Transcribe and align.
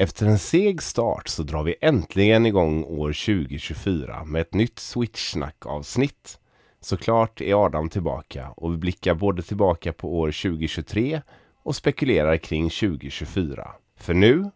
Efter 0.00 0.26
en 0.26 0.38
seg 0.38 0.82
start 0.82 1.28
så 1.28 1.42
drar 1.42 1.62
vi 1.62 1.74
äntligen 1.80 2.46
igång 2.46 2.84
år 2.84 3.12
2024 3.12 4.24
med 4.24 4.40
ett 4.40 4.54
nytt 4.54 4.78
Switchsnack-avsnitt. 4.78 6.38
Såklart 6.80 7.40
är 7.40 7.64
Adam 7.64 7.88
tillbaka 7.88 8.48
och 8.56 8.72
vi 8.72 8.76
blickar 8.76 9.14
både 9.14 9.42
tillbaka 9.42 9.92
på 9.92 10.18
år 10.18 10.26
2023 10.26 11.22
och 11.62 11.76
spekulerar 11.76 12.36
kring 12.36 12.70
2024. 12.70 13.68
För 13.96 14.14
nu 14.14 14.50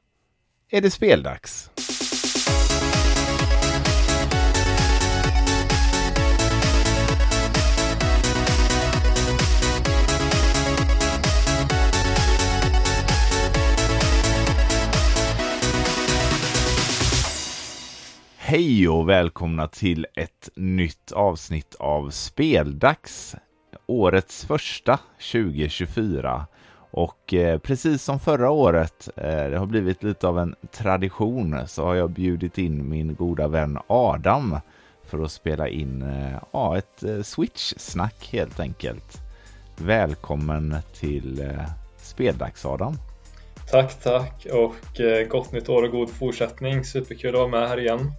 är 0.71 0.81
det 0.81 0.91
speldags! 0.91 1.71
Hej 18.47 18.89
och 18.89 19.09
välkomna 19.09 19.69
till 19.69 20.07
ett 20.15 20.49
nytt 20.55 21.13
avsnitt 21.13 21.75
av 21.75 22.11
Speldags. 22.11 23.37
Årets 23.87 24.45
första 24.45 24.99
2024. 25.33 26.47
Och 26.91 27.35
eh, 27.35 27.59
precis 27.59 28.03
som 28.03 28.21
förra 28.21 28.51
året, 28.51 29.09
eh, 29.17 29.51
det 29.51 29.59
har 29.59 29.67
blivit 29.67 30.03
lite 30.03 30.29
av 30.29 30.39
en 30.39 30.55
tradition, 30.73 31.57
så 31.67 31.85
har 31.85 31.95
jag 31.95 32.11
bjudit 32.11 32.59
in 32.59 32.89
min 32.89 33.15
goda 33.15 33.49
vän 33.49 33.79
Adam 33.87 34.57
för 35.05 35.23
att 35.25 35.33
spela 35.33 35.69
in 35.69 36.03
eh, 36.03 36.39
ja, 36.53 36.79
ett 36.79 37.03
eh, 37.03 37.23
Switch-snack 37.23 38.29
helt 38.33 38.61
enkelt. 38.61 39.21
Välkommen 39.77 40.77
till 41.01 41.41
eh, 41.41 41.69
Speldags 41.97 42.65
Adam. 42.65 42.99
Tack, 43.71 44.01
tack 44.03 44.47
och 44.53 45.01
eh, 45.01 45.29
gott 45.29 45.53
nytt 45.53 45.69
år 45.69 45.83
och 45.83 45.91
god 45.91 46.11
fortsättning. 46.11 46.85
Superkul 46.85 47.35
att 47.35 47.39
vara 47.39 47.49
med 47.49 47.69
här 47.69 47.81
igen. 47.81 48.13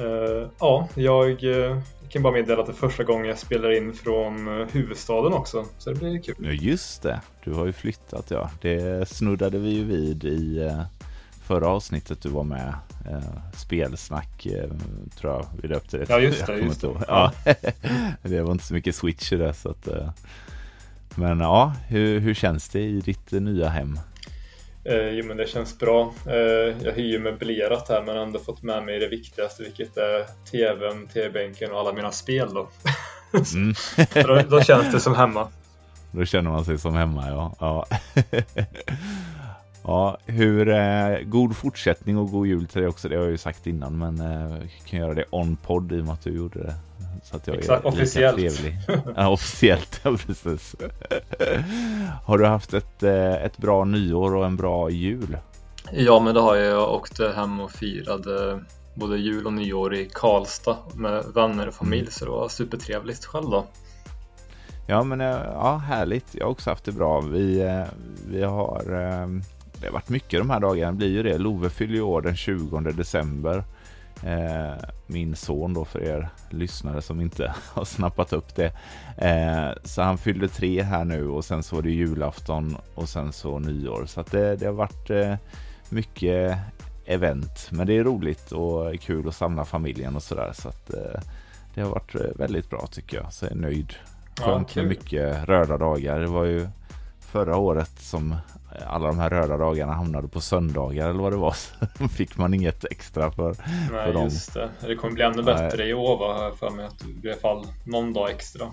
Uh, 0.00 0.48
ja, 0.60 0.88
jag 0.94 1.44
uh, 1.44 1.78
kan 2.08 2.22
bara 2.22 2.32
meddela 2.32 2.60
att 2.60 2.66
det 2.66 2.72
är 2.72 2.88
första 2.88 3.04
gången 3.04 3.26
jag 3.26 3.38
spelar 3.38 3.76
in 3.76 3.92
från 3.92 4.48
uh, 4.48 4.66
huvudstaden 4.72 5.32
också, 5.32 5.64
så 5.78 5.90
det 5.90 5.98
blir 5.98 6.22
kul. 6.22 6.34
Ja, 6.38 6.50
just 6.50 7.02
det. 7.02 7.20
Du 7.44 7.52
har 7.52 7.66
ju 7.66 7.72
flyttat, 7.72 8.30
ja. 8.30 8.50
Det 8.60 9.08
snuddade 9.08 9.58
vi 9.58 9.70
ju 9.70 9.84
vid 9.84 10.24
i 10.24 10.70
förra 11.42 11.68
avsnittet 11.68 12.22
du 12.22 12.28
var 12.28 12.44
med. 12.44 12.74
spelsnack, 13.56 14.46
tror 15.20 15.32
jag 15.32 15.46
vi 15.62 15.68
döpte 15.68 15.98
det 15.98 16.06
Ja, 16.08 16.20
just 16.20 16.46
det. 16.46 16.58
Just 16.58 16.80
det. 16.80 16.88
Ja. 17.08 17.32
det 18.22 18.42
var 18.42 18.52
inte 18.52 18.64
så 18.64 18.74
mycket 18.74 18.94
switch 18.94 19.32
i 19.32 19.36
det, 19.36 19.54
så 19.54 19.70
att, 19.70 19.88
Men 21.14 21.40
ja, 21.40 21.74
hur, 21.88 22.20
hur 22.20 22.34
känns 22.34 22.68
det 22.68 22.80
i 22.80 23.00
ditt 23.00 23.32
nya 23.32 23.68
hem? 23.68 23.98
Eh, 24.88 25.08
jo 25.08 25.24
men 25.24 25.36
det 25.36 25.48
känns 25.48 25.78
bra. 25.78 26.14
Eh, 26.26 26.86
jag 26.86 26.92
hyr 26.92 27.18
möblerat 27.18 27.88
här 27.88 28.02
men 28.02 28.16
ändå 28.16 28.38
fått 28.38 28.62
med 28.62 28.84
mig 28.84 28.98
det 28.98 29.08
viktigaste 29.08 29.62
vilket 29.62 29.96
är 29.96 30.24
TVn, 30.50 31.06
TV-bänken 31.06 31.72
och 31.72 31.80
alla 31.80 31.92
mina 31.92 32.12
spel 32.12 32.54
då. 32.54 32.68
Mm. 33.54 33.74
då, 34.14 34.42
då, 34.48 34.62
känns 34.62 34.92
det 34.92 35.00
som 35.00 35.14
hemma. 35.14 35.48
Då 36.10 36.24
känner 36.24 36.50
man 36.50 36.64
sig 36.64 36.78
som 36.78 36.94
hemma 36.94 37.28
ja. 37.28 37.54
Ja, 37.60 37.86
ja 39.82 40.18
hur, 40.26 40.68
eh, 40.68 41.18
god 41.24 41.56
fortsättning 41.56 42.18
och 42.18 42.30
god 42.30 42.46
jul 42.46 42.66
till 42.66 42.80
dig 42.80 42.88
också. 42.88 43.08
Det 43.08 43.16
har 43.16 43.22
jag 43.22 43.30
ju 43.30 43.38
sagt 43.38 43.66
innan 43.66 43.98
men 43.98 44.20
eh, 44.20 44.56
kan 44.84 45.00
göra 45.00 45.14
det 45.14 45.24
on-podd 45.30 45.92
i 45.92 46.00
och 46.00 46.04
med 46.04 46.14
att 46.14 46.24
du 46.24 46.30
gjorde 46.30 46.58
det. 46.58 46.74
Så 47.22 47.36
att 47.36 47.46
jag 47.46 47.56
Exakt, 47.56 47.84
är 47.84 47.88
officiellt. 47.88 48.36
trevlig. 48.36 48.78
Ja, 49.16 49.28
officiellt, 49.28 50.00
ja, 50.02 50.16
precis. 50.26 50.76
Har 52.24 52.38
du 52.38 52.46
haft 52.46 52.74
ett, 52.74 53.02
eh, 53.02 53.34
ett 53.34 53.58
bra 53.58 53.84
nyår 53.84 54.34
och 54.34 54.46
en 54.46 54.56
bra 54.56 54.90
jul? 54.90 55.38
Ja, 55.92 56.20
men 56.20 56.34
det 56.34 56.40
har 56.40 56.56
jag. 56.56 56.66
Jag 56.66 56.94
åkte 56.94 57.28
hem 57.36 57.60
och 57.60 57.70
firade 57.70 58.60
både 58.94 59.18
jul 59.18 59.46
och 59.46 59.52
nyår 59.52 59.94
i 59.94 60.08
Karlstad 60.12 60.76
med 60.94 61.24
vänner 61.34 61.68
och 61.68 61.74
familj, 61.74 62.00
mm. 62.00 62.10
så 62.10 62.24
det 62.24 62.30
var 62.30 62.48
supertrevligt. 62.48 63.24
Själv 63.24 63.50
då? 63.50 63.66
Ja, 64.86 65.02
men 65.02 65.20
eh, 65.20 65.40
ja, 65.54 65.76
härligt. 65.76 66.26
Jag 66.32 66.44
har 66.44 66.50
också 66.50 66.70
haft 66.70 66.84
det 66.84 66.92
bra. 66.92 67.20
Vi, 67.20 67.60
eh, 67.60 67.84
vi 68.28 68.42
har 68.42 68.82
det 69.80 69.86
har 69.86 69.92
varit 69.92 70.08
mycket 70.08 70.40
de 70.40 70.50
här 70.50 70.60
dagarna, 70.60 70.92
det 70.92 70.96
blir 70.96 71.08
ju 71.08 71.22
det. 71.22 71.38
Love 71.38 71.70
fyller 71.70 71.94
ju 71.94 72.00
år 72.00 72.20
den 72.20 72.36
20 72.36 72.80
december. 72.80 73.64
Eh, 74.22 74.74
min 75.06 75.36
son 75.36 75.74
då 75.74 75.84
för 75.84 76.02
er 76.02 76.28
lyssnare 76.50 77.02
som 77.02 77.20
inte 77.20 77.54
har 77.72 77.84
snappat 77.84 78.32
upp 78.32 78.54
det. 78.54 78.72
Eh, 79.16 79.70
så 79.84 80.02
han 80.02 80.18
fyllde 80.18 80.48
tre 80.48 80.82
här 80.82 81.04
nu 81.04 81.28
och 81.28 81.44
sen 81.44 81.62
så 81.62 81.76
var 81.76 81.82
det 81.82 81.90
julafton 81.90 82.76
och 82.94 83.08
sen 83.08 83.32
så 83.32 83.58
nyår. 83.58 84.06
Så 84.06 84.24
det, 84.30 84.56
det 84.56 84.66
har 84.66 84.72
varit 84.72 85.10
eh, 85.10 85.34
mycket 85.88 86.58
event. 87.06 87.68
Men 87.70 87.86
det 87.86 87.96
är 87.96 88.04
roligt 88.04 88.52
och 88.52 89.00
kul 89.00 89.28
att 89.28 89.34
samla 89.34 89.64
familjen 89.64 90.16
och 90.16 90.22
sådär. 90.22 90.52
Så 90.54 90.68
att 90.68 90.90
det 91.74 91.80
har 91.80 91.90
varit 91.90 92.14
väldigt 92.14 92.70
bra 92.70 92.86
tycker 92.86 93.16
jag. 93.16 93.32
Så 93.32 93.44
jag 93.44 93.52
är 93.52 93.56
nöjd. 93.56 93.94
Skönt 94.40 94.76
ja, 94.76 94.82
med 94.82 94.88
mycket 94.88 95.48
röda 95.48 95.78
dagar. 95.78 96.20
Det 96.20 96.26
var 96.26 96.44
ju 96.44 96.68
förra 97.20 97.56
året 97.56 97.98
som 97.98 98.36
alla 98.86 99.06
de 99.06 99.18
här 99.18 99.30
röda 99.30 99.56
dagarna 99.56 99.92
hamnade 99.92 100.28
på 100.28 100.40
söndagar 100.40 101.08
eller 101.10 101.20
vad 101.20 101.32
det 101.32 101.36
var. 101.36 101.52
Så 101.52 102.08
fick 102.08 102.36
man 102.36 102.54
inget 102.54 102.84
extra 102.84 103.30
för, 103.30 103.56
Nej, 103.92 104.06
för 104.06 104.12
dem. 104.12 104.24
just 104.24 104.54
det. 104.54 104.70
Det 104.80 104.94
kommer 104.96 105.14
bli 105.14 105.24
ännu 105.24 105.42
bättre 105.42 105.76
Nej. 105.76 105.88
i 105.88 105.94
år 105.94 106.18
va? 106.18 106.52
För 106.58 106.70
mig 106.70 106.86
att 106.86 106.98
det 107.22 107.28
i 107.28 107.32
alla 107.32 107.40
fall 107.40 107.66
någon 107.84 108.12
dag 108.12 108.30
extra. 108.30 108.66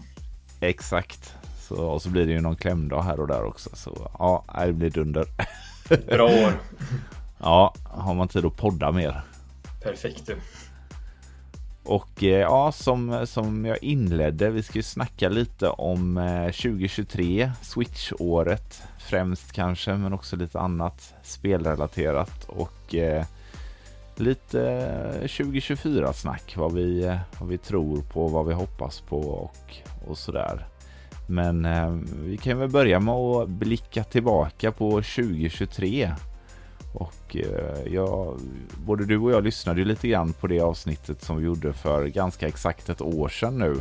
Exakt. 0.59 1.35
Så, 1.59 1.75
och 1.75 2.01
så 2.01 2.09
blir 2.09 2.25
det 2.25 2.31
ju 2.31 2.41
någon 2.41 2.55
klämdag 2.55 3.01
här 3.01 3.19
och 3.19 3.27
där 3.27 3.43
också. 3.43 3.69
Så 3.73 4.11
ja, 4.19 4.43
det 4.65 4.73
blir 4.73 4.89
dunder. 4.89 5.25
Bra 6.07 6.25
år. 6.25 6.53
ja, 7.39 7.73
har 7.83 8.13
man 8.13 8.27
tid 8.27 8.45
att 8.45 8.57
podda 8.57 8.91
mer. 8.91 9.21
Perfekt 9.83 10.25
du. 10.25 10.37
Och 11.83 12.23
eh, 12.23 12.39
ja, 12.39 12.71
som, 12.71 13.27
som 13.27 13.65
jag 13.65 13.83
inledde, 13.83 14.49
vi 14.49 14.63
ska 14.63 14.79
ju 14.79 14.83
snacka 14.83 15.29
lite 15.29 15.69
om 15.69 16.15
2023, 16.45 17.41
eh, 17.41 17.49
Switch-året 17.61 18.83
främst 19.03 19.51
kanske, 19.51 19.93
men 19.93 20.13
också 20.13 20.35
lite 20.35 20.59
annat 20.59 21.13
spelrelaterat 21.23 22.45
och 22.47 22.95
eh, 22.95 23.25
lite 24.15 24.61
eh, 25.21 25.27
2024-snack, 25.27 26.53
vad 26.57 26.73
vi, 26.73 27.03
eh, 27.03 27.17
vad 27.39 27.49
vi 27.49 27.57
tror 27.57 28.01
på, 28.01 28.27
vad 28.27 28.45
vi 28.47 28.53
hoppas 28.53 29.01
på 29.01 29.19
och, 29.19 29.75
och 30.07 30.17
sådär. 30.17 30.67
Men 31.27 31.65
eh, 31.65 31.97
vi 32.23 32.37
kan 32.37 32.59
väl 32.59 32.69
börja 32.69 32.99
med 32.99 33.13
att 33.13 33.49
blicka 33.49 34.03
tillbaka 34.03 34.71
på 34.71 34.89
2023 34.89 36.13
och 36.93 37.35
eh, 37.35 37.93
jag, 37.93 38.39
både 38.85 39.05
du 39.05 39.17
och 39.17 39.31
jag 39.31 39.43
lyssnade 39.43 39.79
ju 39.79 39.85
lite 39.85 40.07
grann 40.07 40.33
på 40.33 40.47
det 40.47 40.59
avsnittet 40.59 41.21
som 41.21 41.37
vi 41.37 41.45
gjorde 41.45 41.73
för 41.73 42.07
ganska 42.07 42.47
exakt 42.47 42.89
ett 42.89 43.01
år 43.01 43.29
sedan 43.29 43.57
nu. 43.57 43.75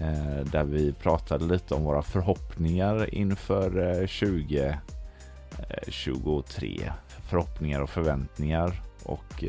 Eh, 0.00 0.44
där 0.52 0.64
vi 0.64 0.92
pratade 0.92 1.44
lite 1.44 1.74
om 1.74 1.84
våra 1.84 2.02
förhoppningar 2.02 3.14
inför 3.14 3.70
2023. 4.06 6.80
Eh, 6.84 6.92
förhoppningar 7.28 7.80
och 7.80 7.90
förväntningar. 7.90 8.82
Och 9.04 9.44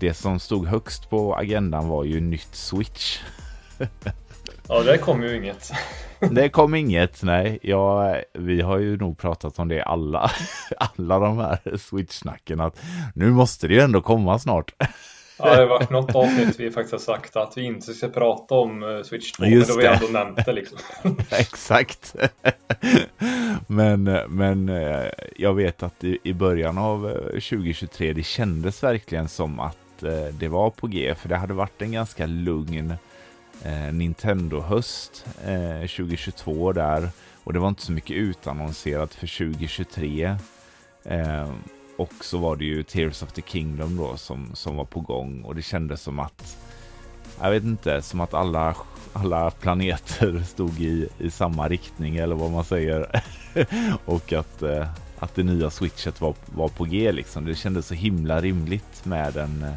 det 0.00 0.14
som 0.14 0.40
stod 0.40 0.66
högst 0.66 1.10
på 1.10 1.34
agendan 1.34 1.88
var 1.88 2.04
ju 2.04 2.20
nytt 2.20 2.54
Switch. 2.54 3.18
Ja, 4.68 4.82
det 4.82 4.98
kom 4.98 5.22
ju 5.22 5.36
inget. 5.36 5.72
Det 6.30 6.48
kom 6.48 6.74
inget, 6.74 7.22
nej. 7.22 7.58
Ja, 7.62 8.16
vi 8.32 8.60
har 8.60 8.78
ju 8.78 8.96
nog 8.96 9.18
pratat 9.18 9.58
om 9.58 9.68
det 9.68 9.82
alla, 9.82 10.30
alla 10.78 11.18
de 11.18 11.38
här 11.38 11.76
switch-snacken 11.76 12.60
att 12.60 12.80
nu 13.14 13.30
måste 13.30 13.68
det 13.68 13.74
ju 13.74 13.80
ändå 13.80 14.00
komma 14.00 14.38
snart. 14.38 14.72
Ja, 15.38 15.44
det 15.44 15.60
har 15.60 15.66
varit 15.66 15.90
något 15.90 16.14
avsnitt 16.14 16.60
vi 16.60 16.70
faktiskt 16.70 16.92
har 16.92 17.14
sagt 17.14 17.36
att 17.36 17.56
vi 17.56 17.62
inte 17.62 17.94
ska 17.94 18.08
prata 18.08 18.54
om 18.54 18.82
eh, 18.82 19.02
Switch 19.02 19.32
2, 19.32 19.44
Just 19.44 19.68
men 19.68 19.78
då 19.78 19.82
har 19.82 19.98
vi 19.98 20.04
ändå 20.06 20.18
nämnt 20.18 20.46
det 20.46 20.52
liksom. 20.52 20.78
Exakt. 21.30 22.16
men, 23.66 24.04
men 24.28 24.68
eh, 24.68 25.06
jag 25.36 25.54
vet 25.54 25.82
att 25.82 26.04
i, 26.04 26.18
i 26.22 26.32
början 26.32 26.78
av 26.78 27.12
2023 27.30 28.08
eh, 28.08 28.14
det 28.14 28.22
kändes 28.22 28.82
verkligen 28.82 29.28
som 29.28 29.60
att 29.60 29.78
det 30.32 30.48
var 30.48 30.70
på 30.70 30.86
G, 30.86 31.14
för 31.14 31.28
det 31.28 31.36
hade 31.36 31.54
varit 31.54 31.82
en 31.82 31.92
ganska 31.92 32.26
lugn 32.26 32.94
eh, 33.62 33.92
Nintendo-höst 33.92 35.26
eh, 35.46 35.80
2022 35.80 36.72
där. 36.72 37.08
Och 37.44 37.52
det 37.52 37.58
var 37.58 37.68
inte 37.68 37.82
så 37.82 37.92
mycket 37.92 38.16
utannonserat 38.16 39.14
för 39.14 39.26
2023. 39.26 40.36
Och 41.96 42.12
så 42.20 42.38
var 42.38 42.56
det 42.56 42.64
ju 42.64 42.82
Tears 42.82 43.22
of 43.22 43.32
the 43.32 43.42
Kingdom 43.46 43.96
då 43.96 44.16
som, 44.16 44.50
som 44.54 44.76
var 44.76 44.84
på 44.84 45.00
gång 45.00 45.42
och 45.42 45.54
det 45.54 45.62
kändes 45.62 46.02
som 46.02 46.18
att 46.18 46.56
jag 47.40 47.50
vet 47.50 47.62
inte, 47.64 48.02
som 48.02 48.20
att 48.20 48.34
alla, 48.34 48.76
alla 49.12 49.50
planeter 49.50 50.42
stod 50.46 50.80
i, 50.80 51.08
i 51.18 51.30
samma 51.30 51.68
riktning 51.68 52.16
eller 52.16 52.34
vad 52.34 52.50
man 52.50 52.64
säger. 52.64 53.22
och 54.04 54.32
att, 54.32 54.62
eh, 54.62 54.88
att 55.18 55.34
det 55.34 55.42
nya 55.42 55.70
switchet 55.70 56.20
var, 56.20 56.34
var 56.46 56.68
på 56.68 56.84
G 56.84 57.12
liksom. 57.12 57.44
Det 57.44 57.54
kändes 57.54 57.86
så 57.86 57.94
himla 57.94 58.40
rimligt 58.40 59.04
med 59.04 59.36
en 59.36 59.62
eh, 59.62 59.74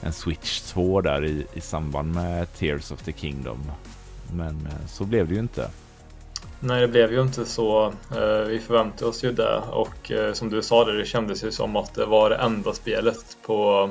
en 0.00 0.12
Switch 0.12 0.60
2 0.60 1.00
där 1.00 1.24
i, 1.24 1.46
i 1.54 1.60
samband 1.60 2.14
med 2.14 2.54
Tears 2.54 2.90
of 2.90 3.02
the 3.02 3.12
Kingdom. 3.12 3.72
Men 4.32 4.66
eh, 4.66 4.86
så 4.86 5.04
blev 5.04 5.28
det 5.28 5.34
ju 5.34 5.40
inte. 5.40 5.70
Nej, 6.60 6.80
det 6.80 6.88
blev 6.88 7.12
ju 7.12 7.22
inte 7.22 7.44
så. 7.44 7.92
Eh, 8.16 8.40
vi 8.48 8.60
förväntade 8.60 9.10
oss 9.10 9.24
ju 9.24 9.32
det 9.32 9.62
och 9.70 10.10
eh, 10.10 10.32
som 10.32 10.50
du 10.50 10.62
sa 10.62 10.84
det, 10.84 10.98
det 10.98 11.04
kändes 11.04 11.44
ju 11.44 11.50
som 11.50 11.76
att 11.76 11.94
det 11.94 12.06
var 12.06 12.30
det 12.30 12.36
enda 12.36 12.72
spelet 12.72 13.36
på 13.42 13.90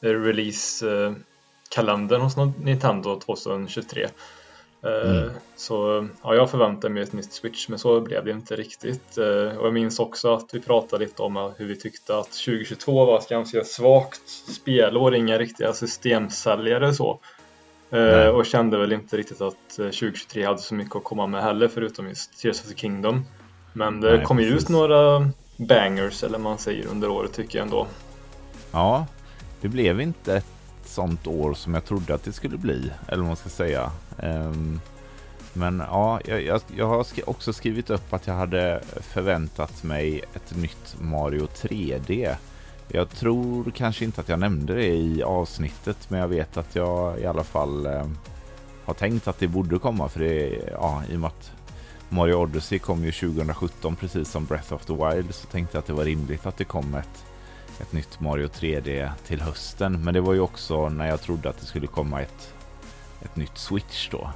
release-kalendern 0.00 2.20
hos 2.20 2.36
Nintendo 2.58 3.20
2023. 3.20 4.08
Mm. 4.82 5.30
Så 5.56 6.08
ja, 6.22 6.34
jag 6.34 6.50
förväntade 6.50 6.94
mig 6.94 7.02
ett 7.02 7.12
nytt 7.12 7.32
Switch, 7.32 7.68
men 7.68 7.78
så 7.78 8.00
blev 8.00 8.24
det 8.24 8.30
inte 8.30 8.56
riktigt. 8.56 9.18
Och 9.58 9.66
jag 9.66 9.74
minns 9.74 9.98
också 9.98 10.34
att 10.34 10.50
vi 10.52 10.60
pratade 10.60 11.04
lite 11.04 11.22
om 11.22 11.52
hur 11.56 11.66
vi 11.66 11.76
tyckte 11.76 12.18
att 12.18 12.32
2022 12.32 13.04
var 13.04 13.18
ett 13.18 13.28
ganska 13.28 13.64
svagt 13.64 14.28
spelår, 14.28 15.14
inga 15.14 15.38
riktiga 15.38 15.72
systemsäljare 15.72 16.94
så. 16.94 17.20
Nej. 17.90 18.28
Och 18.28 18.46
kände 18.46 18.78
väl 18.78 18.92
inte 18.92 19.16
riktigt 19.16 19.40
att 19.40 19.68
2023 19.76 20.44
hade 20.44 20.58
så 20.58 20.74
mycket 20.74 20.96
att 20.96 21.04
komma 21.04 21.26
med 21.26 21.42
heller 21.42 21.68
förutom 21.68 22.08
just 22.08 22.40
Tears 22.40 22.60
of 22.60 22.68
the 22.68 22.74
Kingdom. 22.74 23.24
Men 23.72 24.00
det 24.00 24.16
Nej, 24.16 24.24
kom 24.24 24.38
ju 24.38 24.46
ut 24.46 24.68
några 24.68 25.30
bangers 25.56 26.22
eller 26.24 26.38
man 26.38 26.58
säger 26.58 26.86
under 26.86 27.08
året 27.08 27.32
tycker 27.32 27.58
jag 27.58 27.64
ändå. 27.64 27.86
Ja, 28.72 29.06
det 29.60 29.68
blev 29.68 30.00
inte 30.00 30.36
ett 30.36 30.46
sånt 30.84 31.26
år 31.26 31.54
som 31.54 31.74
jag 31.74 31.84
trodde 31.84 32.14
att 32.14 32.24
det 32.24 32.32
skulle 32.32 32.56
bli, 32.56 32.90
eller 33.08 33.18
vad 33.18 33.26
man 33.26 33.36
ska 33.36 33.48
säga. 33.48 33.90
Um, 34.22 34.80
men 35.52 35.82
ja, 35.90 36.20
jag, 36.24 36.42
jag, 36.42 36.60
jag, 36.76 36.86
har 36.86 37.06
också 37.26 37.52
skrivit 37.52 37.90
upp 37.90 38.12
att 38.12 38.26
jag 38.26 38.34
hade 38.34 38.82
förväntat 39.00 39.82
mig 39.82 40.24
ett 40.34 40.56
nytt 40.56 40.96
Mario 41.00 41.46
3D. 41.46 42.36
Jag 42.88 43.10
tror 43.10 43.70
kanske 43.70 44.04
inte 44.04 44.20
att 44.20 44.28
jag 44.28 44.38
nämnde 44.38 44.74
det 44.74 44.86
i 44.86 45.22
avsnittet, 45.22 46.10
men 46.10 46.20
jag 46.20 46.28
vet 46.28 46.56
att 46.56 46.74
jag 46.74 47.20
i 47.20 47.26
alla 47.26 47.44
fall 47.44 47.86
eh, 47.86 48.06
har 48.84 48.94
tänkt 48.94 49.28
att 49.28 49.38
det 49.38 49.48
borde 49.48 49.78
komma 49.78 50.08
för 50.08 50.20
det, 50.20 50.62
ja, 50.72 51.02
i 51.10 51.16
och 51.16 51.20
med 51.20 51.28
att 51.28 51.52
Mario 52.08 52.34
Odyssey 52.34 52.78
kom 52.78 53.04
ju 53.04 53.12
2017 53.12 53.96
precis 53.96 54.30
som 54.30 54.44
Breath 54.44 54.72
of 54.72 54.84
the 54.84 54.92
Wild 54.92 55.34
så 55.34 55.46
tänkte 55.46 55.76
jag 55.76 55.80
att 55.80 55.86
det 55.86 55.92
var 55.92 56.04
rimligt 56.04 56.46
att 56.46 56.56
det 56.56 56.64
kom 56.64 56.94
ett, 56.94 57.24
ett 57.80 57.92
nytt 57.92 58.20
Mario 58.20 58.46
3D 58.46 59.10
till 59.26 59.40
hösten. 59.40 60.04
Men 60.04 60.14
det 60.14 60.20
var 60.20 60.32
ju 60.34 60.40
också 60.40 60.88
när 60.88 61.08
jag 61.08 61.20
trodde 61.20 61.48
att 61.48 61.58
det 61.58 61.66
skulle 61.66 61.86
komma 61.86 62.22
ett, 62.22 62.54
ett 63.22 63.36
nytt 63.36 63.58
Switch 63.58 64.08
då. 64.10 64.30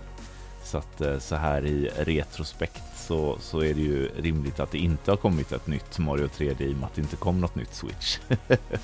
Så 0.71 0.79
att 0.79 1.01
eh, 1.01 1.19
så 1.19 1.37
här 1.37 1.67
i 1.67 1.91
retrospekt 1.97 2.83
så, 2.95 3.37
så 3.41 3.61
är 3.61 3.75
det 3.75 3.81
ju 3.81 4.09
rimligt 4.17 4.61
att 4.61 4.71
det 4.71 4.79
inte 4.79 5.11
har 5.11 5.17
kommit 5.17 5.53
ett 5.53 5.67
nytt 5.67 5.99
Mario 5.99 6.27
3D 6.27 6.63
i 6.63 6.73
och 6.73 6.77
med 6.77 6.85
att 6.85 6.95
det 6.95 7.01
inte 7.01 7.17
kom 7.17 7.41
något 7.41 7.55
nytt 7.55 7.75
Switch. 7.75 8.19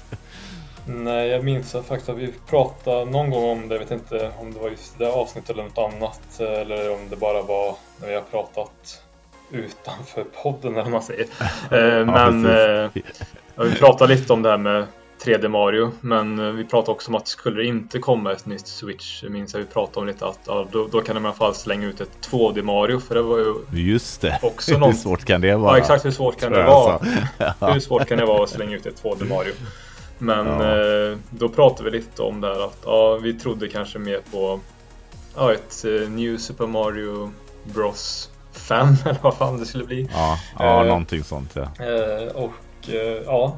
Nej, 0.86 1.28
jag 1.28 1.44
minns 1.44 1.72
faktiskt 1.72 2.08
att 2.08 2.16
vi 2.16 2.32
pratade 2.46 3.10
någon 3.10 3.30
gång 3.30 3.44
om 3.44 3.68
det. 3.68 3.74
Jag 3.74 3.80
vet 3.80 3.90
inte 3.90 4.30
om 4.40 4.52
det 4.52 4.60
var 4.60 4.70
just 4.70 4.98
det 4.98 5.12
avsnittet 5.12 5.50
eller 5.50 5.62
något 5.62 5.78
annat. 5.78 6.40
Eller 6.40 6.92
om 6.92 7.00
det 7.10 7.16
bara 7.16 7.42
var 7.42 7.76
när 8.00 8.08
vi 8.08 8.14
har 8.14 8.22
pratat 8.22 9.02
utanför 9.50 10.24
podden 10.42 10.72
eller 10.72 10.82
vad 10.82 10.92
man 10.92 11.02
säger. 11.02 11.26
Eh, 11.70 12.06
men 12.06 12.44
ja, 13.54 13.62
vi 13.64 13.74
pratade 13.74 14.14
lite 14.14 14.32
om 14.32 14.42
det 14.42 14.50
här 14.50 14.58
med 14.58 14.86
3D 15.24 15.48
Mario. 15.48 15.92
Men 16.00 16.38
eh, 16.38 16.44
vi 16.52 16.64
pratade 16.64 16.92
också 16.92 17.10
om 17.10 17.14
att 17.14 17.28
skulle 17.28 17.56
det 17.56 17.66
inte 17.66 17.98
komma 17.98 18.32
ett 18.32 18.46
nytt 18.46 18.66
Switch, 18.66 19.22
minns 19.22 19.54
jag 19.54 19.60
vi 19.60 19.66
pratade 19.66 20.00
om 20.00 20.06
lite 20.06 20.26
att 20.26 20.40
ja, 20.46 20.66
då, 20.72 20.88
då, 20.92 21.00
kan 21.00 21.14
de 21.14 21.24
i 21.24 21.26
alla 21.26 21.36
fall 21.36 21.54
slänga 21.54 21.86
ut 21.86 22.00
ett 22.00 22.28
2D 22.30 22.62
Mario. 22.62 23.00
För 23.00 23.14
det 23.14 23.22
var 23.22 23.38
ju 23.38 23.54
Just 23.80 24.20
det, 24.20 24.38
också 24.42 24.72
någon... 24.78 24.90
hur 24.90 24.98
svårt 24.98 25.24
kan 25.24 25.40
det 25.40 25.56
vara? 25.56 25.72
Ja 25.72 25.78
exakt 25.78 26.04
hur 26.04 26.10
svårt 26.10 26.40
kan 26.40 26.52
det 26.52 26.62
vara? 26.62 26.98
hur 27.72 27.80
svårt 27.80 28.08
kan 28.08 28.18
det 28.18 28.24
vara 28.24 28.44
att 28.44 28.50
slänga 28.50 28.76
ut 28.76 28.86
ett 28.86 29.02
2D 29.02 29.28
Mario? 29.28 29.52
Men 30.18 30.46
ja. 30.46 31.10
eh, 31.10 31.18
då 31.30 31.48
pratade 31.48 31.90
vi 31.90 31.96
lite 31.96 32.22
om 32.22 32.40
det 32.40 32.48
här 32.48 32.64
att 32.64 32.78
ja, 32.84 33.16
vi 33.16 33.34
trodde 33.34 33.68
kanske 33.68 33.98
mer 33.98 34.20
på 34.32 34.60
ja, 35.36 35.52
ett 35.52 35.84
eh, 35.84 36.08
New 36.10 36.36
Super 36.36 36.66
Mario 36.66 37.32
Bros 37.64 38.30
5 38.52 38.88
eller 39.04 39.18
vad 39.22 39.34
fan 39.34 39.58
det 39.58 39.66
skulle 39.66 39.84
bli. 39.84 40.08
Ja, 40.12 40.38
ja 40.58 40.80
eh, 40.80 40.86
någonting 40.86 41.24
sånt 41.24 41.56
ja. 41.56 41.68
Och 42.34 42.52
ja, 43.26 43.56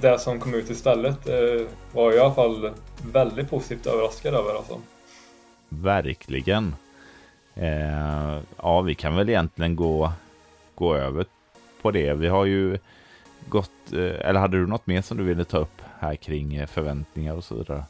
det 0.00 0.18
som 0.18 0.40
kom 0.40 0.54
ut 0.54 0.70
istället 0.70 1.28
eh, 1.28 1.66
var 1.92 2.12
jag 2.12 2.14
i 2.14 2.18
alla 2.18 2.34
fall 2.34 2.70
väldigt 3.12 3.50
positivt 3.50 3.86
överraskad 3.86 4.34
över. 4.34 4.54
Alltså. 4.54 4.80
Verkligen. 5.68 6.74
Eh, 7.54 8.40
ja, 8.56 8.80
vi 8.80 8.94
kan 8.94 9.16
väl 9.16 9.28
egentligen 9.28 9.76
gå, 9.76 10.12
gå 10.74 10.94
över 10.94 11.26
på 11.82 11.90
det. 11.90 12.14
Vi 12.14 12.28
har 12.28 12.44
ju 12.44 12.78
gått, 13.48 13.92
eh, 13.92 14.28
eller 14.28 14.40
hade 14.40 14.56
du 14.56 14.66
något 14.66 14.86
mer 14.86 15.02
som 15.02 15.16
du 15.16 15.24
ville 15.24 15.44
ta 15.44 15.58
upp 15.58 15.82
här 15.98 16.16
kring 16.16 16.54
eh, 16.54 16.66
förväntningar 16.66 17.36
och 17.36 17.44
så 17.44 17.54
vidare? 17.54 17.84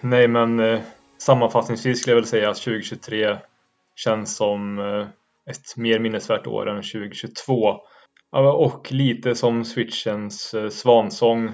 Nej, 0.00 0.28
men 0.28 0.60
eh, 0.60 0.80
sammanfattningsvis 1.18 2.00
skulle 2.00 2.16
jag 2.16 2.20
väl 2.20 2.28
säga 2.28 2.50
att 2.50 2.56
2023 2.56 3.36
känns 3.96 4.36
som 4.36 4.78
eh, 4.78 5.06
ett 5.50 5.76
mer 5.76 5.98
minnesvärt 5.98 6.46
år 6.46 6.68
än 6.68 6.76
2022. 6.76 7.76
Och 8.32 8.92
lite 8.92 9.34
som 9.34 9.64
switchens 9.64 10.54
eh, 10.54 10.68
svansång. 10.68 11.52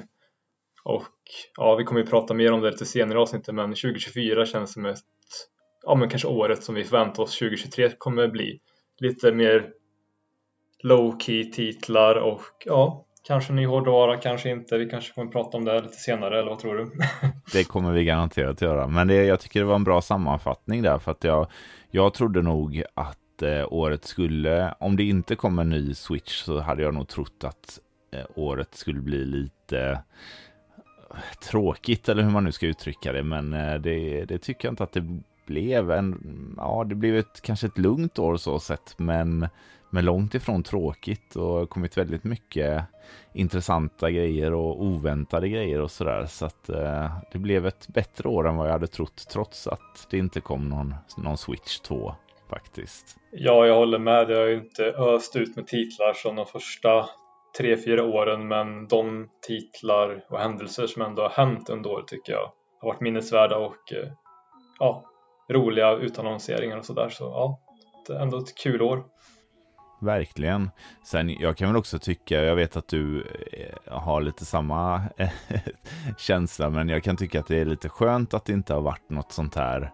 Och 0.84 1.08
ja, 1.56 1.74
vi 1.74 1.84
kommer 1.84 2.00
ju 2.00 2.06
prata 2.06 2.34
mer 2.34 2.52
om 2.52 2.60
det 2.60 2.70
lite 2.70 2.86
senare 2.86 3.18
i 3.18 3.22
avsnittet, 3.22 3.54
men 3.54 3.70
2024 3.70 4.46
känns 4.46 4.72
som 4.72 4.86
ett, 4.86 4.98
ja 5.82 5.94
men 5.94 6.08
kanske 6.08 6.28
året 6.28 6.64
som 6.64 6.74
vi 6.74 6.84
förväntar 6.84 7.22
oss 7.22 7.38
2023 7.38 7.90
kommer 7.98 8.28
bli. 8.28 8.60
Lite 9.00 9.32
mer 9.32 9.70
low 10.82 11.18
key 11.18 11.44
titlar 11.44 12.14
och 12.14 12.40
ja, 12.64 13.06
kanske 13.26 13.52
ny 13.52 13.66
hårdvara, 13.66 14.16
kanske 14.16 14.50
inte. 14.50 14.78
Vi 14.78 14.90
kanske 14.90 15.12
kommer 15.12 15.32
prata 15.32 15.56
om 15.56 15.64
det 15.64 15.80
lite 15.80 15.96
senare, 15.96 16.38
eller 16.38 16.50
vad 16.50 16.58
tror 16.58 16.74
du? 16.74 16.90
det 17.52 17.64
kommer 17.64 17.92
vi 17.92 18.04
garanterat 18.04 18.60
göra, 18.60 18.86
men 18.86 19.08
det, 19.08 19.24
jag 19.24 19.40
tycker 19.40 19.60
det 19.60 19.66
var 19.66 19.74
en 19.74 19.84
bra 19.84 20.02
sammanfattning 20.02 20.82
där, 20.82 20.98
för 20.98 21.10
att 21.10 21.24
jag, 21.24 21.46
jag 21.90 22.14
trodde 22.14 22.42
nog 22.42 22.82
att 22.94 23.18
eh, 23.42 23.66
året 23.70 24.04
skulle, 24.04 24.74
om 24.80 24.96
det 24.96 25.04
inte 25.04 25.36
kom 25.36 25.58
en 25.58 25.68
ny 25.68 25.94
Switch 25.94 26.42
så 26.42 26.60
hade 26.60 26.82
jag 26.82 26.94
nog 26.94 27.08
trott 27.08 27.44
att 27.44 27.78
eh, 28.12 28.24
året 28.34 28.74
skulle 28.74 29.00
bli 29.00 29.24
lite 29.24 30.02
eh, 31.10 31.18
tråkigt 31.50 32.08
eller 32.08 32.22
hur 32.22 32.30
man 32.30 32.44
nu 32.44 32.52
ska 32.52 32.66
uttrycka 32.66 33.12
det. 33.12 33.22
Men 33.22 33.52
eh, 33.52 33.74
det, 33.74 34.24
det, 34.24 34.38
tycker 34.38 34.68
jag 34.68 34.72
inte 34.72 34.84
att 34.84 34.92
det 34.92 35.20
blev. 35.46 35.90
En, 35.90 36.54
ja, 36.56 36.84
det 36.84 36.94
blev 36.94 37.16
ett, 37.16 37.40
kanske 37.42 37.66
ett 37.66 37.78
lugnt 37.78 38.18
år 38.18 38.36
så 38.36 38.60
sett, 38.60 38.98
men, 38.98 39.48
men 39.90 40.04
långt 40.04 40.34
ifrån 40.34 40.62
tråkigt 40.62 41.36
och 41.36 41.70
kommit 41.70 41.96
väldigt 41.96 42.24
mycket 42.24 42.84
intressanta 43.32 44.10
grejer 44.10 44.52
och 44.52 44.82
oväntade 44.82 45.48
grejer 45.48 45.80
och 45.80 45.90
sådär. 45.90 46.26
Så 46.26 46.46
att 46.46 46.68
eh, 46.68 47.16
det 47.32 47.38
blev 47.38 47.66
ett 47.66 47.88
bättre 47.88 48.28
år 48.28 48.48
än 48.48 48.56
vad 48.56 48.66
jag 48.66 48.72
hade 48.72 48.86
trott 48.86 49.26
trots 49.30 49.66
att 49.66 50.06
det 50.10 50.18
inte 50.18 50.40
kom 50.40 50.68
någon, 50.68 50.94
någon 51.16 51.38
Switch 51.38 51.80
2 51.80 52.14
faktiskt. 52.54 53.16
Ja, 53.30 53.66
jag 53.66 53.74
håller 53.74 53.98
med. 53.98 54.28
Det 54.28 54.34
har 54.34 54.46
ju 54.46 54.54
inte 54.54 54.84
öst 54.84 55.36
ut 55.36 55.56
med 55.56 55.66
titlar 55.66 56.12
som 56.12 56.36
de 56.36 56.46
första 56.46 57.08
tre, 57.58 57.76
fyra 57.76 58.04
åren, 58.04 58.48
men 58.48 58.88
de 58.88 59.28
titlar 59.46 60.24
och 60.30 60.38
händelser 60.38 60.86
som 60.86 61.02
ändå 61.02 61.22
har 61.22 61.30
hänt 61.30 61.70
under 61.70 61.90
året 61.90 62.06
tycker 62.08 62.32
jag 62.32 62.52
har 62.80 62.88
varit 62.88 63.00
minnesvärda 63.00 63.56
och 63.56 63.92
eh, 63.92 64.12
ja, 64.78 65.04
roliga 65.48 65.92
utannonseringar 65.92 66.76
och 66.76 66.84
sådär. 66.84 67.08
Så 67.08 67.24
ja, 67.24 67.60
det 68.06 68.12
är 68.12 68.20
ändå 68.20 68.38
ett 68.38 68.56
kul 68.62 68.82
år. 68.82 69.04
Verkligen. 70.00 70.70
Sen 71.04 71.28
jag 71.28 71.56
kan 71.56 71.68
väl 71.68 71.76
också 71.76 71.98
tycka, 71.98 72.42
jag 72.42 72.56
vet 72.56 72.76
att 72.76 72.88
du 72.88 73.20
eh, 73.52 73.98
har 73.98 74.20
lite 74.20 74.44
samma 74.44 75.02
känsla, 76.18 76.70
men 76.70 76.88
jag 76.88 77.02
kan 77.02 77.16
tycka 77.16 77.40
att 77.40 77.46
det 77.46 77.60
är 77.60 77.64
lite 77.64 77.88
skönt 77.88 78.34
att 78.34 78.44
det 78.44 78.52
inte 78.52 78.74
har 78.74 78.80
varit 78.80 79.10
något 79.10 79.32
sånt 79.32 79.54
här 79.54 79.92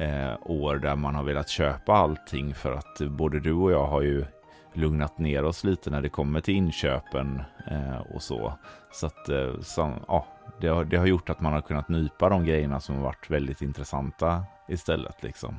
eh, 0.00 0.34
år 0.42 0.76
där 0.76 0.96
man 0.96 1.14
har 1.14 1.22
velat 1.22 1.48
köpa 1.48 1.92
allting 1.92 2.54
för 2.54 2.72
att 2.72 3.00
både 3.00 3.40
du 3.40 3.52
och 3.52 3.72
jag 3.72 3.86
har 3.86 4.02
ju 4.02 4.24
lugnat 4.72 5.18
ner 5.18 5.44
oss 5.44 5.64
lite 5.64 5.90
när 5.90 6.00
det 6.00 6.08
kommer 6.08 6.40
till 6.40 6.54
inköpen 6.54 7.42
eh, 7.70 8.14
och 8.14 8.22
så. 8.22 8.52
Så 8.92 9.06
att 9.06 9.28
eh, 9.28 9.60
så, 9.60 9.92
ja, 10.08 10.26
det, 10.60 10.68
har, 10.68 10.84
det 10.84 10.96
har 10.96 11.06
gjort 11.06 11.30
att 11.30 11.40
man 11.40 11.52
har 11.52 11.60
kunnat 11.60 11.88
nypa 11.88 12.28
de 12.28 12.44
grejerna 12.44 12.80
som 12.80 12.94
har 12.94 13.02
varit 13.02 13.30
väldigt 13.30 13.62
intressanta 13.62 14.44
istället. 14.68 15.22
Liksom. 15.22 15.56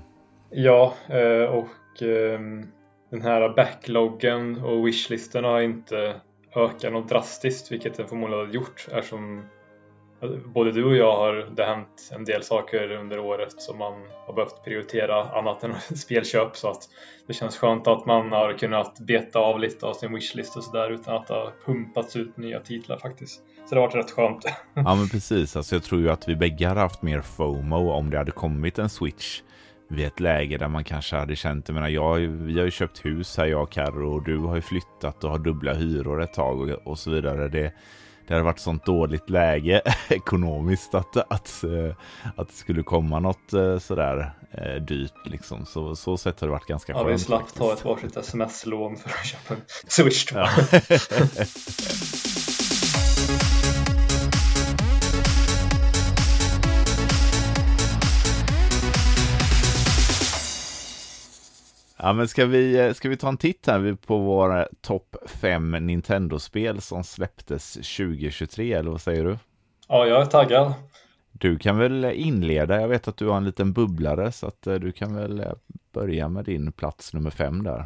Ja, 0.49 0.93
eh, 1.07 1.43
och 1.43 2.01
ehm, 2.01 2.67
den 3.09 3.21
här 3.21 3.55
backloggen 3.55 4.61
och 4.61 4.87
wishlistorna 4.87 5.47
har 5.47 5.61
inte 5.61 6.15
ökat 6.55 6.93
något 6.93 7.09
drastiskt, 7.09 7.71
vilket 7.71 7.97
den 7.97 8.07
förmodligen 8.07 8.45
har 8.45 8.53
gjort 8.53 8.87
eftersom 8.91 9.45
både 10.45 10.71
du 10.71 10.83
och 10.83 10.95
jag 10.95 11.17
har 11.17 11.33
det 11.55 11.65
hänt 11.65 12.09
en 12.11 12.25
del 12.25 12.43
saker 12.43 12.91
under 12.91 13.19
året 13.19 13.61
som 13.61 13.77
man 13.77 13.93
har 14.27 14.33
behövt 14.33 14.63
prioritera 14.63 15.29
annat 15.29 15.63
än 15.63 15.73
spelköp 15.95 16.57
så 16.57 16.69
att 16.69 16.89
det 17.27 17.33
känns 17.33 17.57
skönt 17.57 17.87
att 17.87 18.05
man 18.05 18.31
har 18.31 18.53
kunnat 18.53 18.99
beta 18.99 19.39
av 19.39 19.59
lite 19.59 19.85
av 19.85 19.93
sin 19.93 20.13
wishlist 20.13 20.57
och 20.57 20.63
sådär 20.63 20.91
utan 20.91 21.15
att 21.15 21.27
det 21.27 21.33
har 21.33 21.53
pumpats 21.65 22.15
ut 22.15 22.37
nya 22.37 22.59
titlar 22.59 22.97
faktiskt. 22.97 23.41
Så 23.65 23.75
det 23.75 23.81
har 23.81 23.87
varit 23.87 23.95
rätt 23.95 24.11
skönt. 24.11 24.45
Ja 24.73 24.95
men 24.95 25.09
precis, 25.09 25.55
alltså 25.55 25.75
jag 25.75 25.83
tror 25.83 26.01
ju 26.01 26.09
att 26.09 26.29
vi 26.29 26.35
bägge 26.35 26.67
hade 26.67 26.79
haft 26.79 27.01
mer 27.01 27.21
FOMO 27.21 27.91
om 27.91 28.09
det 28.09 28.17
hade 28.17 28.31
kommit 28.31 28.79
en 28.79 28.89
switch 28.89 29.41
vid 29.87 30.05
ett 30.05 30.19
läge 30.19 30.57
där 30.57 30.67
man 30.67 30.83
kanske 30.83 31.15
hade 31.15 31.35
känt, 31.35 31.67
jag 31.67 31.75
menar, 31.75 31.89
jag, 31.89 32.15
vi 32.19 32.57
har 32.57 32.65
ju 32.65 32.71
köpt 32.71 33.05
hus 33.05 33.37
här 33.37 33.45
jag 33.45 33.63
och 33.63 33.71
Carro 33.71 34.13
och 34.13 34.23
du 34.23 34.37
har 34.37 34.55
ju 34.55 34.61
flyttat 34.61 35.23
och 35.23 35.31
har 35.31 35.39
dubbla 35.39 35.73
hyror 35.73 36.21
ett 36.21 36.33
tag 36.33 36.61
och, 36.61 36.69
och 36.69 36.99
så 36.99 37.11
vidare. 37.11 37.47
Det, 37.47 37.73
det 38.31 38.35
hade 38.35 38.45
varit 38.45 38.59
sånt 38.59 38.85
dåligt 38.85 39.29
läge 39.29 39.81
ekonomiskt 40.09 40.95
att, 40.95 41.17
att, 41.17 41.63
eh, 41.63 41.95
att 42.35 42.47
det 42.47 42.53
skulle 42.53 42.83
komma 42.83 43.19
något 43.19 43.53
eh, 43.53 43.79
sådär 43.79 44.33
dyrt 44.87 45.13
liksom. 45.25 45.65
Så, 45.65 45.95
så 45.95 46.17
sätt 46.17 46.41
har 46.41 46.47
det 46.47 46.51
varit 46.51 46.65
ganska 46.65 46.93
skönt. 46.93 47.07
Ja, 47.07 47.11
vi 47.11 47.19
slapp 47.19 47.53
ta 47.53 47.73
ett 47.73 47.85
varsitt 47.85 48.17
sms-lån 48.17 48.97
för 48.97 49.09
att 49.09 49.25
köpa 49.25 49.53
en 49.53 49.61
Switch. 49.87 50.31
Ja. 50.33 50.49
Ja, 62.03 62.13
men 62.13 62.27
ska 62.27 62.45
vi, 62.45 62.93
ska 62.93 63.09
vi 63.09 63.17
ta 63.17 63.27
en 63.27 63.37
titt 63.37 63.67
här 63.67 63.97
på 64.07 64.17
våra 64.17 64.67
topp 64.81 65.15
5 65.27 65.71
Nintendo-spel 65.71 66.81
som 66.81 67.03
släpptes 67.03 67.73
2023, 67.73 68.73
eller 68.73 68.91
vad 68.91 69.01
säger 69.01 69.23
du? 69.23 69.37
Ja, 69.87 70.05
jag 70.05 70.21
är 70.21 70.25
taggad. 70.25 70.73
Du 71.31 71.57
kan 71.57 71.77
väl 71.77 72.05
inleda, 72.05 72.81
jag 72.81 72.87
vet 72.87 73.07
att 73.07 73.17
du 73.17 73.27
har 73.27 73.37
en 73.37 73.45
liten 73.45 73.73
bubblare, 73.73 74.31
så 74.31 74.47
att 74.47 74.67
eh, 74.67 74.73
du 74.73 74.91
kan 74.91 75.15
väl 75.15 75.39
eh, 75.39 75.53
börja 75.93 76.29
med 76.29 76.45
din 76.45 76.71
plats 76.71 77.13
nummer 77.13 77.29
5 77.29 77.63
där. 77.63 77.85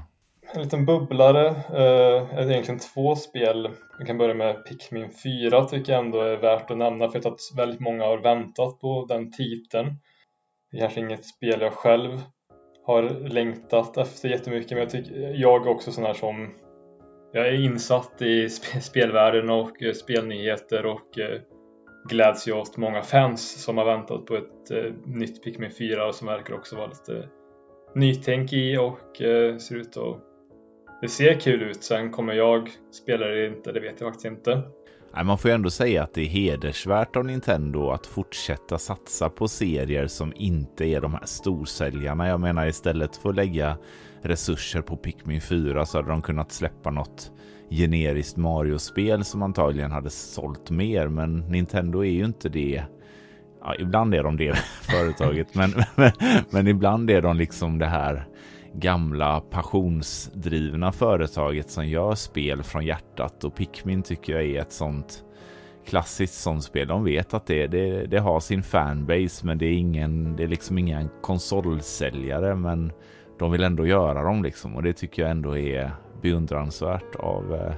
En 0.54 0.62
liten 0.62 0.86
bubblare, 0.86 1.48
eh, 1.48 2.38
är 2.38 2.52
egentligen 2.52 2.80
två 2.80 3.16
spel. 3.16 3.70
Vi 4.00 4.06
kan 4.06 4.18
börja 4.18 4.34
med 4.34 4.66
Pikmin 4.66 5.10
4, 5.24 5.66
tycker 5.66 5.94
jag 5.94 6.06
ändå 6.06 6.22
är 6.22 6.38
värt 6.38 6.72
att 6.72 6.78
nämna, 6.78 7.10
för 7.10 7.20
att 7.20 7.40
väldigt 7.58 7.80
många 7.80 8.04
har 8.04 8.18
väntat 8.18 8.80
på 8.80 9.06
den 9.10 9.32
titeln. 9.32 9.96
Det 10.72 10.78
är 10.78 10.82
kanske 10.82 11.00
inget 11.00 11.26
spel 11.26 11.62
jag 11.62 11.74
själv 11.74 12.22
har 12.86 13.30
längtat 13.30 13.98
efter 13.98 14.30
jättemycket 14.30 14.72
men 14.72 14.80
jag 14.80 14.90
tycker 14.90 15.34
jag 15.36 15.68
är 15.68 15.70
också 15.70 15.92
sån 15.92 16.04
här 16.04 16.14
som 16.14 16.50
jag 17.32 17.48
är 17.48 17.54
insatt 17.54 18.22
i 18.22 18.50
spelvärlden 18.82 19.50
och 19.50 19.84
eh, 19.84 19.94
spelnyheter 19.94 20.86
och 20.86 21.20
eh, 21.20 21.42
gläds 22.10 22.48
ju 22.48 22.54
åt 22.54 22.78
många 22.78 23.02
fans 23.02 23.64
som 23.64 23.78
har 23.78 23.86
väntat 23.86 24.26
på 24.26 24.36
ett 24.36 24.72
eh, 24.72 24.94
nytt 25.06 25.44
Pikmin 25.44 25.72
4 25.72 26.08
och 26.08 26.16
som 26.16 26.28
verkar 26.28 26.54
också 26.54 26.76
vara 26.76 26.88
lite 26.88 27.30
nytänk 27.96 28.54
i 28.54 28.78
och 28.78 29.22
eh, 29.22 29.58
ser 29.58 29.76
ut 29.76 29.98
att 29.98 30.18
det 31.02 31.08
ser 31.08 31.40
kul 31.40 31.64
ut. 31.64 31.84
Sen 31.84 32.12
kommer 32.12 32.34
jag 32.34 32.70
spela 32.92 33.28
det 33.28 33.48
inte, 33.48 33.72
det 33.72 33.80
vet 33.80 34.02
jag 34.02 34.10
faktiskt 34.10 34.26
inte. 34.26 34.62
Man 35.24 35.38
får 35.38 35.52
ju 35.52 35.56
ändå 35.56 35.70
säga 35.70 36.04
att 36.04 36.14
det 36.14 36.22
är 36.22 36.26
hedersvärt 36.26 37.16
av 37.16 37.26
Nintendo 37.26 37.90
att 37.90 38.06
fortsätta 38.08 38.78
satsa 38.78 39.30
på 39.30 39.48
serier 39.48 40.08
som 40.08 40.34
inte 40.36 40.86
är 40.86 41.02
de 41.02 41.14
här 41.14 41.26
storsäljarna. 41.26 42.28
Jag 42.28 42.40
menar 42.40 42.68
istället 42.68 43.18
för 43.18 43.30
att 43.30 43.36
lägga 43.36 43.78
resurser 44.22 44.82
på 44.82 44.98
Pikmin 44.98 45.42
4 45.42 45.86
så 45.86 45.98
hade 45.98 46.10
de 46.10 46.22
kunnat 46.22 46.52
släppa 46.52 46.92
något 46.92 47.32
generiskt 47.70 48.38
Mario-spel 48.38 49.24
som 49.24 49.44
antagligen 49.44 49.92
hade 49.92 50.10
sålt 50.10 50.70
mer. 50.70 51.08
Men 51.08 51.40
Nintendo 51.40 52.00
är 52.00 52.12
ju 52.12 52.26
inte 52.26 52.50
det. 52.50 52.84
Ja, 53.62 53.76
ibland 53.80 54.14
är 54.14 54.24
de 54.24 54.38
det 54.38 54.56
företaget, 54.82 55.56
men, 55.56 55.74
men, 55.96 56.12
men 56.50 56.68
ibland 56.68 57.10
är 57.10 57.22
de 57.22 57.38
liksom 57.38 57.80
det 57.80 57.86
här 57.86 58.28
gamla 58.80 59.40
passionsdrivna 59.40 60.92
företaget 60.92 61.70
som 61.70 61.88
gör 61.88 62.16
spel 62.16 62.64
från 62.64 62.86
hjärtat 62.86 63.44
och 63.44 63.56
Pikmin 63.56 64.04
tycker 64.04 64.34
jag 64.34 64.44
är 64.44 64.62
ett 64.62 64.72
sånt 64.72 65.24
klassiskt 65.86 66.42
sånt 66.42 66.64
spel. 66.64 66.88
De 66.88 67.04
vet 67.04 67.34
att 67.34 67.48
det, 67.48 67.68
det, 67.68 68.06
det 68.06 68.20
har 68.20 68.40
sin 68.40 68.64
fanbase 68.64 69.46
men 69.46 69.58
det 69.58 69.66
är 69.66 69.74
ingen, 69.74 70.36
det 70.36 70.44
är 70.44 70.48
liksom 70.48 70.78
ingen 70.78 71.10
konsolsäljare 71.22 72.56
men 72.56 72.92
de 73.40 73.52
vill 73.52 73.64
ändå 73.64 73.86
göra 73.86 74.24
dem 74.24 74.44
liksom 74.44 74.76
och 74.76 74.84
det 74.84 74.94
tycker 74.94 75.22
jag 75.22 75.32
ändå 75.32 75.58
är 75.58 75.92
beundransvärt 76.22 77.16
av 77.16 77.56
eh, 77.56 77.74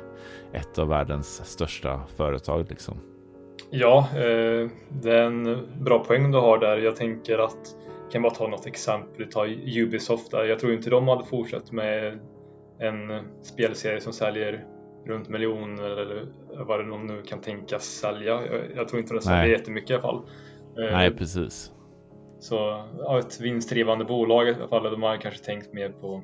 ett 0.62 0.80
av 0.80 0.88
världens 0.88 1.46
största 1.46 2.02
företag 2.18 2.66
liksom. 2.70 2.98
Ja, 3.70 4.08
eh, 4.14 4.70
det 4.90 5.12
är 5.12 5.24
en 5.24 5.68
bra 5.82 6.00
poäng 6.00 6.32
du 6.32 6.38
har 6.38 6.58
där. 6.58 6.78
Jag 6.78 6.96
tänker 6.96 7.38
att 7.40 7.77
kan 8.12 8.22
bara 8.22 8.34
ta 8.34 8.48
något 8.48 8.66
exempel, 8.66 9.32
ta 9.32 9.46
Ubisoft 9.48 10.32
där. 10.32 10.46
Jag 10.46 10.60
tror 10.60 10.74
inte 10.74 10.90
de 10.90 11.08
hade 11.08 11.26
fortsatt 11.26 11.72
med 11.72 12.20
en 12.80 13.24
spelserie 13.42 14.02
som 14.02 14.14
säljer 14.14 14.66
runt 15.06 15.30
miljoner 15.30 15.90
eller 15.90 16.26
vad 16.66 16.80
det 16.80 16.98
nu 16.98 17.22
kan 17.22 17.42
tänkas 17.42 17.84
sälja. 17.84 18.42
Jag, 18.76 18.88
tror 18.88 19.02
inte 19.02 19.14
de 19.14 19.22
säljer 19.22 19.46
jättemycket 19.46 19.90
i 19.90 19.94
alla 19.94 20.02
fall. 20.02 20.22
Nej, 20.76 21.08
eh, 21.08 21.14
precis. 21.14 21.72
Så 22.40 22.56
ja, 23.00 23.20
ett 23.20 23.42
vinstdrivande 23.42 24.06
bolag 24.06 24.50
i 24.50 24.54
alla 24.54 24.68
fall, 24.68 24.84
de 24.84 25.04
har 25.04 25.18
kanske 25.18 25.46
tänkt 25.46 25.74
mer 25.74 25.90
på 25.90 26.24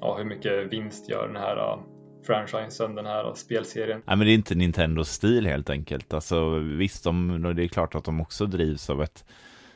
ja, 0.00 0.16
hur 0.18 0.24
mycket 0.24 0.72
vinst 0.72 1.08
gör 1.08 1.26
den 1.26 1.36
här 1.36 1.56
uh, 1.56 1.82
franchisen, 2.26 2.94
den 2.94 3.06
här 3.06 3.28
uh, 3.28 3.34
spelserien. 3.34 4.02
Nej, 4.06 4.16
men 4.16 4.26
det 4.26 4.32
är 4.32 4.34
inte 4.34 4.54
Nintendos 4.54 5.08
stil 5.08 5.46
helt 5.46 5.70
enkelt. 5.70 6.14
Alltså 6.14 6.58
visst, 6.58 7.04
de, 7.04 7.42
det 7.56 7.64
är 7.64 7.68
klart 7.68 7.94
att 7.94 8.04
de 8.04 8.20
också 8.20 8.46
drivs 8.46 8.90
av 8.90 9.02
ett 9.02 9.24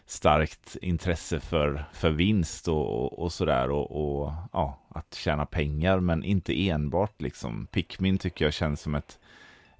starkt 0.08 0.76
intresse 0.82 1.40
för, 1.40 1.84
för 1.92 2.10
vinst 2.10 2.68
och, 2.68 3.18
och 3.18 3.32
sådär 3.32 3.70
och, 3.70 3.90
och 3.90 4.32
ja, 4.52 4.78
att 4.88 5.14
tjäna 5.14 5.46
pengar 5.46 6.00
men 6.00 6.24
inte 6.24 6.68
enbart 6.68 7.20
liksom. 7.20 7.66
Pikmin 7.66 8.18
tycker 8.18 8.44
jag 8.44 8.54
känns 8.54 8.80
som 8.80 8.94
ett 8.94 9.18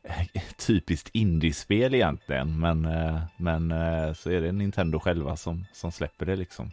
typiskt 0.67 1.11
indiespel 1.13 1.95
egentligen 1.95 2.61
men, 2.61 2.85
eh, 2.85 3.21
men 3.37 3.71
eh, 3.71 4.13
så 4.13 4.31
är 4.31 4.41
det 4.41 4.53
Nintendo 4.53 5.01
själva 5.01 5.37
som, 5.37 5.65
som 5.73 5.93
släpper 5.93 6.27
det 6.27 6.37
liksom. 6.37 6.71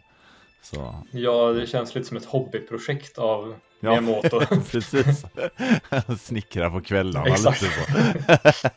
Så. 0.62 0.94
Ja, 1.10 1.52
det 1.52 1.66
känns 1.66 1.94
lite 1.94 2.08
som 2.08 2.16
ett 2.16 2.24
hobbyprojekt 2.24 3.18
av 3.18 3.54
ja, 3.80 3.90
Miyamoto. 3.90 4.40
precis. 4.70 5.24
Snickra 6.20 6.70
på 6.70 6.80
kvällarna 6.80 7.26
Exakt. 7.26 7.62
lite 7.62 7.74
så. 8.52 8.70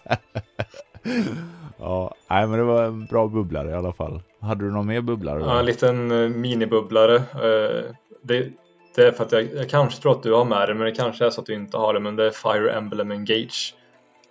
ja, 1.78 2.16
nej 2.30 2.48
men 2.48 2.60
det 2.60 2.66
var 2.66 2.84
en 2.84 3.06
bra 3.06 3.28
bubblare 3.28 3.72
i 3.72 3.74
alla 3.74 3.94
fall. 3.94 4.22
Hade 4.42 4.66
du 4.66 4.72
någon 4.72 4.88
mer 4.88 5.02
bubblare? 5.02 5.40
Ja, 5.40 5.60
en 5.60 5.66
liten 5.66 6.12
eh, 6.12 6.30
minibubblare. 6.30 7.16
Eh, 7.16 7.96
det, 8.22 8.48
det, 8.96 9.08
är 9.08 9.12
för 9.12 9.24
att 9.24 9.32
jag, 9.32 9.48
jag, 9.56 9.70
kanske 9.70 10.02
tror 10.02 10.12
att 10.12 10.24
du 10.24 10.34
har 10.34 10.46
med 10.46 10.70
det, 10.70 10.74
men 10.74 10.86
det 10.86 10.92
kanske 10.92 11.26
är 11.26 11.30
så 11.30 11.42
att 11.42 11.48
du 11.48 11.54
inte 11.54 11.78
har 11.78 11.94
det. 11.94 12.00
Men 12.00 12.16
det 12.16 12.26
är 12.26 12.32
Fire 12.32 12.72
Emblem 12.72 13.12
Engage. 13.12 13.76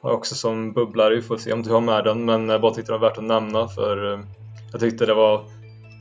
Har 0.03 0.11
också 0.11 0.35
som 0.35 0.73
bubblare, 0.73 1.15
vi 1.15 1.23
får 1.23 1.37
se 1.37 1.53
om 1.53 1.63
du 1.63 1.71
har 1.71 1.81
med 1.81 2.05
den. 2.05 2.25
Men 2.25 2.49
jag 2.49 2.61
bara 2.61 2.75
tyckte 2.75 2.93
det 2.93 2.99
var 2.99 3.09
värt 3.09 3.19
att 3.19 3.25
nämna 3.25 3.69
för 3.69 4.13
eh, 4.13 4.21
jag 4.73 4.81
tyckte 4.81 5.07
det 5.07 5.15
var 5.15 5.45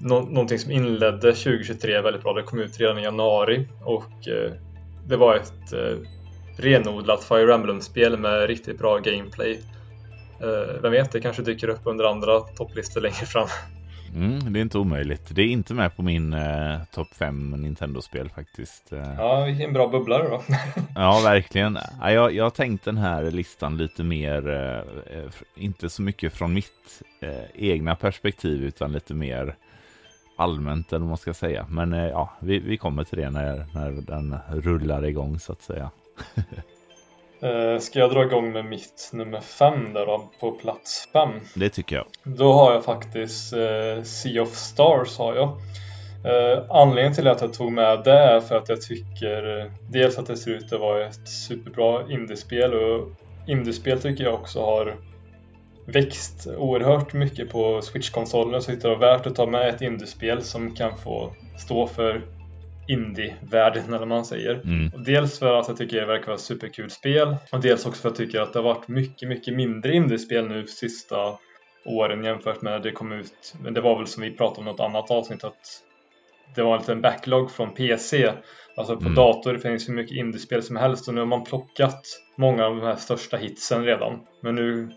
nå 0.02 0.22
någonting 0.22 0.60
som 0.60 0.72
inledde 0.72 1.34
2023 1.34 2.02
väldigt 2.02 2.24
bra. 2.24 2.34
Det 2.34 2.44
kom 2.44 2.60
ut 2.60 2.80
redan 2.80 2.98
i 2.98 3.04
januari 3.04 3.68
och 3.84 4.12
det 5.08 5.18
var 5.18 5.36
ett 5.36 5.74
renodlat 6.58 7.24
Fire 7.24 7.54
Emblem-spel 7.54 8.18
med 8.18 8.48
riktigt 8.48 8.80
bra 8.80 8.98
gameplay. 8.98 9.60
Vem 10.82 10.92
vet, 10.92 11.12
det 11.12 11.22
kanske 11.22 11.42
dyker 11.42 11.68
upp 11.68 11.82
under 11.84 12.06
andra 12.06 12.40
topplistor 12.40 13.02
längre 13.02 13.26
fram. 13.26 13.48
Mm, 14.16 14.54
det 14.54 14.60
är 14.60 14.62
inte 14.62 14.78
omöjligt. 14.78 15.36
Det 15.36 15.42
är 15.42 15.48
inte 15.48 15.74
med 15.74 15.96
på 15.96 16.02
min 16.02 16.34
eh, 16.34 16.80
topp 16.92 17.08
5 17.14 17.52
Nintendo-spel 17.52 18.30
faktiskt. 18.30 18.94
Eh. 18.94 19.14
Ja, 19.18 19.46
vilken 19.46 19.74
bra 19.74 19.88
bubblare 19.88 20.30
då. 20.30 20.44
ja, 20.96 21.22
verkligen. 21.24 21.78
Ja, 22.02 22.12
jag, 22.12 22.34
jag 22.34 22.44
har 22.44 22.50
tänkt 22.50 22.86
den 22.86 22.98
här 22.98 23.32
listan 23.32 23.78
lite 23.78 24.04
mer, 24.04 24.50
eh, 24.50 25.18
eh 25.18 25.32
inte 25.56 25.90
så 25.90 26.02
mycket 26.02 26.34
från 26.34 26.54
mitt 26.54 27.02
eh, 27.22 27.46
egna 27.56 27.96
perspektiv 27.96 28.64
utan 28.64 28.92
lite 28.92 29.14
mer 29.14 29.56
allmänt 30.36 30.94
eller 30.94 31.00
vad 31.00 31.10
man 31.10 31.18
ska 31.18 31.34
säga. 31.34 31.66
Men 31.70 31.94
eh, 31.94 32.08
ja, 32.08 32.34
vi, 32.40 32.60
vi 32.60 32.78
kommer 32.78 33.04
till 33.04 33.18
det 33.18 33.30
när, 33.30 33.66
när 33.74 33.92
den 33.92 34.38
rullar 34.50 35.06
igång 35.06 35.40
så 35.40 35.52
att 35.52 35.62
säga. 35.62 35.90
Eh, 37.42 37.80
ska 37.80 38.00
jag 38.00 38.12
dra 38.12 38.24
igång 38.24 38.52
med 38.52 38.66
mitt 38.66 39.10
nummer 39.14 39.42
fem 39.42 39.94
där 39.94 40.06
då, 40.06 40.30
på 40.40 40.52
plats 40.52 41.10
fem? 41.14 41.30
Det 41.56 41.70
tycker 41.70 41.96
jag. 41.96 42.06
Då 42.24 42.54
har 42.54 42.74
jag 42.74 42.84
faktiskt 42.84 43.54
eh, 43.54 44.04
Sea 44.04 44.42
of 44.42 44.56
Stars 44.56 45.18
har 45.18 45.36
jag. 45.36 45.50
Eh, 46.26 46.64
anledningen 46.70 47.14
till 47.14 47.28
att 47.28 47.42
jag 47.42 47.54
tog 47.54 47.72
med 47.72 48.04
det 48.04 48.20
är 48.20 48.40
för 48.40 48.56
att 48.56 48.70
jag 48.70 48.82
tycker 48.82 49.60
eh, 49.60 49.72
dels 49.90 50.18
att 50.18 50.28
det 50.28 50.38
ser 50.38 50.52
ut 50.52 50.74
att 50.74 50.80
vara 50.80 51.08
ett 51.08 51.28
superbra 51.28 52.12
indiespel 52.12 52.74
och 52.74 53.10
indiespel 53.48 54.02
tycker 54.02 54.24
jag 54.24 54.34
också 54.34 54.62
har 54.62 54.96
växt 55.86 56.48
oerhört 56.58 57.14
mycket 57.14 57.50
på 57.50 57.82
Switch-konsolen 57.82 58.62
så 58.62 58.72
det 58.72 58.84
är 58.86 58.96
värt 58.96 59.28
att 59.28 59.36
ta 59.36 59.46
med 59.46 59.70
ett 59.70 59.82
indiespel 59.82 60.44
som 60.44 60.76
kan 60.76 60.98
få 60.98 61.34
stå 61.58 61.88
för 61.88 62.22
indie-världen 62.88 63.94
eller 63.94 64.06
man 64.06 64.26
säger. 64.26 64.54
Mm. 64.54 65.04
Dels 65.04 65.40
för 65.40 65.60
att 65.60 65.68
jag 65.68 65.78
tycker 65.78 66.00
det 66.00 66.06
verkar 66.06 66.28
vara 66.28 66.38
superkul 66.38 66.90
spel 66.90 67.36
och 67.52 67.62
dels 67.62 67.86
också 67.86 68.02
för 68.02 68.10
att 68.10 68.20
jag 68.20 68.28
tycker 68.28 68.42
att 68.42 68.54
det 68.54 68.60
har 68.60 68.64
varit 68.64 68.88
mycket, 68.88 69.30
mycket 69.30 69.54
mindre 69.56 69.94
indie-spel 69.94 70.48
nu 70.48 70.68
sista 70.68 71.38
åren 71.86 72.24
jämfört 72.24 72.62
med 72.62 72.74
när 72.74 72.80
det 72.80 72.92
kom 72.92 73.12
ut. 73.12 73.56
Men 73.62 73.74
det 73.74 73.82
var 73.82 73.98
väl 73.98 74.08
som 74.08 74.24
vi 74.24 74.32
pratade 74.32 74.60
om 74.60 74.66
något 74.66 74.80
annat 74.80 75.12
avsnitt 75.12 75.44
att 75.44 75.84
det 76.56 76.64
var 76.64 76.74
en 76.74 76.80
liten 76.80 77.02
backlog 77.02 77.52
från 77.52 77.74
PC. 77.74 78.32
Alltså 78.78 78.96
på 78.96 79.02
mm. 79.02 79.16
dator 79.16 79.58
finns 79.58 79.90
hur 79.90 79.94
mycket 79.94 80.18
indiespel 80.18 80.64
som 80.64 80.76
helst 80.76 81.08
och 81.08 81.14
nu 81.14 81.22
har 81.22 81.26
man 81.26 81.44
plockat 81.44 82.02
många 82.36 82.66
av 82.66 82.76
de 82.76 82.86
här 82.86 82.96
största 82.96 83.38
hitsen 83.38 83.86
redan. 83.86 84.20
Men 84.42 84.56
nu 84.56 84.90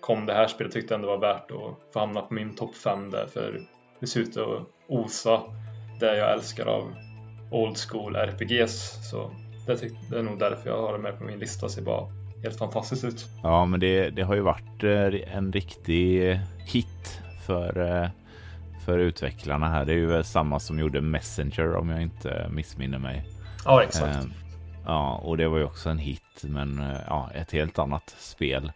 kom 0.00 0.26
det 0.26 0.32
här 0.32 0.46
spelet 0.46 0.72
tyckte 0.72 0.94
jag 0.94 0.98
ändå 0.98 1.08
var 1.08 1.18
värt 1.18 1.50
att 1.50 1.92
få 1.92 1.98
hamna 2.00 2.20
på 2.20 2.34
min 2.34 2.56
topp 2.56 2.76
5 2.76 3.10
där 3.10 3.26
för 3.26 3.60
det 4.00 4.06
ser 4.06 4.20
ut 4.20 4.36
att 4.36 4.62
osa 4.88 5.42
det 6.00 6.16
jag 6.16 6.32
älskar 6.32 6.66
av 6.66 6.94
old 7.52 7.76
school 7.78 8.16
RPGs. 8.16 9.08
Så 9.10 9.30
det, 9.66 9.90
det 10.10 10.18
är 10.18 10.22
nog 10.22 10.38
därför 10.38 10.70
jag 10.70 10.82
har 10.82 10.92
det 10.92 10.98
med 10.98 11.18
på 11.18 11.24
min 11.24 11.38
lista. 11.38 11.68
Så 11.68 11.82
bara 11.82 12.06
helt 12.42 12.58
fantastiskt 12.58 13.04
ut. 13.04 13.26
Ja, 13.42 13.64
men 13.64 13.80
det, 13.80 14.10
det 14.10 14.22
har 14.22 14.34
ju 14.34 14.40
varit 14.40 14.84
eh, 14.84 15.36
en 15.36 15.52
riktig 15.52 16.40
hit 16.66 17.22
för, 17.46 18.02
eh, 18.02 18.08
för 18.84 18.98
utvecklarna 18.98 19.68
här. 19.68 19.84
Det 19.84 19.92
är 19.92 19.96
ju 19.96 20.22
samma 20.22 20.60
som 20.60 20.78
gjorde 20.78 21.00
Messenger 21.00 21.76
om 21.76 21.88
jag 21.88 22.02
inte 22.02 22.48
missminner 22.50 22.98
mig. 22.98 23.24
Ja, 23.64 23.82
exakt. 23.82 24.26
Ja, 24.86 25.16
och 25.16 25.36
det 25.36 25.48
var 25.48 25.58
ju 25.58 25.64
också 25.64 25.90
en 25.90 25.98
hit, 25.98 26.42
men 26.42 26.82
ja, 27.06 27.30
ett 27.34 27.52
helt 27.52 27.78
annat 27.78 28.14
spel. 28.18 28.72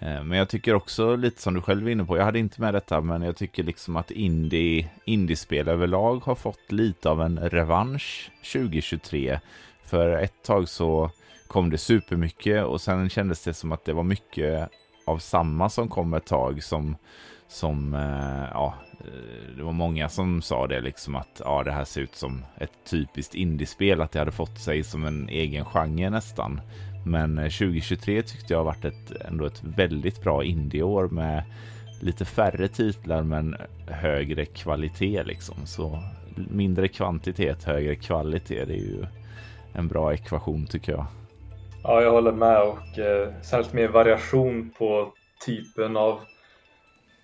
Eh, 0.00 0.22
men 0.22 0.38
jag 0.38 0.48
tycker 0.48 0.74
också 0.74 1.16
lite 1.16 1.42
som 1.42 1.54
du 1.54 1.60
själv 1.60 1.86
är 1.88 1.92
inne 1.92 2.04
på, 2.04 2.16
jag 2.16 2.24
hade 2.24 2.38
inte 2.38 2.60
med 2.60 2.74
detta, 2.74 3.00
men 3.00 3.22
jag 3.22 3.36
tycker 3.36 3.62
liksom 3.62 3.96
att 3.96 4.10
indie, 4.10 4.90
indiespel 5.04 5.68
överlag 5.68 6.24
har 6.24 6.34
fått 6.34 6.72
lite 6.72 7.10
av 7.10 7.22
en 7.22 7.38
revansch 7.38 8.30
2023. 8.52 9.40
För 9.84 10.08
ett 10.08 10.42
tag 10.42 10.68
så 10.68 11.10
kom 11.46 11.70
det 11.70 11.78
supermycket 11.78 12.64
och 12.64 12.80
sen 12.80 13.10
kändes 13.10 13.44
det 13.44 13.54
som 13.54 13.72
att 13.72 13.84
det 13.84 13.92
var 13.92 14.02
mycket 14.02 14.68
av 15.04 15.18
samma 15.18 15.70
som 15.70 15.88
kom 15.88 16.14
ett 16.14 16.26
tag 16.26 16.62
som, 16.62 16.96
som 17.48 17.94
eh, 17.94 18.50
ja, 18.52 18.74
eh, 19.00 19.56
det 19.56 19.62
var 19.62 19.72
många 19.72 20.08
som 20.08 20.42
sa 20.42 20.66
det 20.66 20.80
liksom 20.80 21.16
att 21.16 21.40
ja, 21.44 21.62
det 21.62 21.72
här 21.72 21.84
ser 21.84 22.00
ut 22.00 22.14
som 22.16 22.44
ett 22.56 22.72
typiskt 22.90 23.34
indiespel, 23.34 24.00
att 24.00 24.12
det 24.12 24.18
hade 24.18 24.32
fått 24.32 24.60
sig 24.60 24.84
som 24.84 25.04
en 25.04 25.28
egen 25.28 25.64
genre 25.64 26.10
nästan. 26.10 26.60
Men 27.04 27.36
2023 27.36 28.16
eh, 28.18 28.24
tyckte 28.24 28.52
jag 28.52 28.58
har 28.58 28.64
varit 28.64 28.84
ett, 28.84 29.12
ändå 29.20 29.46
ett 29.46 29.62
väldigt 29.64 30.22
bra 30.22 30.44
indieår 30.44 31.08
med 31.08 31.44
lite 32.00 32.24
färre 32.24 32.68
titlar 32.68 33.22
men 33.22 33.56
högre 33.86 34.44
kvalitet 34.44 35.22
liksom. 35.22 35.66
Så 35.66 36.02
mindre 36.50 36.88
kvantitet, 36.88 37.64
högre 37.64 37.94
kvalitet, 37.94 38.64
det 38.64 38.74
är 38.74 38.76
ju 38.76 39.06
en 39.72 39.88
bra 39.88 40.14
ekvation 40.14 40.66
tycker 40.66 40.92
jag. 40.92 41.06
Ja, 41.82 42.02
jag 42.02 42.10
håller 42.10 42.32
med 42.32 42.62
och 42.62 42.98
eh, 42.98 43.42
särskilt 43.42 43.72
mer 43.72 43.88
variation 43.88 44.70
på 44.78 45.12
typen 45.46 45.96
av 45.96 46.20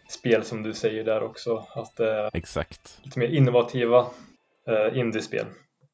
spel 0.09 0.45
som 0.45 0.63
du 0.63 0.75
säger 0.75 1.05
där 1.05 1.23
också. 1.23 1.67
Att 1.75 1.97
det 1.97 2.13
är 2.13 2.31
Exakt. 2.33 3.01
lite 3.03 3.19
mer 3.19 3.29
innovativa 3.29 4.07
eh, 4.69 4.99
indiespel. 4.99 5.47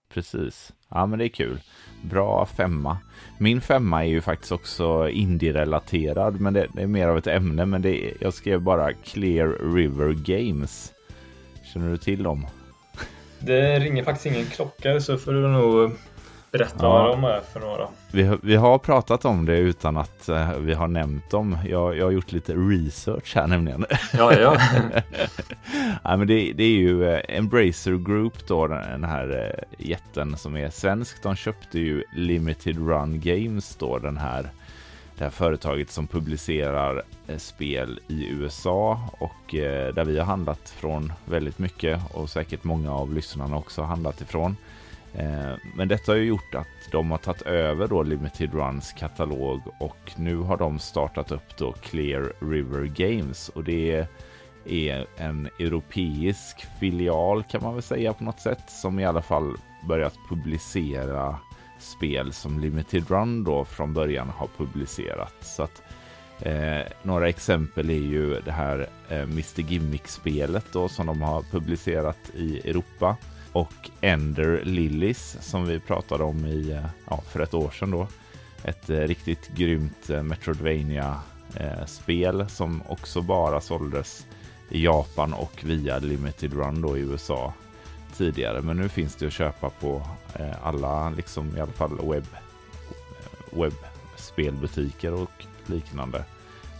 Precis. 0.08 0.72
Ja, 0.94 1.06
men 1.06 1.18
det 1.18 1.26
är 1.26 1.28
kul. 1.28 1.60
Bra 2.02 2.46
femma. 2.46 2.98
Min 3.38 3.60
femma 3.60 4.04
är 4.04 4.08
ju 4.08 4.20
faktiskt 4.20 4.52
också 4.52 5.08
indie-relaterad, 5.08 6.40
men 6.40 6.54
det, 6.54 6.66
det, 6.72 6.82
är 6.82 6.86
mer 6.86 7.08
av 7.08 7.18
ett 7.18 7.26
ämne. 7.26 7.66
Men 7.66 7.82
det 7.82 8.04
är, 8.04 8.12
jag 8.20 8.34
skrev 8.34 8.60
bara 8.60 8.92
Clear 8.92 9.74
River 9.74 10.12
Games. 10.12 10.92
Känner 11.72 11.90
du 11.90 11.96
till 11.96 12.22
dem? 12.22 12.46
Det 13.38 13.78
ringer 13.78 14.04
faktiskt 14.04 14.26
ingen 14.26 14.46
klocka 14.46 15.00
så 15.00 15.18
får 15.18 15.32
du 15.32 15.48
nog 15.48 15.90
Berätta 16.58 16.86
ja. 16.86 16.88
vad 16.88 17.10
de 17.10 17.24
är 17.24 17.40
för 17.40 17.60
några. 17.60 17.88
Vi, 18.12 18.38
vi 18.42 18.56
har 18.56 18.78
pratat 18.78 19.24
om 19.24 19.44
det 19.46 19.56
utan 19.56 19.96
att 19.96 20.28
uh, 20.28 20.58
vi 20.58 20.74
har 20.74 20.88
nämnt 20.88 21.30
dem. 21.30 21.58
Jag, 21.68 21.96
jag 21.96 22.04
har 22.04 22.10
gjort 22.10 22.32
lite 22.32 22.52
research 22.54 23.34
här 23.36 23.46
nämligen. 23.46 23.86
Ja, 24.12 24.34
ja. 24.34 24.56
ja 26.04 26.16
men 26.16 26.26
det, 26.26 26.52
det, 26.52 26.64
är 26.64 26.78
ju 26.78 27.02
uh, 27.02 27.20
Embracer 27.28 27.96
Group 27.96 28.46
då, 28.46 28.66
den 28.66 29.04
här 29.04 29.30
uh, 29.30 29.86
jätten 29.86 30.36
som 30.36 30.56
är 30.56 30.70
svensk. 30.70 31.22
De 31.22 31.36
köpte 31.36 31.78
ju 31.78 32.04
Limited 32.16 32.76
Run 32.88 33.20
Games 33.20 33.76
då, 33.76 33.98
den 33.98 34.16
här 34.16 34.48
det 35.18 35.24
här 35.24 35.30
företaget 35.30 35.90
som 35.90 36.06
publicerar 36.06 37.02
spel 37.38 38.00
i 38.08 38.28
USA 38.28 39.00
och 39.18 39.54
där 39.94 40.04
vi 40.04 40.18
har 40.18 40.26
handlat 40.26 40.70
från 40.76 41.12
väldigt 41.24 41.58
mycket 41.58 42.00
och 42.12 42.30
säkert 42.30 42.64
många 42.64 42.92
av 42.92 43.14
lyssnarna 43.14 43.56
också 43.56 43.80
har 43.80 43.88
handlat 43.88 44.20
ifrån. 44.20 44.56
Eh, 45.14 45.56
men 45.74 45.88
detta 45.88 46.12
har 46.12 46.16
ju 46.16 46.24
gjort 46.24 46.54
att 46.54 46.90
de 46.92 47.10
har 47.10 47.18
tagit 47.18 47.42
över 47.42 47.88
då 47.88 48.02
Limited 48.02 48.54
Runs 48.54 48.92
katalog 48.92 49.60
och 49.80 50.12
nu 50.16 50.36
har 50.36 50.56
de 50.56 50.78
startat 50.78 51.32
upp 51.32 51.56
då 51.58 51.72
Clear 51.72 52.32
River 52.50 52.84
Games 52.84 53.48
och 53.48 53.64
det 53.64 54.06
är 54.64 55.06
en 55.16 55.48
europeisk 55.58 56.66
filial 56.80 57.42
kan 57.42 57.62
man 57.62 57.74
väl 57.74 57.82
säga 57.82 58.12
på 58.12 58.24
något 58.24 58.40
sätt 58.40 58.70
som 58.70 58.98
i 58.98 59.04
alla 59.04 59.22
fall 59.22 59.56
börjat 59.88 60.14
publicera 60.28 61.38
spel 61.78 62.32
som 62.32 62.60
Limited 62.60 63.10
Run 63.10 63.44
då 63.44 63.64
från 63.64 63.94
början 63.94 64.28
har 64.28 64.48
publicerat. 64.56 65.34
Så 65.40 65.62
att 65.62 65.82
eh, 66.40 66.92
några 67.02 67.28
exempel 67.28 67.90
är 67.90 67.94
ju 67.94 68.40
det 68.40 68.52
här 68.52 68.88
eh, 69.08 69.22
Mr 69.22 69.60
Gimmick-spelet 69.60 70.64
då 70.72 70.88
som 70.88 71.06
de 71.06 71.22
har 71.22 71.42
publicerat 71.42 72.30
i 72.34 72.70
Europa 72.70 73.16
och 73.54 73.90
Ender 74.00 74.60
Lilies 74.64 75.36
som 75.40 75.66
vi 75.66 75.80
pratade 75.80 76.24
om 76.24 76.46
i, 76.46 76.70
eh, 76.70 76.86
ja, 77.10 77.22
för 77.26 77.40
ett 77.40 77.54
år 77.54 77.70
sedan 77.70 77.90
då. 77.90 78.06
Ett 78.64 78.90
eh, 78.90 78.98
riktigt 78.98 79.48
grymt 79.48 80.10
eh, 80.10 80.22
Metroidvania 80.22 81.20
eh, 81.56 81.84
spel 81.86 82.48
som 82.48 82.82
också 82.88 83.22
bara 83.22 83.60
såldes 83.60 84.26
i 84.70 84.84
Japan 84.84 85.32
och 85.32 85.64
via 85.64 85.98
Limited 85.98 86.52
Run 86.52 86.82
då 86.82 86.98
i 86.98 87.00
USA 87.00 87.52
tidigare. 88.16 88.62
Men 88.62 88.76
nu 88.76 88.88
finns 88.88 89.16
det 89.16 89.26
att 89.26 89.32
köpa 89.32 89.70
på 89.70 90.02
eh, 90.34 90.66
alla, 90.66 91.10
liksom 91.10 91.56
i 91.56 91.60
alla 91.60 91.72
fall 91.72 92.10
webb, 92.10 92.26
webbspelbutiker 93.50 95.12
och 95.12 95.44
liknande 95.66 96.24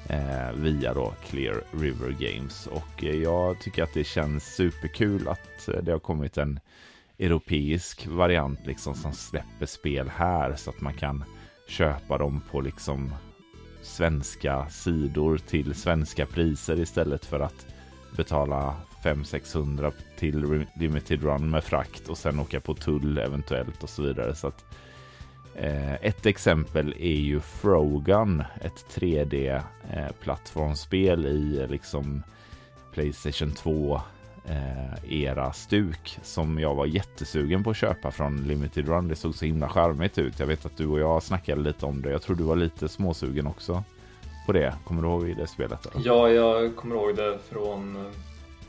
Eh, 0.09 0.53
via 0.53 0.95
då 0.95 1.15
Clear 1.27 1.63
River 1.73 2.11
Games. 2.11 2.67
Och 2.67 3.05
eh, 3.05 3.23
jag 3.23 3.61
tycker 3.61 3.83
att 3.83 3.95
det 3.95 4.05
känns 4.05 4.55
superkul 4.55 5.29
att 5.29 5.69
eh, 5.69 5.83
det 5.83 5.93
har 5.93 5.99
kommit 5.99 6.39
en 6.39 6.61
europeisk 7.19 8.07
variant 8.07 8.67
liksom 8.67 8.95
som 8.95 9.13
släpper 9.13 9.67
spel 9.67 10.09
här 10.09 10.55
så 10.57 10.71
att 10.71 10.81
man 10.81 10.95
kan 10.95 11.25
köpa 11.69 12.19
dem 12.19 12.41
på 12.51 12.61
liksom 12.61 13.15
svenska 13.83 14.69
sidor 14.69 15.39
till 15.39 15.75
svenska 15.75 16.27
priser 16.27 16.81
istället 16.81 17.25
för 17.25 17.41
att 17.41 17.67
betala 18.17 18.77
500-600 19.03 19.93
till 20.19 20.67
Limited 20.77 21.23
Run 21.23 21.51
med 21.51 21.65
frakt 21.65 22.09
och 22.09 22.19
sen 22.19 22.41
åka 22.41 22.61
på 22.61 22.75
tull 22.75 23.19
eventuellt 23.19 23.83
och 23.83 23.91
så 23.91 24.03
vidare. 24.03 24.35
Så 24.35 24.47
att 24.47 24.65
Eh, 24.65 24.84
ett 26.01 26.27
exempel 26.27 26.95
är 26.99 27.21
ju 27.21 27.41
Frogan, 27.41 28.45
ett 28.61 28.87
3D-plattformsspel 28.95 31.25
eh, 31.25 31.31
i 31.31 31.67
liksom 31.71 32.23
Playstation 32.93 33.53
2 33.53 34.01
eh, 34.45 35.23
era 35.23 35.53
stuk 35.53 36.19
som 36.23 36.59
jag 36.59 36.75
var 36.75 36.87
jättesugen 36.87 37.65
på 37.65 37.71
att 37.71 37.77
köpa 37.77 38.11
från 38.11 38.37
Limited 38.37 38.89
Run. 38.89 39.09
Det 39.09 39.17
såg 39.17 39.35
så 39.35 39.45
himla 39.45 39.69
charmigt 39.69 40.19
ut. 40.19 40.39
Jag 40.39 40.47
vet 40.47 40.67
att 40.67 40.77
du 40.77 40.87
och 40.87 41.01
jag 41.01 41.23
snackade 41.23 41.61
lite 41.61 41.87
om 41.87 42.03
det. 42.03 42.11
Jag 42.11 42.23
tror 42.23 42.37
du 42.37 42.45
var 42.45 42.57
lite 42.57 42.89
småsugen 42.89 43.47
också 43.47 43.85
på 44.47 44.53
det. 44.53 44.75
Kommer 44.85 45.03
du 45.03 45.09
ihåg 45.09 45.37
det 45.37 45.47
spelet? 45.47 45.87
Eller? 45.87 46.07
Ja, 46.07 46.29
jag 46.29 46.77
kommer 46.77 46.95
ihåg 46.95 47.17
det 47.17 47.39
från 47.49 48.13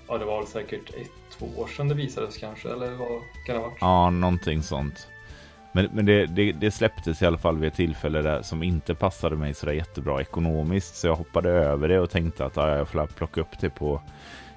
Ja, 0.08 0.18
det 0.18 0.26
var 0.26 0.46
säkert 0.46 0.90
ett, 0.90 1.12
två 1.38 1.46
år 1.58 1.68
sedan 1.68 1.88
det 1.88 1.96
visades 1.96 2.38
kanske, 2.38 2.70
eller 2.70 2.92
vad 2.92 3.22
kan 3.46 3.56
det 3.56 3.62
ha 3.62 3.62
varit? 3.62 3.78
Ja, 3.82 4.10
någonting 4.10 4.64
sånt. 4.64 5.08
Men, 5.76 5.90
men 5.94 6.06
det, 6.06 6.26
det, 6.26 6.52
det, 6.52 6.72
släpptes 6.72 7.22
i 7.22 7.26
alla 7.26 7.38
fall 7.38 7.58
vid 7.58 7.68
ett 7.68 7.76
tillfälle 7.76 8.22
där, 8.22 8.42
som 8.42 8.64
inte 8.64 8.96
passade 8.96 9.36
mig 9.36 9.54
sådär 9.54 9.74
jättebra 9.74 10.22
ekonomiskt. 10.22 10.96
Så 10.96 11.08
jag 11.08 11.16
hoppade 11.16 11.50
över 11.50 11.88
det 11.88 12.00
och 12.00 12.10
tänkte 12.10 12.46
att 12.46 12.58
ah, 12.58 12.78
jag 12.78 12.88
får 12.88 13.08
plocka 13.08 13.42
upp 13.42 13.60
det 13.60 13.70
på 13.70 14.02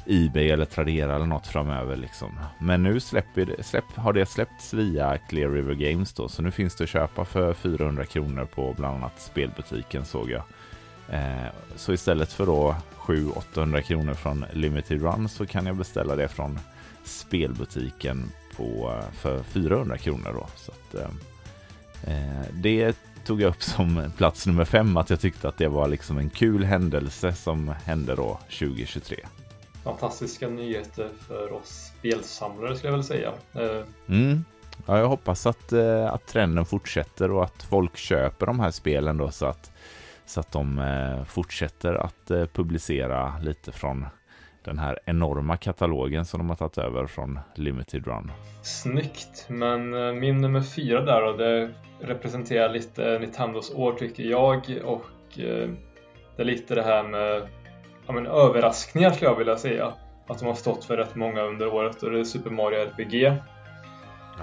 Ebay 0.06 0.50
eller 0.50 0.64
Tradera 0.64 1.14
eller 1.14 1.26
något 1.26 1.46
framöver. 1.46 1.96
Liksom. 1.96 2.40
Men 2.60 2.82
nu 2.82 3.00
släpper 3.00 3.44
det, 3.44 3.62
släpp, 3.62 3.84
har 3.94 4.12
det 4.12 4.26
släppts 4.26 4.74
via 4.74 5.18
Clear 5.18 5.50
River 5.50 5.74
Games 5.74 6.12
då. 6.12 6.28
Så 6.28 6.42
nu 6.42 6.50
finns 6.50 6.76
det 6.76 6.84
att 6.84 6.90
köpa 6.90 7.24
för 7.24 7.54
400 7.54 8.04
kronor 8.04 8.44
på 8.44 8.74
bland 8.76 8.96
annat 8.96 9.20
spelbutiken 9.20 10.04
såg 10.04 10.30
jag. 10.30 10.42
Eh, 11.08 11.48
så 11.76 11.92
istället 11.92 12.32
för 12.32 12.46
då 12.46 12.76
700-800 12.96 13.80
kronor 13.80 14.14
från 14.14 14.44
Limited 14.52 15.02
Run 15.02 15.28
så 15.28 15.46
kan 15.46 15.66
jag 15.66 15.76
beställa 15.76 16.16
det 16.16 16.28
från 16.28 16.58
spelbutiken 17.04 18.32
på, 18.58 19.02
för 19.12 19.42
400 19.42 19.98
kronor. 19.98 20.32
Då. 20.34 20.46
Så 20.56 20.72
att, 20.72 20.94
eh, 20.94 21.10
eh, 22.14 22.46
det 22.52 22.96
tog 23.24 23.40
jag 23.40 23.48
upp 23.48 23.62
som 23.62 24.12
plats 24.16 24.46
nummer 24.46 24.64
fem, 24.64 24.96
att 24.96 25.10
jag 25.10 25.20
tyckte 25.20 25.48
att 25.48 25.58
det 25.58 25.68
var 25.68 25.88
liksom 25.88 26.18
en 26.18 26.30
kul 26.30 26.64
händelse 26.64 27.32
som 27.32 27.68
hände 27.84 28.14
då 28.14 28.38
2023. 28.48 29.16
Fantastiska 29.84 30.48
nyheter 30.48 31.10
för 31.26 31.52
oss 31.52 31.92
spelsamlare 31.98 32.76
skulle 32.76 32.92
jag 32.92 32.96
väl 32.96 33.04
säga. 33.04 33.32
Eh, 33.54 33.84
mm. 34.08 34.44
Ja, 34.86 34.98
jag 34.98 35.08
hoppas 35.08 35.46
att, 35.46 35.72
att 36.10 36.26
trenden 36.26 36.66
fortsätter 36.66 37.30
och 37.30 37.44
att 37.44 37.62
folk 37.62 37.96
köper 37.96 38.46
de 38.46 38.60
här 38.60 38.70
spelen 38.70 39.16
då 39.16 39.30
så 39.30 39.46
att, 39.46 39.72
så 40.26 40.40
att 40.40 40.52
de 40.52 41.24
fortsätter 41.28 41.94
att 41.94 42.52
publicera 42.52 43.38
lite 43.38 43.72
från 43.72 44.06
den 44.68 44.78
här 44.78 44.98
enorma 45.04 45.56
katalogen 45.56 46.24
som 46.24 46.38
de 46.38 46.48
har 46.48 46.56
tagit 46.56 46.78
över 46.78 47.06
från 47.06 47.40
Limited 47.54 48.06
Run. 48.06 48.32
Snyggt, 48.62 49.46
men 49.48 49.94
eh, 49.94 50.12
min 50.12 50.40
nummer 50.40 50.62
fyra 50.62 51.00
där 51.00 51.22
då, 51.22 51.32
det 51.32 51.70
representerar 52.00 52.68
lite 52.68 53.18
Nintendos 53.18 53.74
år 53.74 53.92
tycker 53.92 54.22
jag 54.22 54.78
och 54.84 55.38
eh, 55.38 55.68
det 56.36 56.42
är 56.42 56.44
lite 56.44 56.74
det 56.74 56.82
här 56.82 57.02
med 57.02 57.48
ja, 58.06 58.12
men, 58.12 58.26
överraskningar 58.26 59.10
skulle 59.10 59.30
jag 59.30 59.38
vilja 59.38 59.56
säga. 59.56 59.92
Att 60.26 60.38
de 60.38 60.44
har 60.46 60.54
stått 60.54 60.84
för 60.84 60.96
rätt 60.96 61.14
många 61.14 61.42
under 61.42 61.74
året 61.74 62.02
och 62.02 62.10
det 62.10 62.20
är 62.20 62.24
Super 62.24 62.50
Mario 62.50 62.78
RPG. 62.78 63.32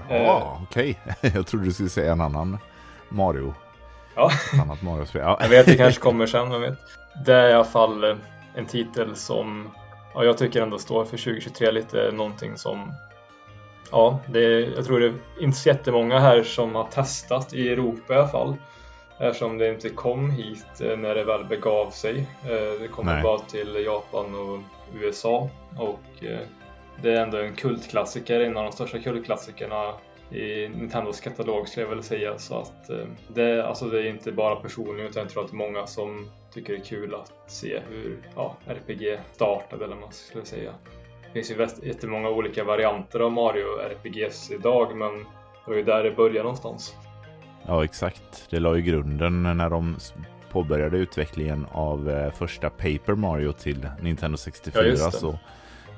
Ja, 0.08 0.16
eh, 0.16 0.62
okej. 0.62 0.98
Okay. 1.04 1.30
Jag 1.34 1.46
trodde 1.46 1.64
du 1.64 1.72
skulle 1.72 1.88
säga 1.88 2.12
en 2.12 2.20
annan 2.20 2.58
Mario. 3.08 3.54
Ja. 4.16 4.30
Ett 4.54 4.60
annat 4.60 4.82
Mario-spel. 4.82 5.22
Ja. 5.24 5.38
Jag 5.40 5.48
vet, 5.48 5.66
det 5.66 5.76
kanske 5.76 6.00
kommer 6.02 6.26
sen. 6.26 6.50
Jag 6.50 6.60
vet. 6.60 6.78
Det 7.26 7.34
är 7.34 7.48
i 7.48 7.52
alla 7.52 7.64
fall 7.64 8.04
eh, 8.04 8.16
en 8.54 8.66
titel 8.66 9.16
som 9.16 9.70
ja, 10.16 10.24
jag 10.24 10.38
tycker 10.38 10.62
ändå 10.62 10.78
står 10.78 11.04
för 11.04 11.16
2023 11.16 11.70
lite 11.70 12.10
någonting 12.12 12.56
som 12.56 12.92
Ja, 13.90 14.20
det 14.26 14.44
är, 14.44 14.74
jag 14.76 14.84
tror 14.84 15.00
det 15.00 15.06
är 15.06 15.14
inte 15.40 15.58
så 15.58 15.68
jättemånga 15.68 16.18
här 16.18 16.42
som 16.42 16.74
har 16.74 16.84
testat 16.84 17.54
i 17.54 17.68
Europa 17.68 18.14
i 18.14 18.16
alla 18.16 18.28
fall. 18.28 18.56
Eftersom 19.18 19.58
det 19.58 19.68
inte 19.68 19.88
kom 19.88 20.30
hit 20.30 20.80
eh, 20.80 20.96
när 20.96 21.14
det 21.14 21.24
väl 21.24 21.44
begav 21.44 21.90
sig. 21.90 22.18
Eh, 22.44 22.80
det 22.80 22.88
kommer 22.88 23.14
Nej. 23.14 23.22
bara 23.22 23.38
till 23.38 23.84
Japan 23.84 24.34
och 24.34 24.60
USA. 24.94 25.48
Och 25.78 26.24
eh, 26.24 26.38
det 27.02 27.12
är 27.12 27.22
ändå 27.22 27.38
en 27.38 27.54
kultklassiker, 27.54 28.40
en 28.40 28.56
av 28.56 28.64
de 28.64 28.72
största 28.72 28.98
kultklassikerna 28.98 29.92
i 30.30 30.68
Nintendos 30.68 31.20
katalog 31.20 31.68
skulle 31.68 31.86
jag 31.86 31.90
väl 31.90 32.02
säga. 32.02 32.38
Så 32.38 32.58
att 32.58 32.90
det, 33.28 33.66
alltså 33.66 33.86
det 33.86 33.98
är 33.98 34.06
inte 34.06 34.32
bara 34.32 34.56
personligen 34.56 35.10
utan 35.10 35.22
jag 35.22 35.32
tror 35.32 35.44
att 35.44 35.50
det 35.50 35.54
är 35.54 35.68
många 35.68 35.86
som 35.86 36.30
tycker 36.52 36.72
det 36.72 36.78
är 36.78 36.84
kul 36.84 37.14
att 37.14 37.32
se 37.46 37.80
hur 37.88 38.18
ja, 38.36 38.56
RPG 38.66 39.18
startade 39.32 39.84
eller 39.84 39.94
vad 39.94 40.02
man 40.04 40.12
skulle 40.12 40.44
säga. 40.44 40.72
Det 41.26 41.44
finns 41.44 41.50
ju 41.50 41.88
jättemånga 41.88 42.28
olika 42.28 42.64
varianter 42.64 43.20
av 43.20 43.32
Mario 43.32 43.78
RPGs 43.78 44.50
idag 44.50 44.96
men 44.96 45.18
det 45.18 45.70
var 45.70 45.74
ju 45.74 45.82
där 45.82 46.02
det 46.02 46.10
började 46.10 46.42
någonstans. 46.42 46.96
Ja, 47.66 47.84
exakt. 47.84 48.46
Det 48.50 48.60
la 48.60 48.76
ju 48.76 48.82
grunden 48.82 49.42
när 49.42 49.70
de 49.70 49.96
påbörjade 50.52 50.98
utvecklingen 50.98 51.66
av 51.72 52.10
eh, 52.10 52.32
första 52.32 52.70
Paper 52.70 53.14
Mario 53.14 53.52
till 53.52 53.88
Nintendo 54.00 54.36
64. 54.36 54.82
Ja, 54.84 55.10
så 55.10 55.38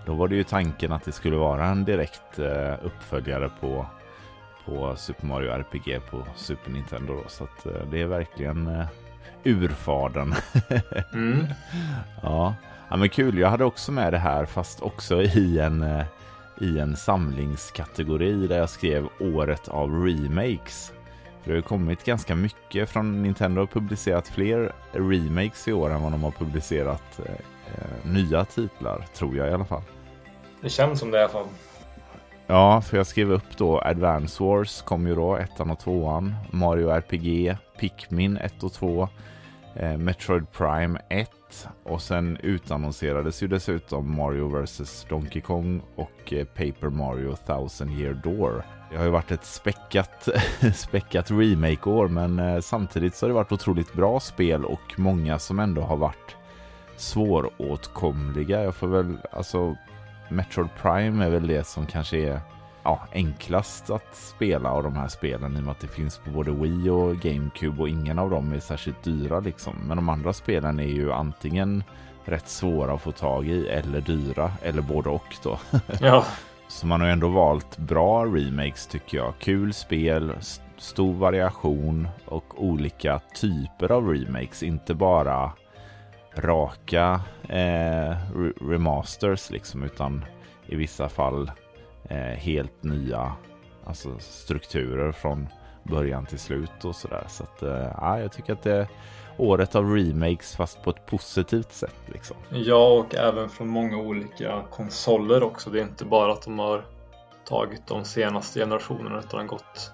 då 0.06 0.14
var 0.14 0.28
det 0.28 0.36
ju 0.36 0.44
tanken 0.44 0.92
att 0.92 1.04
det 1.04 1.12
skulle 1.12 1.36
vara 1.36 1.66
en 1.66 1.84
direkt 1.84 2.38
eh, 2.38 2.74
uppföljare 2.82 3.50
på, 3.60 3.86
på 4.68 4.96
Super 4.96 5.26
Mario 5.26 5.50
RPG 5.50 6.00
på 6.10 6.24
Super 6.36 6.70
Nintendo. 6.70 7.14
Då. 7.14 7.28
Så 7.28 7.44
att, 7.44 7.66
eh, 7.66 7.86
det 7.90 8.00
är 8.00 8.06
verkligen 8.06 8.66
eh, 8.66 8.86
urfadern. 9.44 10.34
Mm. 11.12 11.46
ja. 12.22 12.54
ja, 12.90 12.96
men 12.96 13.08
kul. 13.08 13.38
Jag 13.38 13.50
hade 13.50 13.64
också 13.64 13.92
med 13.92 14.12
det 14.12 14.18
här 14.18 14.44
fast 14.44 14.80
också 14.82 15.22
i 15.22 15.58
en, 15.58 15.82
eh, 15.82 16.04
i 16.60 16.78
en 16.78 16.96
samlingskategori 16.96 18.46
där 18.46 18.58
jag 18.58 18.70
skrev 18.70 19.08
året 19.20 19.68
av 19.68 20.04
remakes. 20.04 20.92
För 21.42 21.50
det 21.50 21.56
har 21.56 21.62
kommit 21.62 22.04
ganska 22.04 22.34
mycket 22.34 22.90
från 22.90 23.22
Nintendo 23.22 23.60
har 23.60 23.66
publicerat 23.66 24.28
fler 24.28 24.72
remakes 24.92 25.68
i 25.68 25.72
år 25.72 25.90
än 25.90 26.02
vad 26.02 26.12
de 26.12 26.22
har 26.22 26.30
publicerat 26.30 27.20
eh, 27.26 27.34
eh, 27.66 28.12
nya 28.12 28.44
titlar, 28.44 29.06
tror 29.14 29.36
jag 29.36 29.48
i 29.48 29.52
alla 29.52 29.64
fall. 29.64 29.82
Det 30.60 30.68
känns 30.68 31.00
som 31.00 31.10
det 31.10 31.18
i 31.18 31.20
alla 31.20 31.32
fall. 31.32 31.46
Ja, 32.50 32.80
för 32.80 32.96
jag 32.96 33.06
skrev 33.06 33.32
upp 33.32 33.56
då 33.56 33.80
Advance 33.80 34.44
Wars 34.44 34.82
kom 34.82 35.06
ju 35.06 35.14
då, 35.14 35.36
ettan 35.36 35.70
och 35.70 35.78
tvåan. 35.78 36.34
Mario 36.50 36.88
RPG, 36.88 37.56
Pikmin 37.80 38.36
1 38.36 38.62
och 38.62 38.72
2. 38.72 39.08
Eh, 39.74 39.96
Metroid 39.96 40.52
Prime 40.52 41.00
1. 41.08 41.30
Och 41.84 42.02
sen 42.02 42.36
utannonserades 42.42 43.42
ju 43.42 43.48
dessutom 43.48 44.16
Mario 44.16 44.48
vs 44.48 45.06
Donkey 45.08 45.42
Kong 45.42 45.82
och 45.94 46.32
eh, 46.32 46.44
Paper 46.44 46.88
Mario 46.88 47.36
Thousand 47.36 47.90
Year 48.00 48.14
Door. 48.14 48.64
Det 48.90 48.96
har 48.96 49.04
ju 49.04 49.10
varit 49.10 49.30
ett 49.30 49.44
späckat, 49.44 50.28
späckat 50.74 51.30
remake-år 51.30 52.08
men 52.08 52.38
eh, 52.38 52.60
samtidigt 52.60 53.14
så 53.14 53.26
har 53.26 53.28
det 53.28 53.34
varit 53.34 53.52
otroligt 53.52 53.92
bra 53.92 54.20
spel 54.20 54.64
och 54.64 54.94
många 54.96 55.38
som 55.38 55.58
ändå 55.58 55.82
har 55.82 55.96
varit 55.96 56.36
svåråtkomliga. 56.96 58.64
Jag 58.64 58.74
får 58.74 58.88
väl, 58.88 59.16
alltså 59.32 59.76
Metroid 60.28 60.68
Prime 60.82 61.24
är 61.26 61.30
väl 61.30 61.46
det 61.46 61.66
som 61.66 61.86
kanske 61.86 62.18
är 62.18 62.40
ja, 62.84 63.00
enklast 63.12 63.90
att 63.90 64.16
spela 64.16 64.70
av 64.70 64.82
de 64.82 64.96
här 64.96 65.08
spelen 65.08 65.56
i 65.56 65.58
och 65.58 65.62
med 65.62 65.70
att 65.70 65.80
det 65.80 65.88
finns 65.88 66.18
på 66.18 66.30
både 66.30 66.50
Wii 66.50 66.90
och 66.90 67.16
GameCube 67.16 67.82
och 67.82 67.88
ingen 67.88 68.18
av 68.18 68.30
dem 68.30 68.52
är 68.52 68.60
särskilt 68.60 69.02
dyra 69.04 69.40
liksom. 69.40 69.74
Men 69.86 69.96
de 69.96 70.08
andra 70.08 70.32
spelen 70.32 70.80
är 70.80 70.84
ju 70.88 71.12
antingen 71.12 71.84
rätt 72.24 72.48
svåra 72.48 72.92
att 72.94 73.00
få 73.02 73.12
tag 73.12 73.46
i 73.48 73.68
eller 73.68 74.00
dyra 74.00 74.52
eller 74.62 74.82
både 74.82 75.08
och 75.08 75.36
då. 75.42 75.58
Ja, 76.00 76.24
Så 76.68 76.86
man 76.86 77.00
har 77.00 77.08
ändå 77.08 77.28
valt 77.28 77.78
bra 77.78 78.24
remakes 78.24 78.86
tycker 78.86 79.16
jag. 79.18 79.32
Kul 79.38 79.72
spel, 79.72 80.32
s- 80.38 80.60
stor 80.76 81.14
variation 81.14 82.08
och 82.26 82.64
olika 82.64 83.20
typer 83.40 83.92
av 83.92 84.08
remakes. 84.08 84.62
Inte 84.62 84.94
bara 84.94 85.52
raka 86.38 87.20
eh, 87.48 88.16
remasters 88.68 89.50
liksom 89.50 89.82
utan 89.82 90.24
i 90.66 90.76
vissa 90.76 91.08
fall 91.08 91.50
eh, 92.08 92.18
helt 92.18 92.82
nya 92.82 93.32
alltså 93.84 94.18
strukturer 94.18 95.12
från 95.12 95.48
början 95.82 96.26
till 96.26 96.38
slut 96.38 96.84
och 96.84 96.96
sådär. 96.96 97.24
Så 97.28 97.42
att 97.42 97.62
eh, 97.62 98.20
jag 98.20 98.32
tycker 98.32 98.52
att 98.52 98.62
det 98.62 98.72
är 98.72 98.88
året 99.36 99.74
av 99.74 99.94
remakes 99.94 100.56
fast 100.56 100.82
på 100.82 100.90
ett 100.90 101.06
positivt 101.06 101.72
sätt 101.72 101.96
liksom. 102.06 102.36
ja 102.50 102.88
och 102.88 103.14
även 103.14 103.48
från 103.48 103.68
många 103.68 103.96
olika 103.96 104.62
konsoler 104.70 105.42
också. 105.42 105.70
Det 105.70 105.78
är 105.78 105.82
inte 105.82 106.04
bara 106.04 106.32
att 106.32 106.42
de 106.42 106.58
har 106.58 106.84
tagit 107.44 107.86
de 107.86 108.04
senaste 108.04 108.60
generationerna 108.60 109.18
utan 109.18 109.40
har 109.40 109.46
gått 109.46 109.92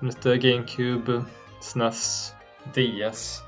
lite 0.00 0.36
GameCube, 0.36 1.22
SNES, 1.60 2.34
DS. 2.74 3.42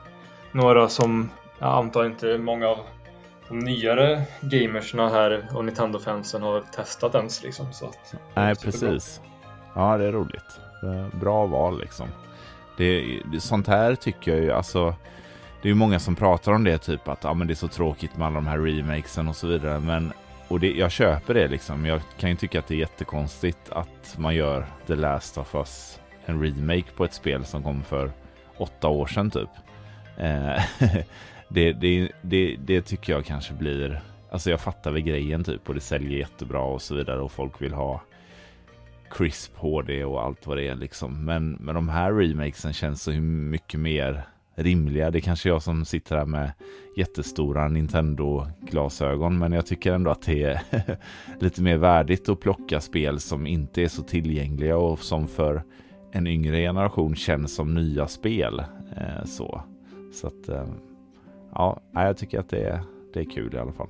Några 0.52 0.88
som 0.88 1.31
jag 1.59 1.68
antar 1.68 2.05
inte 2.07 2.38
många 2.38 2.68
av 2.68 2.79
de 3.49 3.59
nyare 3.59 4.23
gamersna 4.40 5.09
här 5.09 5.49
och 5.55 5.64
Nintendo-fansen 5.64 6.42
har 6.42 6.61
testat 6.61 7.14
ens 7.14 7.42
liksom. 7.42 7.73
Så 7.73 7.87
att, 7.87 8.14
Nej, 8.35 8.57
precis. 8.57 9.21
Ja, 9.75 9.99
det 9.99 10.05
är 10.05 10.12
roligt. 10.12 10.61
Bra 11.12 11.47
val 11.47 11.81
liksom. 11.81 12.09
Det, 12.77 13.21
det, 13.33 13.40
sånt 13.40 13.66
här 13.66 13.94
tycker 13.94 14.31
jag 14.31 14.40
ju, 14.40 14.53
alltså. 14.53 14.94
Det 15.62 15.68
är 15.68 15.71
ju 15.71 15.75
många 15.75 15.99
som 15.99 16.14
pratar 16.16 16.53
om 16.53 16.64
det, 16.64 16.79
typ 16.79 17.09
att 17.09 17.25
ah, 17.25 17.35
men 17.35 17.47
det 17.47 17.53
är 17.53 17.57
så 17.57 17.68
tråkigt 17.68 18.16
med 18.16 18.27
alla 18.27 18.35
de 18.35 18.47
här 18.47 18.59
remakesen 18.59 19.29
och 19.29 19.37
så 19.37 19.47
vidare. 19.47 19.81
Men, 19.81 20.12
och 20.49 20.61
det, 20.61 20.71
jag 20.73 20.90
köper 20.90 21.35
det 21.35 21.49
liksom. 21.49 21.87
Jag 21.87 22.01
kan 22.18 22.31
ju 22.31 22.37
tycka 22.37 22.59
att 22.59 22.66
det 22.66 22.75
är 22.75 22.79
jättekonstigt 22.79 23.71
att 23.71 24.14
man 24.18 24.35
gör 24.35 24.66
The 24.87 24.94
Last 24.94 25.38
of 25.38 25.55
Us, 25.55 26.01
en 26.27 26.42
remake 26.42 26.92
på 26.97 27.05
ett 27.05 27.14
spel 27.14 27.44
som 27.44 27.62
kom 27.62 27.83
för 27.83 28.12
åtta 28.57 28.88
år 28.88 29.07
sedan 29.07 29.31
typ. 29.31 29.51
Eh, 30.16 30.62
det, 31.48 31.72
det, 31.72 32.08
det, 32.22 32.56
det 32.56 32.82
tycker 32.82 33.12
jag 33.12 33.24
kanske 33.24 33.54
blir, 33.54 34.02
alltså 34.30 34.50
jag 34.50 34.61
fattar 34.61 34.90
väl 34.90 35.02
grejen 35.02 35.44
typ 35.44 35.68
och 35.68 35.74
det 35.74 35.80
säljer 35.80 36.18
jättebra 36.18 36.61
och 36.61 36.82
så 36.82 36.94
vidare 36.94 37.20
och 37.20 37.32
folk 37.32 37.62
vill 37.62 37.72
ha 37.72 38.02
crisp 39.11 39.56
HD 39.56 40.04
och 40.04 40.22
allt 40.22 40.46
vad 40.46 40.56
det 40.56 40.68
är 40.68 40.74
liksom. 40.74 41.24
Men, 41.24 41.52
men 41.52 41.74
de 41.74 41.88
här 41.88 42.12
remakesen 42.12 42.72
känns 42.72 43.02
så 43.02 43.11
mycket 43.11 43.80
mer 43.80 44.22
rimliga. 44.54 45.11
Det 45.11 45.18
är 45.18 45.20
kanske 45.20 45.48
jag 45.48 45.62
som 45.62 45.84
sitter 45.84 46.16
här 46.16 46.26
med 46.26 46.52
jättestora 46.96 47.68
Nintendo-glasögon, 47.68 49.38
men 49.38 49.52
jag 49.52 49.66
tycker 49.66 49.92
ändå 49.92 50.11
att 50.11 50.22
det 50.22 50.42
är 50.42 50.61
lite 51.40 51.62
mer 51.62 51.76
värdigt 51.76 52.28
att 52.28 52.40
plocka 52.40 52.80
spel 52.80 53.20
som 53.20 53.46
inte 53.46 53.82
är 53.82 53.88
så 53.88 54.02
tillgängliga 54.02 54.76
och 54.76 54.98
som 54.98 55.28
för 55.28 55.62
en 56.12 56.26
yngre 56.26 56.61
generation 56.61 57.16
känns 57.16 57.54
som 57.54 57.74
nya 57.74 58.08
spel. 58.08 58.58
Eh, 58.96 59.24
så 59.24 59.62
så 60.12 60.26
att, 60.26 60.48
eh, 60.48 60.66
ja, 61.59 61.81
jag 61.92 62.16
tycker 62.16 62.38
att 62.38 62.49
det 62.49 62.64
är, 62.64 62.81
det 63.14 63.21
är 63.21 63.25
kul 63.25 63.55
i 63.55 63.59
alla 63.59 63.73
fall. 63.73 63.88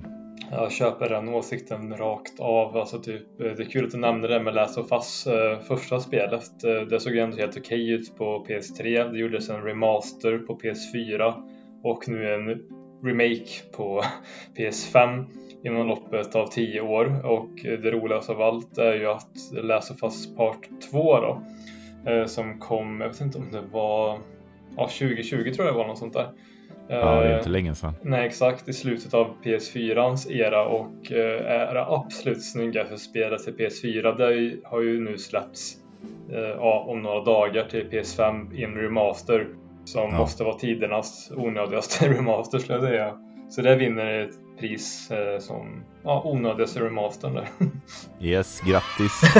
Jag 0.51 0.71
köper 0.71 1.09
den 1.09 1.29
åsikten 1.29 1.97
rakt 1.97 2.39
av. 2.39 2.77
Alltså 2.77 2.99
typ, 2.99 3.37
det 3.37 3.59
är 3.59 3.69
kul 3.69 3.85
att 3.85 3.91
du 3.91 3.97
nämnde 3.97 4.27
det 4.27 4.39
med 4.39 4.55
Last 4.55 4.77
of 4.77 4.91
Us 4.91 5.27
eh, 5.27 5.59
första 5.59 5.99
spelet. 5.99 6.63
Eh, 6.63 6.81
det 6.89 6.99
såg 6.99 7.15
ändå 7.15 7.37
helt 7.37 7.57
okej 7.57 7.89
ut 7.89 8.17
på 8.17 8.45
PS3. 8.47 9.11
Det 9.11 9.19
gjordes 9.19 9.49
en 9.49 9.63
remaster 9.63 10.37
på 10.37 10.59
PS4 10.59 11.33
och 11.83 12.07
nu 12.07 12.33
en 12.33 12.61
remake 13.03 13.71
på 13.71 14.01
PS5 14.57 15.25
inom 15.63 15.87
loppet 15.87 16.35
av 16.35 16.47
10 16.47 16.81
år. 16.81 17.25
Och 17.25 17.49
det 17.63 17.91
roligaste 17.91 18.31
av 18.31 18.41
allt 18.41 18.77
är 18.77 18.93
ju 18.93 19.05
att 19.05 19.37
Last 19.51 19.91
of 19.91 20.03
Us 20.03 20.35
Part 20.35 20.67
2 20.91 21.19
då, 21.19 21.41
eh, 22.11 22.25
som 22.25 22.59
kom, 22.59 23.01
jag 23.01 23.07
vet 23.07 23.21
inte 23.21 23.37
om 23.37 23.51
det 23.51 23.61
var 23.71 24.19
ja, 24.77 24.87
2020 24.87 25.51
tror 25.51 25.67
jag 25.67 25.75
det 25.75 25.79
var 25.79 25.87
något 25.87 25.97
sånt 25.97 26.13
där. 26.13 26.29
Ja, 26.91 26.95
det 27.21 27.27
är 27.27 27.31
Eh, 27.31 27.37
inte 27.37 27.49
länge 27.49 27.75
sedan. 27.75 27.93
Nej, 28.01 28.27
exakt 28.27 28.67
i 28.69 28.73
slutet 28.73 29.13
av 29.13 29.27
PS4ans 29.43 30.31
era 30.31 30.65
och 30.65 31.11
eh, 31.11 31.51
är 31.51 31.73
det 31.73 31.85
absolut 31.85 32.43
snyggaste 32.45 32.97
spelet 32.97 33.43
till 33.43 33.53
PS4. 33.53 34.17
Det 34.17 34.57
har 34.69 34.81
ju 34.81 34.99
nu 35.01 35.17
släppts 35.17 35.73
eh, 36.31 36.39
ja, 36.39 36.85
om 36.87 37.01
några 37.01 37.23
dagar 37.23 37.63
till 37.69 37.89
PS5 37.89 38.53
i 38.55 38.63
en 38.63 38.75
remaster 38.75 39.47
som 39.85 40.09
Ja. 40.11 40.17
måste 40.17 40.43
vara 40.43 40.55
tidernas 40.55 41.31
onödigaste 41.35 42.09
remaster 42.13 42.59
skulle 42.59 42.77
jag 42.77 42.83
säga. 42.87 43.13
Så 43.49 43.61
det 43.61 43.75
vinner 43.75 44.19
ett 44.23 44.59
pris 44.59 45.11
eh, 45.11 45.39
som 45.39 45.83
ja, 46.03 46.21
onödigaste 46.25 46.79
remastern 46.79 47.33
där. 47.33 47.47
Yes, 48.21 48.61
grattis! 48.61 49.21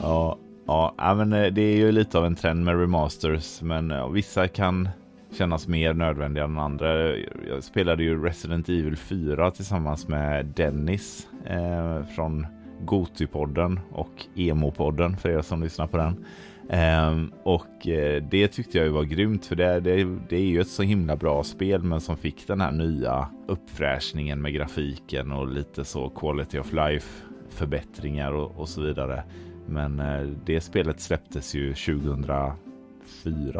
ja, 0.00 0.38
ja, 0.66 1.14
men 1.16 1.32
eh, 1.32 1.52
det 1.52 1.62
är 1.62 1.76
ju 1.76 1.92
lite 1.92 2.18
av 2.18 2.26
en 2.26 2.34
trend 2.34 2.64
med 2.64 2.80
remasters, 2.80 3.62
men 3.62 3.90
eh, 3.90 4.10
vissa 4.10 4.48
kan 4.48 4.88
kännas 5.32 5.68
mer 5.68 5.94
nödvändiga 5.94 6.44
än 6.44 6.58
andra. 6.58 7.16
Jag 7.48 7.64
spelade 7.64 8.02
ju 8.02 8.24
Resident 8.24 8.68
Evil 8.68 8.96
4 8.96 9.50
tillsammans 9.50 10.08
med 10.08 10.46
Dennis 10.46 11.28
eh, 11.46 12.04
från 12.14 12.46
Gotipodden 12.84 13.80
och 13.92 14.26
Emo-podden 14.34 15.16
för 15.16 15.28
er 15.28 15.42
som 15.42 15.62
lyssnar 15.62 15.86
på 15.86 15.96
den. 15.96 16.24
Ehm, 16.70 17.32
eh, 17.32 17.42
och 17.42 17.86
det 18.30 18.48
tyckte 18.48 18.78
jag 18.78 18.86
ju 18.86 18.92
var 18.92 19.04
grymt 19.04 19.46
för 19.46 19.56
det, 19.56 19.80
det, 19.80 20.18
det, 20.28 20.36
är 20.36 20.46
ju 20.46 20.60
ett 20.60 20.68
så 20.68 20.82
himla 20.82 21.16
bra 21.16 21.42
spel 21.44 21.82
men 21.82 22.00
som 22.00 22.16
fick 22.16 22.46
den 22.46 22.60
här 22.60 22.72
nya 22.72 23.28
uppfräschningen 23.46 24.42
med 24.42 24.54
grafiken 24.54 25.32
och 25.32 25.48
lite 25.48 25.84
så 25.84 26.08
quality 26.08 26.58
of 26.58 26.72
life 26.72 27.24
förbättringar 27.48 28.32
och, 28.32 28.60
och 28.60 28.68
så 28.68 28.80
vidare. 28.80 29.22
Men 29.66 30.00
uh, 30.00 30.30
det 30.44 30.60
spelet 30.60 31.00
släpptes 31.00 31.54
ju 31.54 31.74
2004 31.74 32.54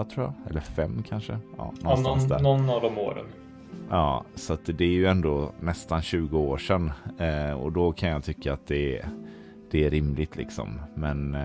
tror 0.04 0.24
jag, 0.24 0.32
eller 0.50 0.60
5 0.60 1.02
kanske. 1.08 1.38
Ja, 1.56 1.74
någonstans 1.82 2.04
ja, 2.04 2.10
någon, 2.10 2.28
där. 2.28 2.40
Någon 2.40 2.70
av 2.70 2.82
de 2.82 2.98
åren. 2.98 3.26
Ja, 3.90 4.24
så 4.34 4.52
att 4.52 4.66
det 4.66 4.84
är 4.84 4.88
ju 4.88 5.06
ändå 5.06 5.52
nästan 5.60 6.02
20 6.02 6.38
år 6.38 6.58
sedan 6.58 6.92
uh, 7.20 7.52
och 7.52 7.72
då 7.72 7.92
kan 7.92 8.08
jag 8.08 8.24
tycka 8.24 8.52
att 8.52 8.66
det 8.66 8.98
är, 8.98 9.08
det 9.70 9.84
är 9.84 9.90
rimligt 9.90 10.36
liksom. 10.36 10.80
Men 10.94 11.36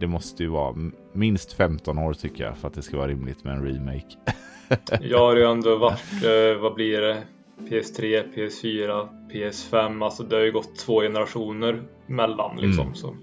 det 0.00 0.06
måste 0.06 0.42
ju 0.42 0.48
vara 0.48 0.76
minst 1.12 1.52
15 1.52 1.98
år 1.98 2.12
tycker 2.12 2.44
jag 2.44 2.56
för 2.56 2.68
att 2.68 2.74
det 2.74 2.82
ska 2.82 2.96
vara 2.96 3.08
rimligt 3.08 3.44
med 3.44 3.54
en 3.54 3.64
remake. 3.64 4.16
ja, 5.00 5.34
det 5.34 5.44
har 5.44 5.52
ändå 5.52 5.76
varit, 5.76 6.24
eh, 6.24 6.62
vad 6.62 6.74
blir 6.74 7.00
det? 7.00 7.22
PS3, 7.58 8.34
PS4, 8.34 9.08
PS5, 9.32 10.04
alltså 10.04 10.22
det 10.22 10.36
har 10.36 10.42
ju 10.42 10.52
gått 10.52 10.76
två 10.76 11.00
generationer 11.00 11.82
mellan 12.06 12.56
liksom. 12.56 12.84
Mm. 12.86 12.94
Så. 12.94 13.16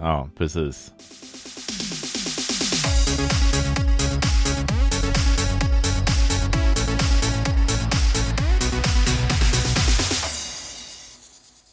Ja, 0.00 0.28
precis. 0.38 0.92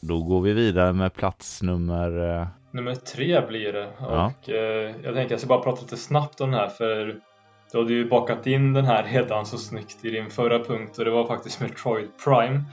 Då 0.02 0.22
går 0.22 0.42
vi 0.42 0.54
vidare 0.54 0.94
med 0.94 1.14
plats 1.14 1.62
nummer 1.62 2.40
eh, 2.40 2.48
Nummer 2.72 2.96
tre 2.96 3.42
blir 3.48 3.74
det. 3.74 3.90
Ja. 4.00 4.34
Och 4.42 4.50
eh, 4.50 4.96
jag 5.04 5.16
tänker 5.16 5.32
jag 5.32 5.40
ska 5.40 5.48
bara 5.48 5.62
prata 5.62 5.82
lite 5.82 5.98
snabbt 5.98 6.42
om 6.42 6.52
den 6.52 6.60
här 6.60 6.68
för 6.68 7.20
du 7.72 7.78
hade 7.78 7.94
ju 7.94 8.10
bakat 8.10 8.48
in 8.48 8.74
den 8.74 8.86
här 8.86 9.04
redan 9.04 9.46
så 9.46 9.58
snyggt 9.58 10.06
i 10.06 10.10
din 10.10 10.30
förra 10.30 10.60
punkt 10.60 10.98
och 10.98 11.06
det 11.06 11.12
var 11.12 11.28
faktiskt 11.28 11.62
Metroid 11.62 12.10
Prime. 12.24 12.64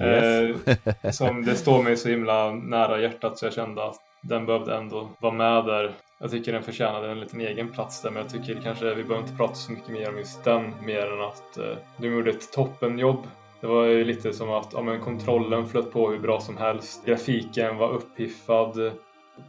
Yes. 0.00 0.66
eh, 1.02 1.10
som 1.10 1.44
det 1.44 1.54
står 1.54 1.82
mig 1.82 1.96
så 1.96 2.08
himla 2.08 2.50
nära 2.50 3.00
hjärtat 3.00 3.38
så 3.38 3.46
jag 3.46 3.52
kände 3.52 3.84
att 3.84 4.03
den 4.28 4.46
behövde 4.46 4.76
ändå 4.76 5.08
vara 5.18 5.34
med 5.34 5.64
där. 5.64 5.92
Jag 6.18 6.30
tycker 6.30 6.52
den 6.52 6.62
förtjänade 6.62 7.10
en 7.10 7.20
liten 7.20 7.40
egen 7.40 7.72
plats 7.72 8.02
där 8.02 8.10
men 8.10 8.22
jag 8.22 8.32
tycker 8.32 8.60
kanske 8.62 8.94
vi 8.94 9.04
behöver 9.04 9.26
inte 9.26 9.36
prata 9.36 9.54
så 9.54 9.72
mycket 9.72 9.88
mer 9.88 10.08
om 10.08 10.18
just 10.18 10.44
den 10.44 10.74
mer 10.86 11.12
än 11.12 11.20
att 11.20 11.58
eh, 11.58 11.76
de 11.96 12.06
gjorde 12.08 12.30
ett 12.30 12.52
toppenjobb. 12.52 13.26
Det 13.60 13.66
var 13.66 13.84
ju 13.84 14.04
lite 14.04 14.32
som 14.32 14.50
att 14.50 14.72
ja, 14.72 14.82
men 14.82 15.00
kontrollen 15.00 15.66
flöt 15.66 15.92
på 15.92 16.10
hur 16.10 16.18
bra 16.18 16.40
som 16.40 16.56
helst. 16.56 17.06
Grafiken 17.06 17.76
var 17.76 17.90
uppiffad. 17.92 18.92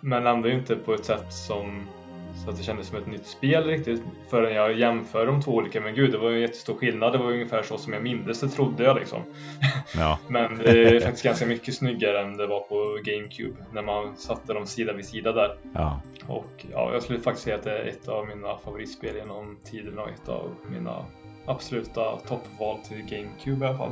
Men 0.02 0.28
ändå 0.28 0.50
inte 0.50 0.76
på 0.76 0.94
ett 0.94 1.06
sätt 1.06 1.34
som 1.34 1.88
så 2.44 2.50
att 2.50 2.58
det 2.58 2.64
kändes 2.64 2.88
som 2.88 2.98
ett 2.98 3.08
nytt 3.08 3.28
spel 3.28 3.64
riktigt 3.64 4.02
förrän 4.30 4.56
jag 4.56 4.80
jämför 4.80 5.26
de 5.26 5.42
två 5.42 5.52
olika. 5.52 5.82
Men 5.82 5.96
gud, 5.96 6.12
det 6.12 6.18
var 6.18 6.30
ju 6.30 6.40
jättestor 6.40 6.76
skillnad. 6.76 7.14
Det 7.14 7.18
var 7.18 7.32
ungefär 7.32 7.64
så 7.64 7.78
som 7.78 7.94
jag 7.94 8.04
mindes 8.04 8.40
det, 8.40 8.50
trodde 8.50 8.84
jag 8.84 8.96
liksom. 8.96 9.22
Ja. 9.96 10.20
Men 10.28 10.58
det 10.58 10.96
är 10.96 11.00
faktiskt 11.06 11.24
ganska 11.24 11.46
mycket 11.46 11.76
snyggare 11.76 12.22
än 12.22 12.38
det 12.38 12.48
var 12.48 12.60
på 12.60 13.00
GameCube 13.04 13.56
när 13.74 13.82
man 13.82 14.18
satte 14.18 14.54
dem 14.54 14.66
sida 14.66 14.94
vid 14.94 15.06
sida 15.06 15.32
där. 15.32 15.58
Ja. 15.74 16.02
Och 16.28 16.66
ja, 16.72 16.94
jag 16.94 17.04
skulle 17.04 17.20
faktiskt 17.20 17.44
säga 17.44 17.56
att 17.56 17.64
det 17.64 17.78
är 17.78 17.86
ett 17.86 18.08
av 18.08 18.28
mina 18.28 18.58
favoritspel 18.58 19.16
genom 19.16 19.58
tiderna 19.64 20.02
och 20.02 20.10
ett 20.10 20.30
av 20.30 20.50
mina 20.70 21.06
absoluta 21.46 22.18
toppval 22.18 22.78
till 22.80 22.98
GameCube 22.98 23.66
i 23.66 23.70
alla 23.70 23.78
fall. 23.78 23.92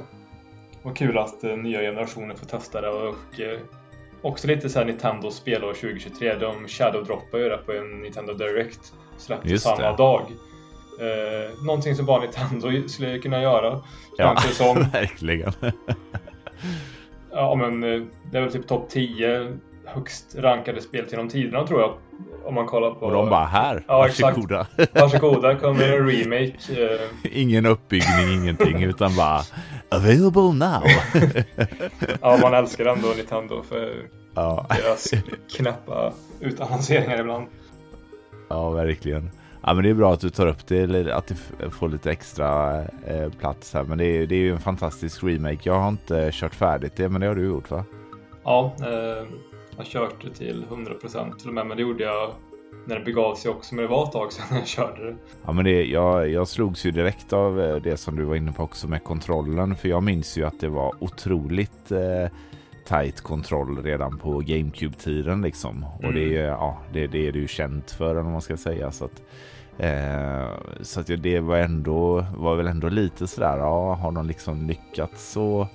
Och 0.84 0.96
kul 0.96 1.18
att 1.18 1.44
eh, 1.44 1.58
nya 1.58 1.80
generationer 1.80 2.36
får 2.36 2.46
testa 2.46 2.82
det 2.82 2.90
och 2.90 3.40
eh, 3.40 3.60
Också 4.24 4.48
lite 4.48 4.70
såhär 4.70 4.86
Nintendo 4.86 5.32
spelår 5.32 5.74
2023. 5.74 6.36
De 6.36 6.68
shadow-droppar 6.68 7.38
ju 7.38 7.50
det 7.50 7.58
på 7.58 7.72
en 7.72 8.02
Nintendo 8.02 8.34
Direct. 8.34 8.94
Släpptes 9.18 9.64
samma 9.64 9.92
det. 9.92 9.98
dag. 9.98 10.22
Eh, 11.00 11.64
någonting 11.66 11.96
som 11.96 12.06
bara 12.06 12.22
Nintendo 12.22 12.88
skulle 12.88 13.20
kunna 13.20 13.42
göra. 13.42 13.82
Ja, 14.18 14.38
som. 14.38 14.76
verkligen. 14.94 15.54
ja, 17.32 17.56
men 17.56 17.84
eh, 17.84 18.02
det 18.32 18.38
är 18.38 18.42
väl 18.42 18.52
typ 18.52 18.68
topp 18.68 18.90
10 18.90 19.58
högst 19.94 20.36
rankade 20.36 20.82
spel 20.82 21.06
genom 21.12 21.30
tiderna 21.30 21.68
tror 21.68 21.82
jag. 21.82 21.94
Om 22.46 22.54
man 22.54 22.66
kollar 22.66 22.92
på... 22.92 23.06
Och 23.06 23.12
de 23.12 23.30
bara 23.30 23.46
här, 23.46 23.84
ja, 23.88 23.98
varsågoda. 23.98 24.68
Exakt. 24.78 25.02
Varsågoda, 25.02 25.56
kommer 25.56 25.84
en 25.84 26.10
remake. 26.10 26.54
Eh. 26.70 27.42
Ingen 27.42 27.66
uppbyggning, 27.66 28.34
ingenting, 28.34 28.84
utan 28.84 29.16
bara 29.16 29.42
available 29.90 30.42
now. 30.42 30.84
ja, 32.22 32.38
man 32.42 32.54
älskar 32.54 32.86
ändå 32.86 33.08
Nintendo 33.18 33.64
för 33.64 33.94
ja. 34.36 34.66
deras 34.70 35.12
knäppa 35.58 36.14
utannonseringar 36.40 37.20
ibland. 37.20 37.48
Ja, 38.50 38.70
verkligen. 38.70 39.32
Ja, 39.66 39.74
men 39.74 39.84
det 39.84 39.90
är 39.90 39.94
bra 39.94 40.14
att 40.14 40.20
du 40.20 40.30
tar 40.30 40.48
upp 40.48 40.68
det, 40.68 41.14
att 41.16 41.28
du 41.28 41.36
får 41.70 41.90
lite 41.90 42.12
extra 42.12 42.82
eh, 42.84 43.30
plats 43.40 43.74
här. 43.74 43.84
Men 43.84 43.98
det 43.98 44.06
är, 44.06 44.28
det 44.28 44.36
är 44.36 44.40
ju 44.40 44.52
en 44.52 44.60
fantastisk 44.60 45.24
remake. 45.24 45.60
Jag 45.64 45.80
har 45.80 45.90
inte 45.90 46.30
kört 46.34 46.56
färdigt 46.56 46.96
det, 46.96 47.10
men 47.10 47.22
det 47.22 47.28
har 47.28 47.36
du 47.36 47.46
gjort 47.46 47.72
va? 47.72 47.86
Ja, 48.44 48.76
eh, 48.80 49.28
har 49.78 49.84
kört 49.84 50.24
det 50.24 50.30
till 50.30 50.66
100% 50.70 51.38
till 51.38 51.48
och 51.48 51.54
med, 51.54 51.68
men 51.68 51.78
det 51.78 51.84
gjorde 51.84 52.04
jag 52.04 52.32
när 52.86 53.00
det 53.00 53.06
begav 53.06 53.36
sig 53.36 53.52
också, 53.52 53.76
men 53.76 53.84
det 53.84 53.90
var 53.92 54.04
ett 54.04 54.12
tag 54.12 54.34
sedan 54.34 54.58
jag 54.58 54.68
körde 54.68 55.06
det. 55.06 55.16
Ja, 55.46 55.52
men 55.52 55.66
det, 55.66 55.86
jag, 55.86 56.30
jag 56.30 56.48
slogs 56.48 56.86
ju 56.86 56.92
direkt 56.92 57.34
av 57.34 57.62
eh, 57.62 57.76
det 57.76 57.98
som 57.98 58.16
du 58.16 58.24
var 58.24 58.36
inne 58.36 58.52
på 58.52 58.64
också 58.64 58.88
med 58.88 59.04
kontrollen, 59.04 59.76
för 59.76 59.90
jag 59.90 60.04
minns 60.04 60.38
ju 60.38 60.46
att 60.46 60.60
det 60.60 60.70
var 60.70 60.94
otroligt 61.00 61.92
eh, 61.92 62.32
tight 62.88 63.22
kontroll 63.22 63.84
redan 63.84 64.18
på 64.18 64.40
GameCube-tiden 64.40 65.42
liksom. 65.42 65.78
Mm. 65.78 66.08
Och 66.08 66.14
det, 66.14 66.38
mm. 66.38 66.46
ja, 66.46 66.82
det, 66.94 67.08
det 67.08 67.28
är 67.28 67.34
ju 67.34 67.48
känt 67.48 67.92
för, 67.92 68.18
om 68.18 68.32
man 68.32 68.42
ska 68.42 68.58
säga. 68.58 68.92
Så 68.92 69.06
att, 69.06 69.22
eh, 69.78 70.48
så 70.82 71.00
att 71.00 71.24
det 71.24 71.40
var 71.40 71.58
ändå, 71.58 72.26
var 72.36 72.56
väl 72.56 72.68
ändå 72.68 72.90
lite 72.90 73.28
sådär, 73.28 73.58
ja, 73.58 73.94
har 73.94 74.12
de 74.12 74.28
liksom 74.28 74.68
lyckats 74.68 75.32
så 75.32 75.68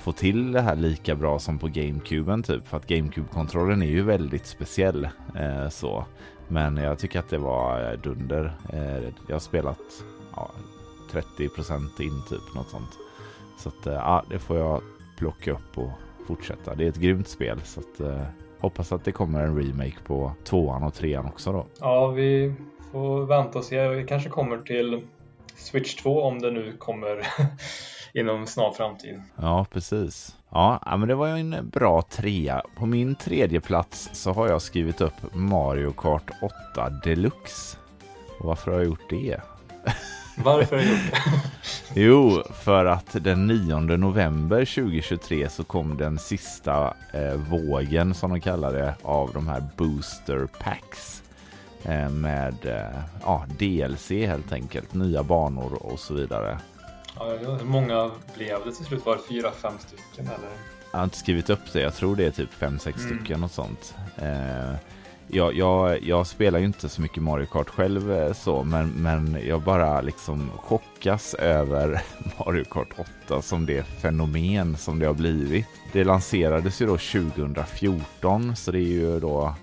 få 0.00 0.12
till 0.12 0.52
det 0.52 0.60
här 0.60 0.76
lika 0.76 1.14
bra 1.14 1.38
som 1.38 1.58
på 1.58 1.66
GameCuben 1.66 2.42
typ. 2.42 2.66
För 2.66 2.76
att 2.76 2.86
GameCube-kontrollen 2.86 3.82
är 3.82 3.86
ju 3.86 4.02
väldigt 4.02 4.46
speciell 4.46 5.04
eh, 5.34 5.68
så. 5.68 6.04
Men 6.48 6.76
jag 6.76 6.98
tycker 6.98 7.18
att 7.18 7.28
det 7.28 7.38
var 7.38 7.92
eh, 7.92 7.98
dunder. 7.98 8.52
Eh, 8.72 9.02
jag 9.26 9.34
har 9.34 9.40
spelat 9.40 10.04
ja, 10.36 10.50
30% 11.12 12.02
in 12.02 12.22
typ 12.28 12.54
något 12.54 12.68
sånt. 12.68 12.98
Så 13.58 13.68
att 13.68 13.86
eh, 13.86 13.92
ja, 13.92 14.24
det 14.30 14.38
får 14.38 14.58
jag 14.58 14.82
plocka 15.18 15.52
upp 15.52 15.78
och 15.78 15.90
fortsätta. 16.26 16.74
Det 16.74 16.84
är 16.84 16.88
ett 16.88 16.96
grymt 16.96 17.28
spel 17.28 17.60
så 17.64 17.80
att 17.80 18.00
eh, 18.00 18.22
hoppas 18.58 18.92
att 18.92 19.04
det 19.04 19.12
kommer 19.12 19.42
en 19.44 19.56
remake 19.56 19.96
på 20.06 20.32
tvåan 20.44 20.82
och 20.82 20.94
trean 20.94 21.26
också 21.26 21.52
då. 21.52 21.66
Ja, 21.80 22.06
vi 22.06 22.54
får 22.92 23.26
vänta 23.26 23.58
och 23.58 23.64
se. 23.64 23.88
Vi 23.88 24.04
kanske 24.06 24.28
kommer 24.28 24.58
till 24.58 25.02
Switch 25.56 25.94
2 25.94 26.22
om 26.22 26.38
det 26.38 26.50
nu 26.50 26.72
kommer 26.78 27.26
inom 28.14 28.46
snar 28.46 28.72
framtid. 28.72 29.22
Ja, 29.36 29.66
precis. 29.72 30.36
Ja, 30.50 30.96
men 30.98 31.08
det 31.08 31.14
var 31.14 31.26
ju 31.26 31.40
en 31.40 31.68
bra 31.68 32.02
trea. 32.02 32.62
På 32.76 32.86
min 32.86 33.14
tredje 33.14 33.60
plats 33.60 34.10
så 34.12 34.32
har 34.32 34.48
jag 34.48 34.62
skrivit 34.62 35.00
upp 35.00 35.34
Mario 35.34 35.92
Kart 35.92 36.30
8 36.74 36.90
Deluxe. 36.90 37.78
Och 38.38 38.46
varför 38.46 38.70
har 38.70 38.78
jag 38.78 38.86
gjort 38.86 39.10
det? 39.10 39.40
Varför 40.44 40.76
har 40.76 40.82
jag 40.82 40.92
gjort 40.92 41.12
det? 41.12 41.20
jo, 42.00 42.42
för 42.54 42.84
att 42.84 43.16
den 43.24 43.46
9 43.46 43.80
november 43.80 44.64
2023 44.64 45.48
så 45.48 45.64
kom 45.64 45.96
den 45.96 46.18
sista 46.18 46.94
eh, 47.12 47.34
vågen 47.34 48.14
som 48.14 48.30
de 48.30 48.40
kallar 48.40 48.72
det 48.72 48.94
av 49.02 49.30
de 49.32 49.48
här 49.48 49.62
booster 49.76 50.46
packs 50.46 51.22
eh, 51.84 52.10
med 52.10 52.66
eh, 52.66 53.00
ja, 53.24 53.44
DLC 53.58 54.10
helt 54.10 54.52
enkelt, 54.52 54.94
nya 54.94 55.22
banor 55.22 55.74
och 55.82 55.98
så 55.98 56.14
vidare. 56.14 56.58
Ja, 57.20 57.56
hur 57.58 57.64
många 57.64 58.10
blev 58.36 58.64
det 58.64 58.72
till 58.72 58.84
slut? 58.84 59.06
Var 59.06 59.16
det 59.16 59.22
fyra, 59.28 59.50
fem 59.50 59.72
stycken 59.78 60.26
eller? 60.26 60.50
Jag 60.90 60.98
har 60.98 61.04
inte 61.04 61.18
skrivit 61.18 61.50
upp 61.50 61.72
det. 61.72 61.80
Jag 61.80 61.94
tror 61.94 62.16
det 62.16 62.24
är 62.24 62.30
typ 62.30 62.52
fem, 62.52 62.78
sex 62.78 63.04
mm. 63.04 63.18
stycken 63.18 63.44
och 63.44 63.50
sånt. 63.50 63.94
Eh, 64.16 64.74
jag, 65.28 65.54
jag, 65.54 66.02
jag, 66.02 66.26
spelar 66.26 66.58
ju 66.58 66.64
inte 66.64 66.88
så 66.88 67.02
mycket 67.02 67.22
Mario 67.22 67.46
Kart 67.46 67.68
själv 67.68 68.12
eh, 68.12 68.32
så, 68.32 68.62
men, 68.62 68.88
men 68.90 69.38
jag 69.46 69.62
bara 69.62 70.00
liksom 70.00 70.50
chockas 70.56 71.34
över 71.34 72.02
Mario 72.38 72.64
Kart 72.64 72.88
8 73.26 73.42
som 73.42 73.66
det 73.66 73.82
fenomen 73.82 74.76
som 74.76 74.98
det 74.98 75.06
har 75.06 75.14
blivit. 75.14 75.66
Det 75.92 76.04
lanserades 76.04 76.82
ju 76.82 76.86
då 76.86 76.96
2014, 76.96 78.56
så 78.56 78.70
det 78.70 78.78
är 78.78 78.92
ju 78.92 79.20
då 79.20 79.54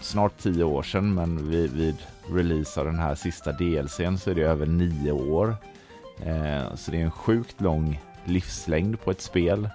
snart 0.00 0.38
tio 0.38 0.64
år 0.64 0.82
sedan, 0.82 1.14
men 1.14 1.50
vid, 1.50 1.72
vid 1.72 1.96
release 2.32 2.80
av 2.80 2.86
den 2.86 2.98
här 2.98 3.14
sista 3.14 3.52
DLCn 3.52 4.18
så 4.18 4.30
är 4.30 4.34
det 4.34 4.42
över 4.42 4.66
nio 4.66 5.12
år. 5.12 5.56
Eh, 6.24 6.74
så 6.74 6.90
det 6.90 7.00
är 7.00 7.04
en 7.04 7.10
sjukt 7.10 7.60
lång 7.60 8.00
livslängd 8.24 9.00
på 9.00 9.10
ett 9.10 9.20
spel. 9.20 9.68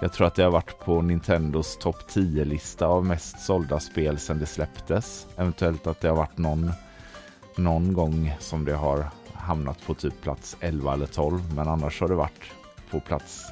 Jag 0.00 0.12
tror 0.12 0.26
att 0.26 0.34
det 0.34 0.42
har 0.42 0.50
varit 0.50 0.78
på 0.78 1.02
Nintendos 1.02 1.76
topp 1.78 2.02
10-lista 2.08 2.86
av 2.86 3.04
mest 3.04 3.40
sålda 3.40 3.80
spel 3.80 4.18
sedan 4.18 4.38
det 4.38 4.46
släpptes. 4.46 5.26
Eventuellt 5.36 5.86
att 5.86 6.00
det 6.00 6.08
har 6.08 6.16
varit 6.16 6.38
någon, 6.38 6.72
någon 7.56 7.92
gång 7.92 8.36
som 8.38 8.64
det 8.64 8.74
har 8.74 9.06
hamnat 9.32 9.86
på 9.86 9.94
typ 9.94 10.20
plats 10.22 10.56
11 10.60 10.92
eller 10.92 11.06
12. 11.06 11.54
Men 11.54 11.68
annars 11.68 12.00
har 12.00 12.08
det 12.08 12.14
varit 12.14 12.52
på 12.90 13.00
plats 13.00 13.46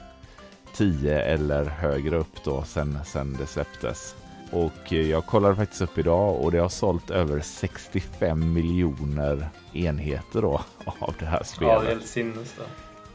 10 0.74 1.20
eller 1.22 1.64
högre 1.64 2.16
upp 2.16 2.44
då 2.44 2.62
sen, 2.62 2.98
sen 3.04 3.36
det 3.38 3.46
släpptes 3.46 4.14
och 4.52 4.92
jag 4.92 5.26
kollade 5.26 5.56
faktiskt 5.56 5.82
upp 5.82 5.98
idag 5.98 6.40
och 6.40 6.52
det 6.52 6.58
har 6.58 6.68
sålt 6.68 7.10
över 7.10 7.40
65 7.40 8.52
miljoner 8.52 9.48
enheter 9.72 10.42
då 10.42 10.60
av 10.98 11.14
det 11.18 11.26
här 11.26 11.42
spelet. 11.42 11.72
Ja, 11.72 11.80
det 11.80 11.86
är 11.86 11.90
helt 11.90 12.06
sinnes. 12.06 12.54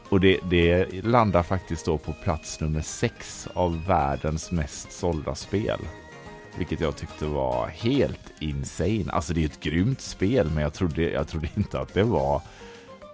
Och 0.08 0.20
det, 0.20 0.40
det 0.50 1.04
landar 1.04 1.42
faktiskt 1.42 1.86
då 1.86 1.98
på 1.98 2.12
plats 2.12 2.60
nummer 2.60 2.80
sex 2.80 3.48
av 3.54 3.86
världens 3.86 4.50
mest 4.50 4.92
sålda 4.92 5.34
spel. 5.34 5.78
Vilket 6.58 6.80
jag 6.80 6.96
tyckte 6.96 7.26
var 7.26 7.66
helt 7.66 8.32
insane. 8.40 9.04
Alltså 9.08 9.34
det 9.34 9.42
är 9.42 9.46
ett 9.46 9.60
grymt 9.60 10.00
spel 10.00 10.50
men 10.54 10.62
jag 10.62 10.74
trodde, 10.74 11.10
jag 11.10 11.28
trodde 11.28 11.48
inte 11.56 11.80
att 11.80 11.94
det 11.94 12.02
var 12.02 12.42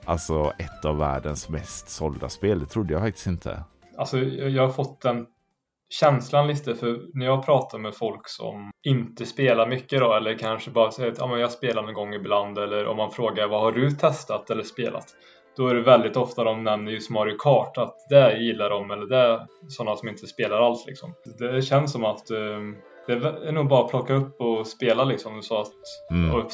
alltså 0.04 0.52
ett 0.58 0.84
av 0.84 0.98
världens 0.98 1.48
mest 1.48 1.88
sålda 1.88 2.28
spel. 2.28 2.60
Det 2.60 2.66
trodde 2.66 2.92
jag 2.92 3.02
faktiskt 3.02 3.26
inte. 3.26 3.62
Alltså 3.96 4.18
jag 4.18 4.66
har 4.66 4.72
fått 4.72 5.00
den 5.00 5.26
känslan 5.90 6.46
lite 6.46 6.74
för 6.74 7.00
när 7.14 7.26
jag 7.26 7.46
pratar 7.46 7.78
med 7.78 7.94
folk 7.94 8.28
som 8.28 8.70
inte 8.82 9.26
spelar 9.26 9.66
mycket 9.66 10.00
då 10.00 10.14
eller 10.14 10.38
kanske 10.38 10.70
bara 10.70 10.90
säger 10.90 11.12
att 11.12 11.18
ja, 11.18 11.26
men 11.26 11.40
jag 11.40 11.52
spelar 11.52 11.82
någon 11.82 11.94
gång 11.94 12.14
ibland 12.14 12.58
eller 12.58 12.86
om 12.86 12.96
man 12.96 13.10
frågar 13.10 13.48
vad 13.48 13.60
har 13.60 13.72
du 13.72 13.90
testat 13.90 14.50
eller 14.50 14.62
spelat? 14.62 15.06
Då 15.56 15.68
är 15.68 15.74
det 15.74 15.80
väldigt 15.80 16.16
ofta 16.16 16.44
de 16.44 16.64
nämner 16.64 16.92
just 16.92 17.10
Mario 17.10 17.36
Kart 17.38 17.78
att 17.78 17.94
det 18.10 18.38
gillar 18.38 18.70
de 18.70 18.90
eller 18.90 19.06
det 19.06 19.16
är 19.16 19.46
sådana 19.68 19.96
som 19.96 20.08
inte 20.08 20.26
spelar 20.26 20.60
alls 20.60 20.86
liksom. 20.86 21.14
Det 21.38 21.62
känns 21.62 21.92
som 21.92 22.04
att 22.04 22.30
um, 22.30 22.76
det 23.06 23.12
är 23.12 23.52
nog 23.52 23.68
bara 23.68 23.84
att 23.84 23.90
plocka 23.90 24.14
upp 24.14 24.40
och 24.40 24.66
spela 24.66 25.04
liksom 25.04 25.42
så 25.42 25.60
att 25.60 25.72
mm. 26.10 26.34
och 26.34 26.50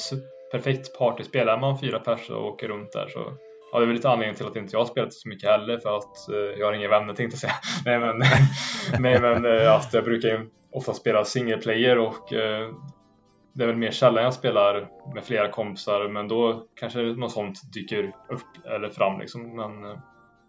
perfekt 0.52 0.98
partyspel. 0.98 1.48
Är 1.48 1.58
man 1.58 1.78
fyra 1.78 1.98
personer 1.98 2.38
och 2.38 2.46
åker 2.46 2.68
runt 2.68 2.92
där 2.92 3.08
så 3.08 3.20
Ja, 3.74 3.80
det 3.80 3.84
är 3.84 3.86
väl 3.86 3.96
lite 3.96 4.08
anledningen 4.08 4.36
till 4.36 4.46
att 4.46 4.56
inte 4.56 4.72
jag 4.72 4.80
har 4.80 4.86
spelat 4.86 5.12
så 5.12 5.28
mycket 5.28 5.50
heller 5.50 5.78
för 5.78 5.96
att 5.96 6.28
eh, 6.28 6.58
jag 6.58 6.66
har 6.66 6.72
inga 6.72 6.88
vänner 6.88 7.14
tänkte 7.14 7.34
jag 7.34 7.38
säga. 7.38 7.52
nej 7.84 7.98
men, 7.98 8.18
nej, 9.02 9.20
men 9.20 9.44
eh, 9.44 9.74
att 9.74 9.94
jag 9.94 10.04
brukar 10.04 10.28
ju 10.28 10.50
ofta 10.72 10.94
spela 10.94 11.24
single 11.24 11.56
player 11.56 11.98
och 11.98 12.32
eh, 12.32 12.68
det 13.52 13.62
är 13.62 13.66
väl 13.66 13.76
mer 13.76 13.90
sällan 13.90 14.24
jag 14.24 14.34
spelar 14.34 14.88
med 15.14 15.24
flera 15.24 15.48
kompisar 15.48 16.08
men 16.08 16.28
då 16.28 16.66
kanske 16.80 17.02
något 17.02 17.32
sånt 17.32 17.72
dyker 17.72 18.04
upp 18.28 18.66
eller 18.74 18.88
fram 18.88 19.20
liksom. 19.20 19.56
Men 19.56 19.84
eh, 19.84 19.98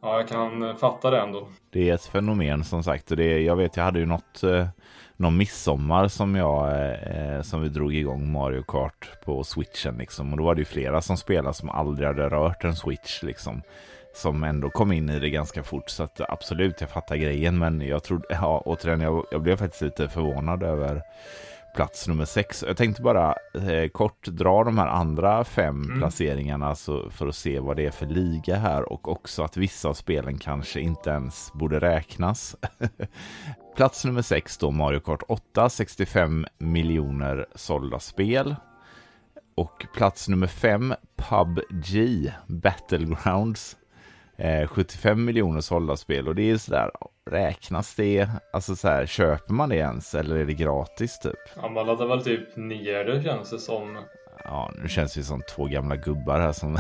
ja, 0.02 0.18
jag 0.18 0.28
kan 0.28 0.78
fatta 0.78 1.12
det 1.12 1.20
ändå. 1.20 1.48
Det 1.72 1.90
är 1.90 1.94
ett 1.94 2.06
fenomen 2.06 2.64
som 2.64 2.84
sagt 2.84 3.12
och 3.12 3.18
det, 3.18 3.40
jag 3.42 3.56
vet 3.56 3.78
jag 3.78 3.84
hade 3.84 4.00
ju 4.00 4.06
något 4.06 4.44
eh, 4.44 4.68
någon 5.18 5.38
midsommar 5.38 6.08
som 6.08 6.36
jag 6.36 6.70
eh, 6.94 7.42
som 7.42 7.62
vi 7.62 7.70
drog 7.70 7.96
igång 7.96 8.32
Mario 8.32 8.64
Kart 8.64 9.22
på 9.26 9.44
switchen 9.44 9.96
liksom. 9.98 10.32
Och 10.32 10.38
då 10.38 10.44
var 10.44 10.56
det 10.56 10.62
ju 10.62 10.66
flera 10.66 11.02
som 11.02 11.18
spelade 11.18 11.54
som 11.54 11.70
aldrig 11.70 12.08
hade 12.08 12.30
rört 12.30 12.64
en 12.64 12.76
switch 12.76 13.24
liksom 13.24 13.62
som 14.16 14.44
ändå 14.44 14.70
kom 14.70 14.92
in 14.92 15.10
i 15.10 15.20
det 15.20 15.30
ganska 15.30 15.64
fort. 15.64 15.90
Så 15.90 16.04
att 16.04 16.22
absolut 16.30 16.82
jag 16.82 16.90
fattar 16.90 17.16
grejen 17.16 17.58
men 17.58 17.82
jag 17.82 18.04
trodde, 18.04 18.26
ja 18.30 18.62
återigen 18.66 19.02
jag, 19.02 19.26
jag 19.32 19.42
blev 19.42 19.58
faktiskt 19.58 19.82
lite 19.82 20.10
förvånad 20.10 20.64
över 20.64 21.02
plats 21.76 22.08
nummer 22.08 22.26
sex. 22.26 22.64
Jag 22.68 22.78
tänkte 22.78 23.02
bara 23.02 23.36
eh, 23.54 23.90
kort 23.90 24.28
dra 24.28 24.64
de 24.64 24.78
här 24.78 24.88
andra 24.88 25.44
fem 25.44 25.84
mm. 25.84 26.00
placeringarna 26.00 26.76
så, 26.76 27.10
för 27.10 27.28
att 27.28 27.36
se 27.36 27.60
vad 27.60 27.76
det 27.76 27.86
är 27.86 27.92
för 27.92 28.06
liga 28.06 28.56
här 28.56 28.92
och 28.92 29.08
också 29.08 29.44
att 29.44 29.58
vissa 29.58 29.90
av 29.90 29.94
spelen 29.94 30.38
kanske 30.38 30.80
inte 30.80 31.10
ens 31.10 31.54
borde 31.54 31.80
räknas. 31.80 32.56
plats 33.76 34.06
nummer 34.06 34.22
sex 34.22 34.58
då 34.58 34.72
Mario 34.72 35.00
Kart 35.00 35.24
8, 35.28 35.70
65 35.70 36.46
miljoner 36.58 37.46
sålda 37.56 38.00
spel. 38.00 38.56
Och 39.56 39.86
plats 39.94 40.28
nummer 40.28 40.48
fem 40.48 40.94
PubG 41.16 42.32
Battlegrounds 42.48 43.78
eh, 44.38 44.68
75 44.68 45.26
miljoner 45.26 45.62
sålda 45.62 45.98
spel 45.98 46.28
och 46.28 46.36
det 46.36 46.52
är 46.52 46.58
sådär, 46.58 46.92
räknas 47.26 47.96
det? 47.96 48.30
Alltså 48.54 48.76
så 48.76 48.88
här, 48.88 49.06
köper 49.06 49.54
man 49.54 49.70
det 49.70 49.76
ens 49.76 50.16
eller 50.16 50.36
är 50.36 50.46
det 50.46 50.54
gratis 50.54 51.20
typ? 51.20 51.40
Ja, 51.56 51.70
man 51.70 51.88
laddar 51.88 52.08
väl 52.08 52.24
typ 52.24 52.56
ner 52.56 53.04
det 53.04 53.24
känns 53.24 53.50
det 53.50 53.60
som. 53.60 53.98
Ja, 54.44 54.72
nu 54.82 54.90
känns 54.90 55.18
vi 55.18 55.24
som 55.24 55.42
två 55.56 55.66
gamla 55.66 55.96
gubbar 55.96 56.40
här 56.40 56.52
som, 56.52 56.78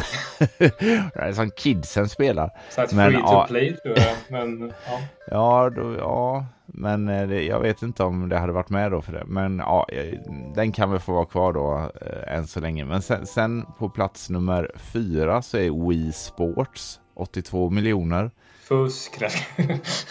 som 1.36 1.51
kidsen 1.51 2.10
spelar. 2.10 2.49
Så 2.69 2.81
att 2.81 2.93
men, 2.93 3.12
free 3.12 3.21
to 3.21 3.27
ja, 3.27 3.45
play 3.47 3.73
tror 3.73 3.97
jag. 3.97 4.15
Men, 4.29 4.73
ja. 4.88 4.99
Ja, 5.31 5.69
då, 5.69 5.95
ja, 5.95 6.45
men 6.65 7.10
eh, 7.10 7.27
det, 7.27 7.43
jag 7.43 7.60
vet 7.60 7.81
inte 7.81 8.03
om 8.03 8.29
det 8.29 8.38
hade 8.38 8.53
varit 8.53 8.69
med 8.69 8.91
då 8.91 9.01
för 9.01 9.13
det. 9.13 9.23
Men 9.25 9.58
ja, 9.58 9.88
eh, 9.89 10.19
den 10.55 10.71
kan 10.71 10.91
väl 10.91 10.99
få 10.99 11.13
vara 11.13 11.25
kvar 11.25 11.53
då 11.53 11.91
äh, 12.01 12.38
än 12.38 12.47
så 12.47 12.60
länge. 12.60 12.86
Men 12.86 13.01
sen, 13.01 13.25
sen 13.25 13.65
på 13.79 13.89
plats 13.89 14.29
nummer 14.29 14.71
fyra 14.75 15.41
så 15.41 15.58
är 15.58 15.89
Wii 15.89 16.12
Sports 16.12 16.99
82 17.15 17.69
miljoner. 17.69 18.31
Fusk. 18.67 19.21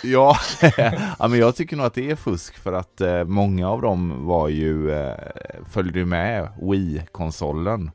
ja, 0.03 0.37
ja, 1.19 1.29
men 1.29 1.39
jag 1.39 1.57
tycker 1.57 1.77
nog 1.77 1.87
att 1.87 1.95
det 1.95 2.11
är 2.11 2.17
fusk 2.17 2.59
för 2.59 2.73
att 2.73 3.01
eh, 3.01 3.25
många 3.25 3.71
av 3.71 3.83
dem 3.83 4.27
var 4.27 4.49
ju, 4.49 4.91
eh, 4.91 5.17
följde 5.73 6.05
med 6.05 6.49
Wii-konsolen. 6.63 7.91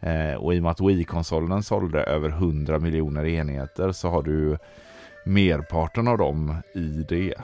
Eh, 0.00 0.34
och 0.34 0.54
i 0.54 0.58
och 0.58 0.62
med 0.62 0.70
att 0.70 0.80
Wii-konsolen 0.80 1.62
sålde 1.62 2.02
över 2.02 2.28
100 2.28 2.78
miljoner 2.78 3.26
enheter 3.26 3.92
så 3.92 4.08
har 4.08 4.22
du 4.22 4.58
merparten 5.26 6.08
av 6.08 6.18
dem 6.18 6.54
i 6.74 7.04
det. 7.08 7.34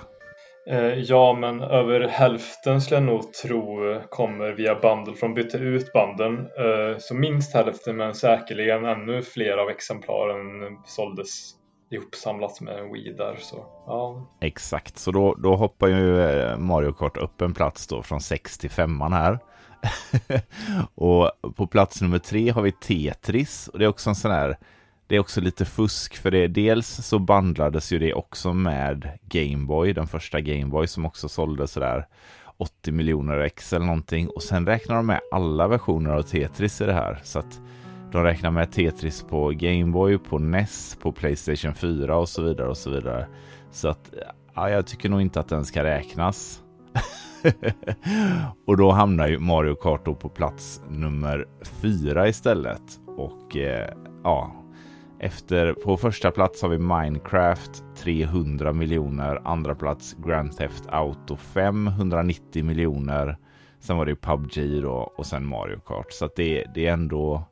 Eh, 0.70 0.98
ja, 0.98 1.32
men 1.32 1.60
över 1.60 2.08
hälften 2.08 2.80
skulle 2.80 2.96
jag 2.96 3.06
nog 3.06 3.32
tro 3.32 4.00
kommer 4.08 4.52
via 4.52 4.74
bundle 4.74 5.14
från 5.14 5.34
bytte 5.34 5.58
ut 5.58 5.92
banden. 5.92 6.38
Eh, 6.38 6.98
så 6.98 7.14
minst 7.14 7.54
hälften, 7.54 7.96
men 7.96 8.14
säkerligen 8.14 8.84
ännu 8.84 9.22
fler 9.22 9.56
av 9.56 9.68
exemplaren 9.68 10.76
såldes 10.86 11.56
ihopsamlat 11.90 12.60
med 12.60 12.78
en 12.78 12.92
Wii 12.92 13.12
där. 13.12 13.36
Så, 13.40 13.56
ja. 13.86 14.26
Exakt, 14.40 14.98
så 14.98 15.10
då, 15.10 15.34
då 15.34 15.56
hoppar 15.56 15.88
ju 15.88 16.22
eh, 16.22 16.58
Mario 16.58 16.92
Kart 16.92 17.16
upp 17.16 17.40
en 17.40 17.54
plats 17.54 17.86
då 17.86 18.02
från 18.02 18.20
6 18.20 18.58
till 18.58 18.70
5 18.70 19.00
här. 19.00 19.38
och 20.94 21.30
på 21.56 21.66
plats 21.66 22.00
nummer 22.00 22.18
tre 22.18 22.50
har 22.50 22.62
vi 22.62 22.72
Tetris 22.72 23.68
och 23.68 23.78
det 23.78 23.84
är 23.84 23.88
också 23.88 24.10
en 24.10 24.16
sån 24.16 24.30
här 24.30 24.56
det 25.08 25.16
är 25.16 25.20
också 25.20 25.40
lite 25.40 25.64
fusk 25.64 26.16
för 26.16 26.30
det. 26.30 26.46
Dels 26.46 26.86
så 26.86 27.18
bandlades 27.18 27.92
ju 27.92 27.98
det 27.98 28.14
också 28.14 28.52
med 28.52 29.18
Gameboy, 29.22 29.92
den 29.92 30.06
första 30.06 30.40
Gameboy 30.40 30.86
som 30.86 31.06
också 31.06 31.28
sålde 31.28 31.68
sådär 31.68 32.06
80 32.56 32.92
miljoner 32.92 33.38
ex 33.38 33.72
eller 33.72 33.86
någonting. 33.86 34.28
Och 34.28 34.42
sen 34.42 34.66
räknar 34.66 34.96
de 34.96 35.06
med 35.06 35.20
alla 35.32 35.68
versioner 35.68 36.10
av 36.10 36.22
Tetris 36.22 36.80
i 36.80 36.84
det 36.84 36.92
här. 36.92 37.20
Så 37.22 37.38
att 37.38 37.60
de 38.16 38.24
räknar 38.24 38.50
med 38.50 38.72
Tetris 38.72 39.22
på 39.22 39.48
Gameboy, 39.48 40.18
på 40.18 40.38
NES, 40.38 40.98
på 41.02 41.12
Playstation 41.12 41.74
4 41.74 42.16
och 42.16 42.28
så 42.28 42.42
vidare 42.42 42.68
och 42.68 42.76
så 42.76 42.90
vidare. 42.90 43.26
Så 43.70 43.88
att 43.88 44.14
ja, 44.54 44.70
jag 44.70 44.86
tycker 44.86 45.08
nog 45.08 45.20
inte 45.20 45.40
att 45.40 45.48
den 45.48 45.64
ska 45.64 45.84
räknas. 45.84 46.62
och 48.66 48.76
då 48.76 48.90
hamnar 48.90 49.28
ju 49.28 49.38
Mario 49.38 49.74
Kart 49.74 50.04
på 50.04 50.28
plats 50.28 50.82
nummer 50.88 51.48
fyra 51.62 52.28
istället. 52.28 52.82
Och 53.06 53.56
eh, 53.56 53.90
ja, 54.24 54.52
efter, 55.20 55.72
på 55.72 55.96
första 55.96 56.30
plats 56.30 56.62
har 56.62 56.68
vi 56.68 56.78
Minecraft 56.78 57.82
300 57.96 58.72
miljoner. 58.72 59.40
Andra 59.44 59.74
plats 59.74 60.16
Grand 60.26 60.56
Theft 60.56 60.84
Auto 60.88 61.36
590 61.36 62.64
miljoner. 62.64 63.36
Sen 63.80 63.96
var 63.96 64.06
det 64.06 64.16
PubG 64.16 64.82
då 64.82 65.12
och 65.16 65.26
sen 65.26 65.46
Mario 65.46 65.78
Kart. 65.86 66.12
Så 66.12 66.24
att 66.24 66.36
det, 66.36 66.64
det 66.74 66.86
är 66.86 66.92
ändå 66.92 67.44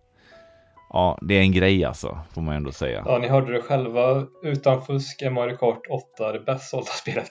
Ja, 0.94 1.18
det 1.20 1.34
är 1.34 1.40
en 1.40 1.52
grej 1.52 1.84
alltså, 1.84 2.18
får 2.34 2.42
man 2.42 2.54
ändå 2.54 2.72
säga. 2.72 3.02
Ja, 3.06 3.18
ni 3.18 3.28
hörde 3.28 3.52
det 3.52 3.60
själva. 3.60 4.26
Utan 4.42 4.82
fusk 4.82 5.22
är 5.22 5.30
Mario 5.30 5.56
Kart 5.56 5.80
8 6.16 6.32
det 6.32 6.40
bäst 6.40 6.70
sålda 6.70 6.86
spelet 6.90 7.30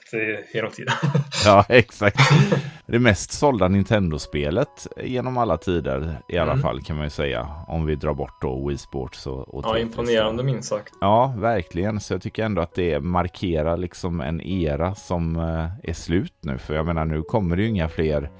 genom 0.54 0.70
tiden. 0.70 0.94
ja, 1.44 1.64
exakt. 1.68 2.18
Det 2.86 2.98
mest 2.98 3.32
sålda 3.32 3.68
Nintendo-spelet 3.68 4.86
genom 5.04 5.38
alla 5.38 5.56
tider 5.56 6.16
i 6.28 6.38
alla 6.38 6.52
mm. 6.52 6.62
fall 6.62 6.82
kan 6.82 6.96
man 6.96 7.06
ju 7.06 7.10
säga. 7.10 7.48
Om 7.68 7.86
vi 7.86 7.94
drar 7.94 8.14
bort 8.14 8.42
då 8.42 8.68
Wii 8.68 8.78
Sports 8.78 9.26
och, 9.26 9.54
och 9.54 9.64
Ja, 9.64 9.78
imponerande 9.78 10.42
minst 10.42 10.68
sagt. 10.68 10.94
Ja, 11.00 11.34
verkligen. 11.38 12.00
Så 12.00 12.14
jag 12.14 12.22
tycker 12.22 12.44
ändå 12.44 12.62
att 12.62 12.74
det 12.74 13.00
markerar 13.00 13.76
liksom 13.76 14.20
en 14.20 14.40
era 14.40 14.94
som 14.94 15.36
eh, 15.36 15.90
är 15.90 15.94
slut 15.94 16.34
nu. 16.40 16.58
För 16.58 16.74
jag 16.74 16.86
menar, 16.86 17.04
nu 17.04 17.22
kommer 17.22 17.56
det 17.56 17.62
ju 17.62 17.68
inga 17.68 17.88
fler 17.88 18.30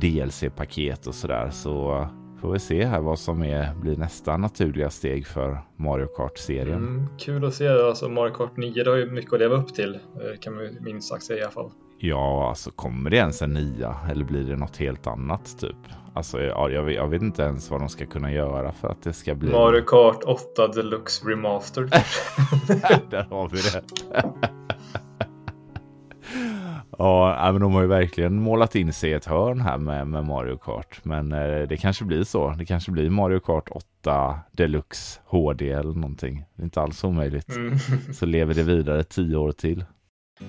DLC-paket 0.00 1.06
och 1.06 1.14
sådär. 1.14 1.50
Så 1.50 2.08
Får 2.42 2.52
vi 2.52 2.58
se 2.58 2.84
här 2.84 3.00
vad 3.00 3.18
som 3.18 3.42
är, 3.42 3.74
blir 3.74 3.96
nästa 3.96 4.36
naturliga 4.36 4.90
steg 4.90 5.26
för 5.26 5.58
Mario 5.76 6.06
Kart-serien. 6.06 6.78
Mm, 6.78 7.06
kul 7.18 7.44
att 7.44 7.54
se. 7.54 7.68
Alltså 7.68 8.08
Mario 8.08 8.34
Kart 8.34 8.56
9 8.56 8.84
det 8.84 8.90
har 8.90 8.96
ju 8.96 9.10
mycket 9.10 9.32
att 9.32 9.38
leva 9.38 9.56
upp 9.56 9.74
till. 9.74 9.94
Eh, 9.94 10.40
kan 10.40 10.54
man 10.54 10.78
minst 10.80 11.08
sagt 11.08 11.24
säga 11.24 11.38
i 11.38 11.42
alla 11.42 11.50
fall. 11.50 11.70
Ja, 11.98 12.48
alltså 12.48 12.70
kommer 12.70 13.10
det 13.10 13.16
ens 13.16 13.42
en 13.42 13.52
nia 13.52 13.96
eller 14.10 14.24
blir 14.24 14.44
det 14.44 14.56
något 14.56 14.76
helt 14.76 15.06
annat 15.06 15.58
typ? 15.58 15.76
Alltså 16.14 16.40
ja, 16.40 16.70
jag, 16.70 16.82
vet, 16.82 16.94
jag 16.94 17.08
vet 17.08 17.22
inte 17.22 17.42
ens 17.42 17.70
vad 17.70 17.80
de 17.80 17.88
ska 17.88 18.06
kunna 18.06 18.32
göra 18.32 18.72
för 18.72 18.88
att 18.88 19.02
det 19.02 19.12
ska 19.12 19.34
bli... 19.34 19.50
Mario 19.50 19.82
Kart 19.82 20.22
8 20.24 20.68
Deluxe 20.68 21.28
Remastered. 21.28 21.90
Där 23.10 23.26
har 23.30 23.48
vi 23.48 23.56
det. 23.56 23.82
Ja, 27.02 27.52
men 27.52 27.60
de 27.60 27.72
har 27.72 27.82
ju 27.82 27.88
verkligen 27.88 28.34
målat 28.34 28.74
in 28.74 28.92
sig 28.92 29.10
i 29.10 29.12
ett 29.12 29.24
hörn 29.24 29.60
här 29.60 29.78
med, 29.78 30.06
med 30.06 30.24
Mario 30.24 30.56
Kart. 30.56 31.00
Men 31.02 31.32
eh, 31.32 31.62
det 31.68 31.76
kanske 31.76 32.04
blir 32.04 32.24
så. 32.24 32.54
Det 32.58 32.64
kanske 32.64 32.90
blir 32.90 33.10
Mario 33.10 33.40
Kart 33.40 33.68
8 33.70 34.40
Deluxe 34.52 35.20
HD 35.24 35.70
eller 35.70 35.94
någonting. 35.94 36.44
Det 36.54 36.62
är 36.62 36.64
inte 36.64 36.80
alls 36.80 37.04
omöjligt. 37.04 37.56
Mm. 37.56 37.78
Så 38.12 38.26
lever 38.26 38.54
det 38.54 38.62
vidare 38.62 39.04
tio 39.04 39.36
år 39.36 39.52
till. 39.52 39.84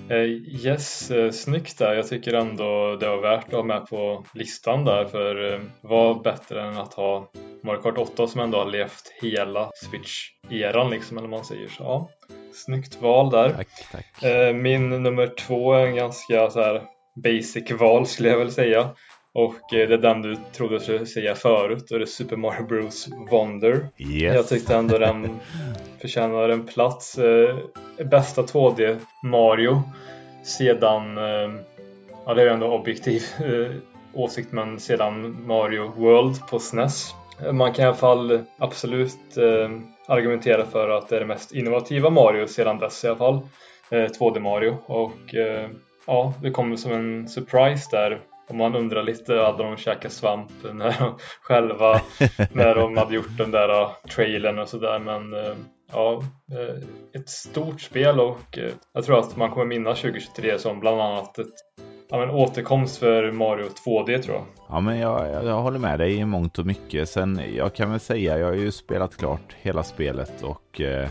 Eh, 0.08 0.16
yes, 0.64 1.10
eh, 1.10 1.30
snyggt 1.30 1.78
där. 1.78 1.94
Jag 1.94 2.08
tycker 2.08 2.34
ändå 2.34 2.96
det 3.00 3.08
var 3.08 3.22
värt 3.22 3.46
att 3.46 3.52
ha 3.52 3.62
med 3.62 3.86
på 3.86 4.24
listan 4.34 4.84
där 4.84 5.04
för 5.04 5.52
eh, 5.52 5.60
vad 5.80 6.22
bättre 6.22 6.62
än 6.62 6.76
att 6.76 6.94
ha 6.94 7.30
Mario 7.62 7.82
Kart 7.82 7.98
8 7.98 8.26
som 8.26 8.40
ändå 8.40 8.58
har 8.58 8.70
levt 8.70 9.12
hela 9.22 9.70
Switch-eran 9.74 10.90
liksom, 10.90 11.18
eller 11.18 11.28
man 11.28 11.44
säger 11.44 11.68
så. 11.68 11.82
Ja, 11.82 12.10
snyggt 12.54 13.02
val 13.02 13.30
där. 13.30 13.50
Tack, 13.50 13.68
tack. 13.92 14.22
Eh, 14.22 14.54
min 14.54 15.02
nummer 15.02 15.26
två 15.26 15.72
är 15.72 15.86
en 15.86 15.94
ganska 15.94 16.50
så 16.50 16.62
här 16.62 16.82
basic 17.14 17.70
val 17.70 18.06
skulle 18.06 18.28
jag 18.28 18.38
väl 18.38 18.52
säga. 18.52 18.88
Och 19.32 19.74
eh, 19.74 19.88
det 19.88 19.94
är 19.94 19.98
den 19.98 20.22
du 20.22 20.36
trodde 20.52 20.74
jag 20.74 20.82
skulle 20.82 21.06
säga 21.06 21.34
förut 21.34 21.90
och 21.90 21.98
det 21.98 22.04
är 22.04 22.06
Super 22.06 22.36
Mario 22.36 22.66
Bros 22.66 23.08
Wonder. 23.30 23.88
Yes. 23.98 24.34
Jag 24.34 24.48
tyckte 24.48 24.76
ändå 24.76 24.98
den 24.98 25.40
förtjänar 26.00 26.48
en 26.48 26.66
plats. 26.66 27.18
Eh, 27.18 27.56
bästa 28.04 28.42
2D 28.42 28.96
Mario 29.22 29.82
sedan, 30.42 31.16
ja 32.26 32.34
det 32.34 32.42
är 32.42 32.46
ju 32.46 32.52
ändå 32.52 32.66
objektiv 32.66 33.22
åsikt, 34.12 34.52
men 34.52 34.80
sedan 34.80 35.46
Mario 35.46 35.92
World 35.96 36.46
på 36.50 36.58
SNES. 36.58 37.14
Man 37.52 37.72
kan 37.72 37.84
i 37.84 37.86
alla 37.86 37.96
fall 37.96 38.44
absolut 38.58 39.36
argumentera 40.06 40.66
för 40.66 40.88
att 40.88 41.08
det 41.08 41.16
är 41.16 41.20
det 41.20 41.26
mest 41.26 41.52
innovativa 41.52 42.10
Mario 42.10 42.46
sedan 42.46 42.78
dess 42.78 43.04
i 43.04 43.08
alla 43.08 43.16
fall. 43.16 43.40
Eh, 43.90 44.04
2D 44.04 44.40
Mario. 44.40 44.76
Och 44.86 45.34
eh, 45.34 45.70
ja, 46.06 46.34
det 46.42 46.50
kommer 46.50 46.76
som 46.76 46.92
en 46.92 47.28
surprise 47.28 47.88
där. 47.90 48.20
Och 48.48 48.54
man 48.54 48.74
undrar 48.74 49.02
lite, 49.02 49.34
hade 49.34 49.62
de 49.62 49.76
käkat 49.76 50.12
svamp 50.12 50.52
när 50.72 50.98
de 50.98 51.18
själva, 51.42 52.00
när 52.52 52.74
de 52.74 52.96
hade 52.96 53.14
gjort 53.14 53.38
den 53.38 53.50
där 53.50 53.82
uh, 53.82 53.90
trailern 54.14 54.58
och 54.58 54.68
sådär. 54.68 54.98
Men 54.98 55.34
uh, 55.34 55.54
ja, 55.92 56.22
uh, 56.52 56.84
ett 57.20 57.28
stort 57.28 57.80
spel 57.80 58.20
och 58.20 58.58
jag 58.92 59.04
tror 59.04 59.18
att 59.18 59.36
man 59.36 59.50
kommer 59.50 59.66
minnas 59.66 60.00
2023 60.00 60.58
som 60.58 60.80
bland 60.80 61.00
annat 61.00 61.38
ett 61.38 61.54
Ja, 62.10 62.18
men 62.18 62.30
återkomst 62.30 62.98
för 62.98 63.32
Mario 63.32 63.68
2D 63.84 64.22
tror 64.22 64.36
jag. 64.36 64.44
Ja, 64.68 64.80
men 64.80 64.98
jag, 64.98 65.30
jag, 65.30 65.44
jag 65.44 65.62
håller 65.62 65.78
med 65.78 65.98
dig 65.98 66.14
i 66.14 66.24
mångt 66.24 66.58
och 66.58 66.66
mycket. 66.66 67.08
Sen 67.08 67.40
jag 67.56 67.74
kan 67.74 67.90
väl 67.90 68.00
säga, 68.00 68.38
jag 68.38 68.46
har 68.46 68.54
ju 68.54 68.72
spelat 68.72 69.16
klart 69.16 69.56
hela 69.62 69.82
spelet 69.82 70.42
och 70.42 70.80
eh, 70.80 71.08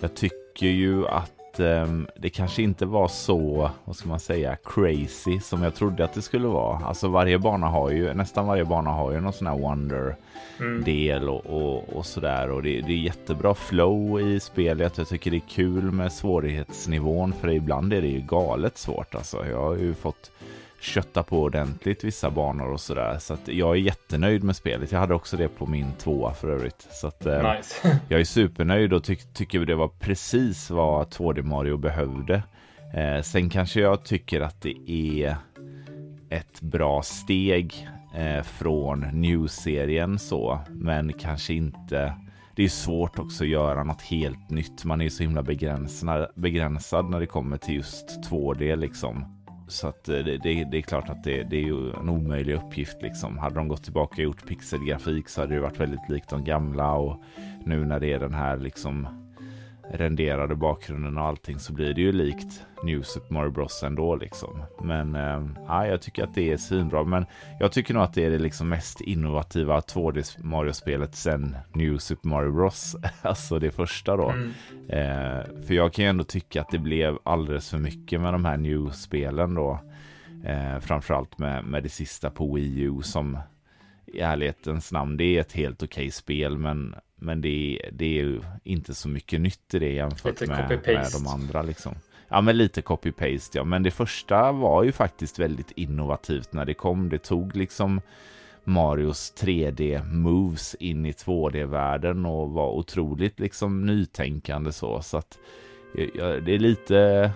jag 0.00 0.16
tycker 0.16 0.66
ju 0.66 1.06
att 1.06 1.35
um, 1.60 2.06
det 2.16 2.30
kanske 2.30 2.62
inte 2.62 2.86
var 2.86 3.08
så, 3.08 3.70
vad 3.84 3.96
ska 3.96 4.08
man 4.08 4.20
säga, 4.20 4.56
crazy 4.64 5.40
som 5.40 5.62
jag 5.62 5.74
trodde 5.74 6.04
att 6.04 6.12
det 6.12 6.22
skulle 6.22 6.48
vara. 6.48 6.86
Alltså 6.86 7.08
varje 7.08 7.38
bana 7.38 7.66
har 7.66 7.90
ju, 7.90 8.14
nästan 8.14 8.46
varje 8.46 8.64
bana 8.64 8.90
har 8.90 9.12
ju 9.12 9.20
någon 9.20 9.32
sån 9.32 9.46
här 9.46 9.58
wonder-del 9.58 11.22
mm. 11.22 11.34
och, 11.34 11.46
och, 11.46 11.96
och, 11.96 12.06
sådär. 12.06 12.50
Och 12.50 12.62
det, 12.62 12.80
det, 12.80 12.92
är 12.92 12.96
jättebra 12.96 13.54
flow 13.54 14.20
i 14.20 14.40
spelet. 14.40 14.98
Jag 14.98 15.08
tycker 15.08 15.30
det 15.30 15.36
är 15.36 15.48
kul 15.48 15.92
med 15.92 16.12
svårighetsnivån 16.12 17.32
för 17.32 17.48
ibland 17.48 17.92
är 17.92 18.02
det 18.02 18.08
ju 18.08 18.20
galet 18.20 18.78
svårt. 18.78 19.14
Alltså 19.14 19.46
jag 19.46 19.62
har 19.62 19.76
ju 19.76 19.94
fått 19.94 20.30
kötta 20.80 21.22
på 21.22 21.42
ordentligt 21.42 22.04
vissa 22.04 22.30
banor 22.30 22.72
och 22.72 22.80
sådär. 22.80 23.18
Så 23.18 23.34
att 23.34 23.48
jag 23.48 23.70
är 23.70 23.80
jättenöjd 23.80 24.44
med 24.44 24.56
spelet. 24.56 24.92
Jag 24.92 24.98
hade 24.98 25.14
också 25.14 25.36
det 25.36 25.48
på 25.48 25.66
min 25.66 25.92
tvåa 25.92 26.34
för 26.34 26.48
övrigt. 26.48 26.88
Så 26.90 27.06
att, 27.06 27.26
eh, 27.26 27.56
nice. 27.56 28.00
jag 28.08 28.20
är 28.20 28.24
supernöjd 28.24 28.92
och 28.92 29.04
ty 29.04 29.16
tycker 29.16 29.60
det 29.60 29.74
var 29.74 29.88
precis 29.88 30.70
vad 30.70 31.08
2D 31.08 31.42
Mario 31.42 31.76
behövde. 31.76 32.42
Eh, 32.94 33.22
sen 33.22 33.50
kanske 33.50 33.80
jag 33.80 34.04
tycker 34.04 34.40
att 34.40 34.62
det 34.62 34.90
är 34.90 35.36
ett 36.30 36.60
bra 36.60 37.02
steg 37.02 37.88
eh, 38.14 38.42
från 38.42 39.00
New-serien 39.00 40.18
så, 40.18 40.60
men 40.68 41.12
kanske 41.12 41.54
inte 41.54 42.14
det 42.56 42.64
är 42.64 42.68
svårt 42.68 43.18
också 43.18 43.44
att 43.44 43.50
göra 43.50 43.84
något 43.84 44.02
helt 44.02 44.50
nytt. 44.50 44.84
Man 44.84 45.00
är 45.00 45.08
så 45.08 45.22
himla 45.22 45.42
begränsad, 45.42 46.28
begränsad 46.34 47.10
när 47.10 47.20
det 47.20 47.26
kommer 47.26 47.56
till 47.56 47.74
just 47.74 48.30
2D 48.30 48.76
liksom. 48.76 49.35
Så 49.68 49.88
att 49.88 50.08
eh, 50.08 50.18
det, 50.18 50.38
det, 50.38 50.64
det, 50.64 50.78
är 50.78 50.82
klart 50.82 51.08
att 51.08 51.24
det, 51.24 51.42
det 51.42 51.56
är 51.56 51.62
ju 51.62 51.90
en 51.90 52.08
omöjlig 52.08 52.54
uppgift 52.54 53.02
liksom. 53.02 53.38
Hade 53.38 53.54
de 53.54 53.68
gått 53.68 53.84
tillbaka 53.84 54.14
och 54.14 54.24
gjort 54.24 54.46
pixelgrafik 54.46 55.28
så 55.28 55.40
hade 55.40 55.54
det 55.54 55.60
varit 55.60 55.80
väldigt 55.80 56.08
likt 56.08 56.30
de 56.30 56.44
gamla 56.44 56.92
och 56.92 57.22
nu 57.64 57.84
när 57.84 58.00
det 58.00 58.12
är 58.12 58.18
den 58.20 58.34
här 58.34 58.56
liksom 58.56 59.25
renderade 59.90 60.54
bakgrunden 60.54 61.18
och 61.18 61.24
allting 61.24 61.58
så 61.58 61.72
blir 61.72 61.94
det 61.94 62.00
ju 62.00 62.12
likt 62.12 62.66
New 62.84 63.02
Super 63.02 63.34
Mario 63.34 63.50
Bros 63.50 63.82
ändå 63.82 64.16
liksom. 64.16 64.62
Men 64.82 65.14
äh, 65.14 65.46
ja, 65.66 65.86
jag 65.86 66.02
tycker 66.02 66.24
att 66.24 66.34
det 66.34 66.52
är 66.52 66.56
svinbra. 66.56 67.04
Men 67.04 67.26
jag 67.60 67.72
tycker 67.72 67.94
nog 67.94 68.02
att 68.02 68.14
det 68.14 68.24
är 68.24 68.30
det 68.30 68.38
liksom 68.38 68.68
mest 68.68 69.00
innovativa 69.00 69.80
2D 69.80 70.44
Mario-spelet 70.44 71.14
sen 71.14 71.56
New 71.72 71.98
Super 71.98 72.28
Mario 72.28 72.52
Bros. 72.52 72.96
alltså 73.22 73.58
det 73.58 73.70
första 73.70 74.16
då. 74.16 74.30
Mm. 74.30 74.52
Eh, 74.88 75.64
för 75.66 75.74
jag 75.74 75.92
kan 75.92 76.04
ju 76.04 76.08
ändå 76.08 76.24
tycka 76.24 76.60
att 76.60 76.70
det 76.70 76.78
blev 76.78 77.18
alldeles 77.22 77.70
för 77.70 77.78
mycket 77.78 78.20
med 78.20 78.34
de 78.34 78.44
här 78.44 78.56
New-spelen 78.56 79.54
då. 79.54 79.80
Eh, 80.44 80.80
framförallt 80.80 81.38
med, 81.38 81.64
med 81.64 81.82
det 81.82 81.88
sista 81.88 82.30
på 82.30 82.54
Wii 82.54 82.80
U 82.80 83.02
som 83.02 83.38
i 84.06 84.20
ärlighetens 84.20 84.92
namn, 84.92 85.16
det 85.16 85.24
är 85.24 85.40
ett 85.40 85.52
helt 85.52 85.82
okej 85.82 86.10
spel, 86.10 86.58
men 86.58 86.94
men 87.16 87.40
det, 87.40 87.80
det 87.92 88.04
är 88.04 88.22
ju 88.24 88.40
inte 88.64 88.94
så 88.94 89.08
mycket 89.08 89.40
nytt 89.40 89.74
i 89.74 89.78
det 89.78 89.92
jämfört 89.92 90.48
med, 90.48 90.80
med 90.86 91.08
de 91.12 91.26
andra. 91.26 91.62
Liksom. 91.62 91.94
Ja, 92.28 92.40
men 92.40 92.56
lite 92.56 92.80
copy-paste 92.80 93.56
ja. 93.56 93.64
Men 93.64 93.82
det 93.82 93.90
första 93.90 94.52
var 94.52 94.82
ju 94.82 94.92
faktiskt 94.92 95.38
väldigt 95.38 95.70
innovativt 95.70 96.52
när 96.52 96.64
det 96.64 96.74
kom. 96.74 97.08
Det 97.08 97.18
tog 97.18 97.56
liksom 97.56 98.00
Marios 98.64 99.34
3D-moves 99.40 100.76
in 100.80 101.06
i 101.06 101.12
2D-världen 101.12 102.26
och 102.26 102.50
var 102.50 102.70
otroligt 102.70 103.40
liksom 103.40 103.86
nytänkande 103.86 104.72
så. 104.72 105.02
Så 105.02 105.16
att 105.16 105.38
ja, 106.14 106.26
det 106.26 106.52
är 106.52 106.58
lite... 106.58 107.30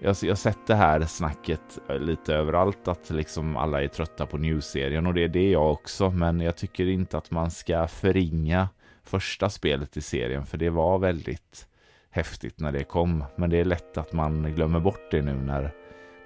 Jag, 0.00 0.16
jag 0.22 0.30
har 0.30 0.34
sett 0.34 0.66
det 0.66 0.74
här 0.74 1.00
snacket 1.00 1.78
lite 2.00 2.34
överallt 2.34 2.88
att 2.88 3.10
liksom 3.10 3.56
alla 3.56 3.82
är 3.82 3.88
trötta 3.88 4.26
på 4.26 4.38
New-serien 4.38 5.06
och 5.06 5.14
det 5.14 5.24
är 5.24 5.28
det 5.28 5.50
jag 5.50 5.72
också. 5.72 6.10
Men 6.10 6.40
jag 6.40 6.56
tycker 6.56 6.86
inte 6.86 7.18
att 7.18 7.30
man 7.30 7.50
ska 7.50 7.88
förringa 7.88 8.68
första 9.08 9.50
spelet 9.50 9.96
i 9.96 10.00
serien 10.00 10.46
för 10.46 10.58
det 10.58 10.70
var 10.70 10.98
väldigt 10.98 11.66
häftigt 12.10 12.60
när 12.60 12.72
det 12.72 12.84
kom. 12.84 13.24
Men 13.36 13.50
det 13.50 13.56
är 13.56 13.64
lätt 13.64 13.98
att 13.98 14.12
man 14.12 14.54
glömmer 14.54 14.80
bort 14.80 15.10
det 15.10 15.22
nu 15.22 15.34
när, 15.34 15.70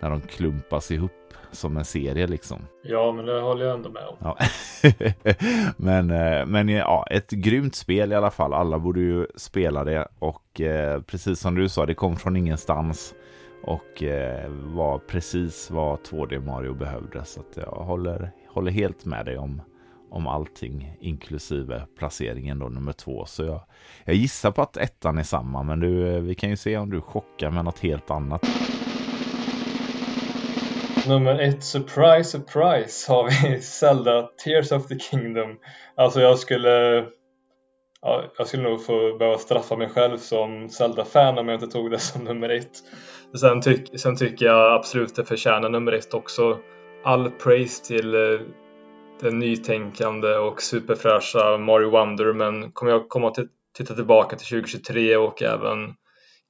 när 0.00 0.10
de 0.10 0.20
klumpas 0.20 0.90
ihop 0.90 1.34
som 1.50 1.76
en 1.76 1.84
serie 1.84 2.26
liksom. 2.26 2.58
Ja, 2.82 3.12
men 3.12 3.26
det 3.26 3.40
håller 3.40 3.64
jag 3.64 3.74
ändå 3.74 3.90
med 3.90 4.02
om. 4.06 4.16
Ja. 4.20 4.36
men, 5.76 6.10
eh, 6.10 6.46
men 6.46 6.68
ja, 6.68 7.06
ett 7.10 7.30
grymt 7.30 7.74
spel 7.74 8.12
i 8.12 8.14
alla 8.14 8.30
fall. 8.30 8.54
Alla 8.54 8.78
borde 8.78 9.00
ju 9.00 9.26
spela 9.36 9.84
det 9.84 10.08
och 10.18 10.60
eh, 10.60 11.00
precis 11.00 11.40
som 11.40 11.54
du 11.54 11.68
sa, 11.68 11.86
det 11.86 11.94
kom 11.94 12.16
från 12.16 12.36
ingenstans 12.36 13.14
och 13.62 14.02
eh, 14.02 14.50
var 14.50 14.98
precis 14.98 15.70
vad 15.70 15.98
2D 15.98 16.46
Mario 16.46 16.74
behövde. 16.74 17.24
Så 17.24 17.40
att 17.40 17.56
jag 17.56 17.84
håller, 17.84 18.30
håller 18.48 18.70
helt 18.70 19.04
med 19.04 19.26
dig 19.26 19.38
om 19.38 19.62
om 20.12 20.26
allting 20.26 20.96
inklusive 21.00 21.86
placeringen 21.98 22.58
då 22.58 22.68
nummer 22.68 22.92
två. 22.92 23.26
Så 23.26 23.44
jag, 23.44 23.60
jag 24.04 24.16
gissar 24.16 24.50
på 24.50 24.62
att 24.62 24.76
ettan 24.76 25.18
är 25.18 25.22
samma, 25.22 25.62
men 25.62 25.80
du, 25.80 26.14
eh, 26.14 26.20
vi 26.20 26.34
kan 26.34 26.50
ju 26.50 26.56
se 26.56 26.76
om 26.76 26.90
du 26.90 27.00
chockar 27.00 27.50
med 27.50 27.64
något 27.64 27.78
helt 27.78 28.10
annat. 28.10 28.42
Nummer 31.08 31.40
ett, 31.40 31.64
surprise, 31.64 32.30
surprise, 32.30 33.12
har 33.12 33.24
vi 33.24 33.62
Zelda 33.62 34.22
Tears 34.44 34.72
of 34.72 34.86
the 34.86 34.98
Kingdom. 34.98 35.58
Alltså 35.96 36.20
jag 36.20 36.38
skulle 36.38 37.04
ja, 38.02 38.24
jag 38.38 38.46
skulle 38.46 38.62
nog 38.62 38.84
få 38.84 39.16
behöva 39.18 39.38
straffa 39.38 39.76
mig 39.76 39.88
själv 39.88 40.18
som 40.18 40.68
Zelda-fan 40.68 41.38
om 41.38 41.48
jag 41.48 41.56
inte 41.56 41.66
tog 41.66 41.90
det 41.90 41.98
som 41.98 42.24
nummer 42.24 42.48
ett. 42.48 42.72
Sen, 43.40 43.60
tyck, 43.60 44.00
sen 44.00 44.16
tycker 44.16 44.46
jag 44.46 44.74
absolut 44.74 45.16
det 45.16 45.24
förtjänar 45.24 45.68
nummer 45.68 45.92
ett 45.92 46.14
också. 46.14 46.58
All 47.04 47.30
praise 47.30 47.84
till 47.84 48.14
eh, 48.14 48.40
det 49.22 49.30
nytänkande 49.30 50.36
och 50.36 50.62
superfräscha 50.62 51.58
Mario 51.58 51.90
Wonder 51.90 52.32
men 52.32 52.72
kommer 52.72 52.92
jag 52.92 53.08
komma 53.08 53.28
att 53.28 53.38
titta 53.76 53.94
tillbaka 53.94 54.36
till 54.36 54.46
2023 54.46 55.16
och 55.16 55.42
även 55.42 55.94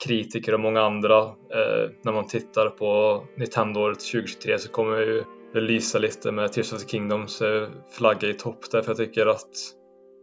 kritiker 0.05 0.55
och 0.55 0.61
många 0.61 0.83
andra 0.83 1.19
eh, 1.23 1.91
när 2.05 2.13
man 2.13 2.27
tittar 2.27 2.69
på 2.69 3.23
Nintendo-året 3.37 4.01
2023 4.01 4.59
så 4.59 4.69
kommer 4.69 4.93
jag 4.93 5.07
ju 5.07 5.25
lysa 5.55 5.99
lite 5.99 6.33
med 6.33 6.53
Tears 6.53 6.73
of 6.73 6.83
the 6.83 6.89
Kingdoms 6.89 7.43
eh, 7.43 7.69
flagga 7.91 8.29
i 8.29 8.35
topp 8.35 8.59
därför 8.71 8.91
jag 8.91 8.97
tycker 8.97 9.27
att 9.27 9.49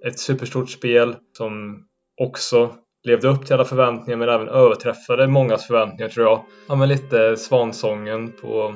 ett 0.08 0.20
superstort 0.20 0.70
spel 0.70 1.16
som 1.38 1.84
också 2.22 2.76
levde 3.04 3.28
upp 3.28 3.46
till 3.46 3.54
alla 3.54 3.66
förväntningar 3.66 4.18
men 4.18 4.30
även 4.30 4.48
överträffade 4.48 5.28
mångas 5.28 5.68
förväntningar 5.68 6.10
tror 6.10 6.26
jag. 6.26 6.44
Ja 6.68 6.76
men 6.76 6.90
lite 6.90 7.38
svansången 7.38 8.32
på 8.32 8.76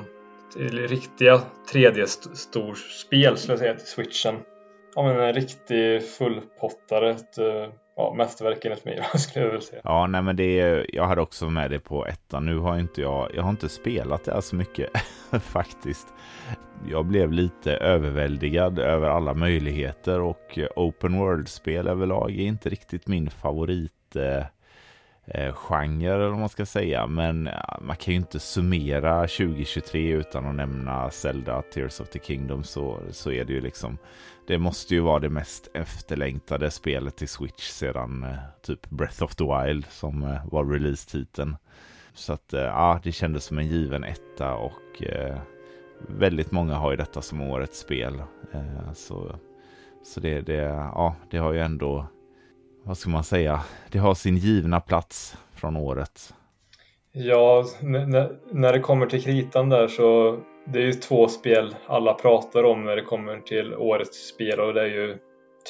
riktiga 0.56 1.40
3D-storspel 1.72 3.36
skulle 3.36 3.52
jag 3.52 3.58
säga 3.58 3.74
till 3.74 3.86
switchen. 3.86 4.34
Ja 4.94 5.02
men 5.02 5.20
en 5.20 5.32
riktig 5.32 6.08
fullpottare, 6.08 7.10
ett 7.10 7.38
eh, 7.38 7.72
ja, 7.96 8.14
mästerverk 8.16 8.64
enligt 8.64 8.84
mig 8.84 9.00
skulle 9.14 9.44
jag 9.44 9.52
vilja 9.52 9.66
säga. 9.66 9.80
Ja 9.84 10.06
nej 10.06 10.22
men 10.22 10.36
det 10.36 10.60
är, 10.60 10.86
jag 10.92 11.06
hade 11.06 11.20
också 11.20 11.50
med 11.50 11.70
det 11.70 11.78
på 11.78 12.06
ettan. 12.06 12.46
Nu 12.46 12.58
har 12.58 12.78
inte 12.78 13.00
jag, 13.00 13.30
jag 13.34 13.42
har 13.42 13.50
inte 13.50 13.68
spelat 13.68 14.24
det 14.24 14.42
så 14.42 14.56
mycket 14.56 14.90
faktiskt. 15.40 16.06
Jag 16.88 17.06
blev 17.06 17.32
lite 17.32 17.72
överväldigad 17.72 18.78
över 18.78 19.08
alla 19.08 19.34
möjligheter 19.34 20.20
och 20.20 20.58
open 20.76 21.18
world-spel 21.18 21.88
överlag 21.88 22.30
är 22.30 22.44
inte 22.44 22.68
riktigt 22.68 23.06
min 23.06 23.30
favorit. 23.30 24.16
Eh, 24.16 24.46
eh, 25.26 25.54
genre 25.54 26.14
eller 26.14 26.28
vad 26.28 26.38
man 26.38 26.48
ska 26.48 26.66
säga. 26.66 27.06
Men 27.06 27.48
man 27.80 27.96
kan 27.96 28.14
ju 28.14 28.20
inte 28.20 28.40
summera 28.40 29.20
2023 29.20 30.12
utan 30.12 30.46
att 30.46 30.54
nämna 30.54 31.10
Zelda 31.10 31.62
Tears 31.62 32.00
of 32.00 32.08
the 32.08 32.18
Kingdom 32.18 32.64
så, 32.64 32.98
så 33.10 33.30
är 33.30 33.44
det 33.44 33.52
ju 33.52 33.60
liksom 33.60 33.98
det 34.46 34.58
måste 34.58 34.94
ju 34.94 35.00
vara 35.00 35.18
det 35.18 35.28
mest 35.28 35.68
efterlängtade 35.74 36.70
spelet 36.70 37.16
till 37.16 37.28
Switch 37.28 37.68
sedan 37.68 38.24
eh, 38.24 38.38
typ 38.62 38.90
Breath 38.90 39.22
of 39.22 39.34
the 39.34 39.44
Wild 39.44 39.86
som 39.90 40.22
eh, 40.22 40.46
var 40.52 40.64
release-titeln. 40.64 41.56
Så 42.14 42.32
att 42.32 42.52
eh, 42.52 42.60
ja, 42.60 43.00
det 43.02 43.12
kändes 43.12 43.44
som 43.44 43.58
en 43.58 43.66
given 43.66 44.04
etta 44.04 44.54
och 44.54 45.02
eh, 45.02 45.38
väldigt 45.98 46.52
många 46.52 46.74
har 46.74 46.90
ju 46.90 46.96
detta 46.96 47.22
som 47.22 47.40
årets 47.40 47.78
spel. 47.78 48.22
Eh, 48.52 48.92
så 48.92 49.36
så 50.04 50.20
det, 50.20 50.40
det, 50.40 50.54
ja, 50.94 51.16
det 51.30 51.38
har 51.38 51.52
ju 51.52 51.60
ändå, 51.60 52.06
vad 52.84 52.98
ska 52.98 53.10
man 53.10 53.24
säga, 53.24 53.60
det 53.90 53.98
har 53.98 54.14
sin 54.14 54.36
givna 54.36 54.80
plats 54.80 55.36
från 55.54 55.76
året. 55.76 56.34
Ja, 57.12 57.64
när 58.52 58.72
det 58.72 58.80
kommer 58.80 59.06
till 59.06 59.22
kritan 59.22 59.68
där 59.68 59.88
så 59.88 60.38
det 60.66 60.78
är 60.78 60.86
ju 60.86 60.92
två 60.92 61.28
spel 61.28 61.74
alla 61.86 62.14
pratar 62.14 62.64
om 62.64 62.84
när 62.84 62.96
det 62.96 63.02
kommer 63.02 63.40
till 63.40 63.74
årets 63.74 64.28
spel 64.28 64.60
och 64.60 64.74
det 64.74 64.80
är 64.80 64.86
ju 64.86 65.16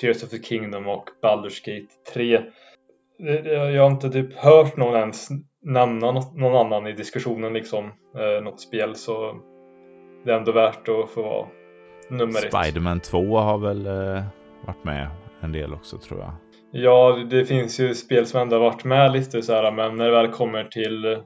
Tears 0.00 0.22
of 0.22 0.30
the 0.30 0.42
Kingdom 0.42 0.88
och 0.88 1.08
Baldur's 1.22 1.66
Gate 1.66 1.94
3. 2.14 2.40
Jag 3.72 3.82
har 3.82 3.90
inte 3.90 4.10
typ 4.10 4.34
hört 4.36 4.76
någon 4.76 4.94
ens 4.94 5.28
nämna 5.62 6.12
någon 6.12 6.66
annan 6.66 6.86
i 6.86 6.92
diskussionen 6.92 7.52
liksom, 7.52 7.84
eh, 7.86 8.44
något 8.44 8.60
spel 8.60 8.94
så 8.94 9.34
det 10.24 10.32
är 10.32 10.36
ändå 10.36 10.52
värt 10.52 10.88
att 10.88 11.10
få 11.10 11.22
vara 11.22 11.46
nummer 12.10 12.46
ett. 12.46 12.54
Spiderman 12.54 13.00
2 13.00 13.36
har 13.36 13.58
väl 13.58 13.86
eh, 13.86 14.24
varit 14.66 14.84
med 14.84 15.08
en 15.40 15.52
del 15.52 15.74
också 15.74 15.98
tror 15.98 16.20
jag. 16.20 16.32
Ja, 16.76 17.24
det 17.30 17.44
finns 17.44 17.80
ju 17.80 17.94
spel 17.94 18.26
som 18.26 18.40
ändå 18.40 18.56
har 18.56 18.60
varit 18.60 18.84
med 18.84 19.12
lite 19.12 19.42
så 19.42 19.52
här, 19.52 19.72
men 19.72 19.96
när 19.96 20.04
det 20.04 20.10
väl 20.10 20.28
kommer 20.28 20.64
till 20.64 21.22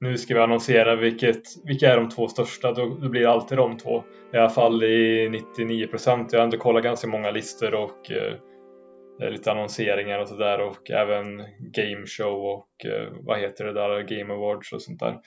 nu 0.00 0.18
ska 0.18 0.34
vi 0.34 0.40
annonsera 0.40 0.96
vilket, 0.96 1.42
vilka 1.64 1.92
är 1.92 1.96
de 1.96 2.08
två 2.08 2.28
största, 2.28 2.72
då, 2.72 2.98
då 3.02 3.08
blir 3.08 3.20
det 3.20 3.30
alltid 3.30 3.58
de 3.58 3.76
två. 3.76 4.04
I 4.32 4.36
alla 4.36 4.50
fall 4.50 4.82
i 4.82 5.28
99 5.56 5.86
procent. 5.86 6.32
Jag 6.32 6.40
har 6.40 6.44
ändå 6.44 6.56
kollat 6.56 6.84
ganska 6.84 7.08
många 7.08 7.30
listor 7.30 7.74
och 7.74 8.10
eh, 8.10 9.30
lite 9.30 9.52
annonseringar 9.52 10.18
och 10.18 10.28
sådär 10.28 10.60
och 10.60 10.90
även 10.90 11.36
Game 11.58 12.06
Show 12.06 12.44
och 12.44 12.86
eh, 12.86 13.12
vad 13.20 13.38
heter 13.38 13.64
det 13.64 13.72
där, 13.72 14.00
Game 14.00 14.34
Awards 14.34 14.72
och 14.72 14.82
sånt 14.82 15.00
där. 15.00 15.18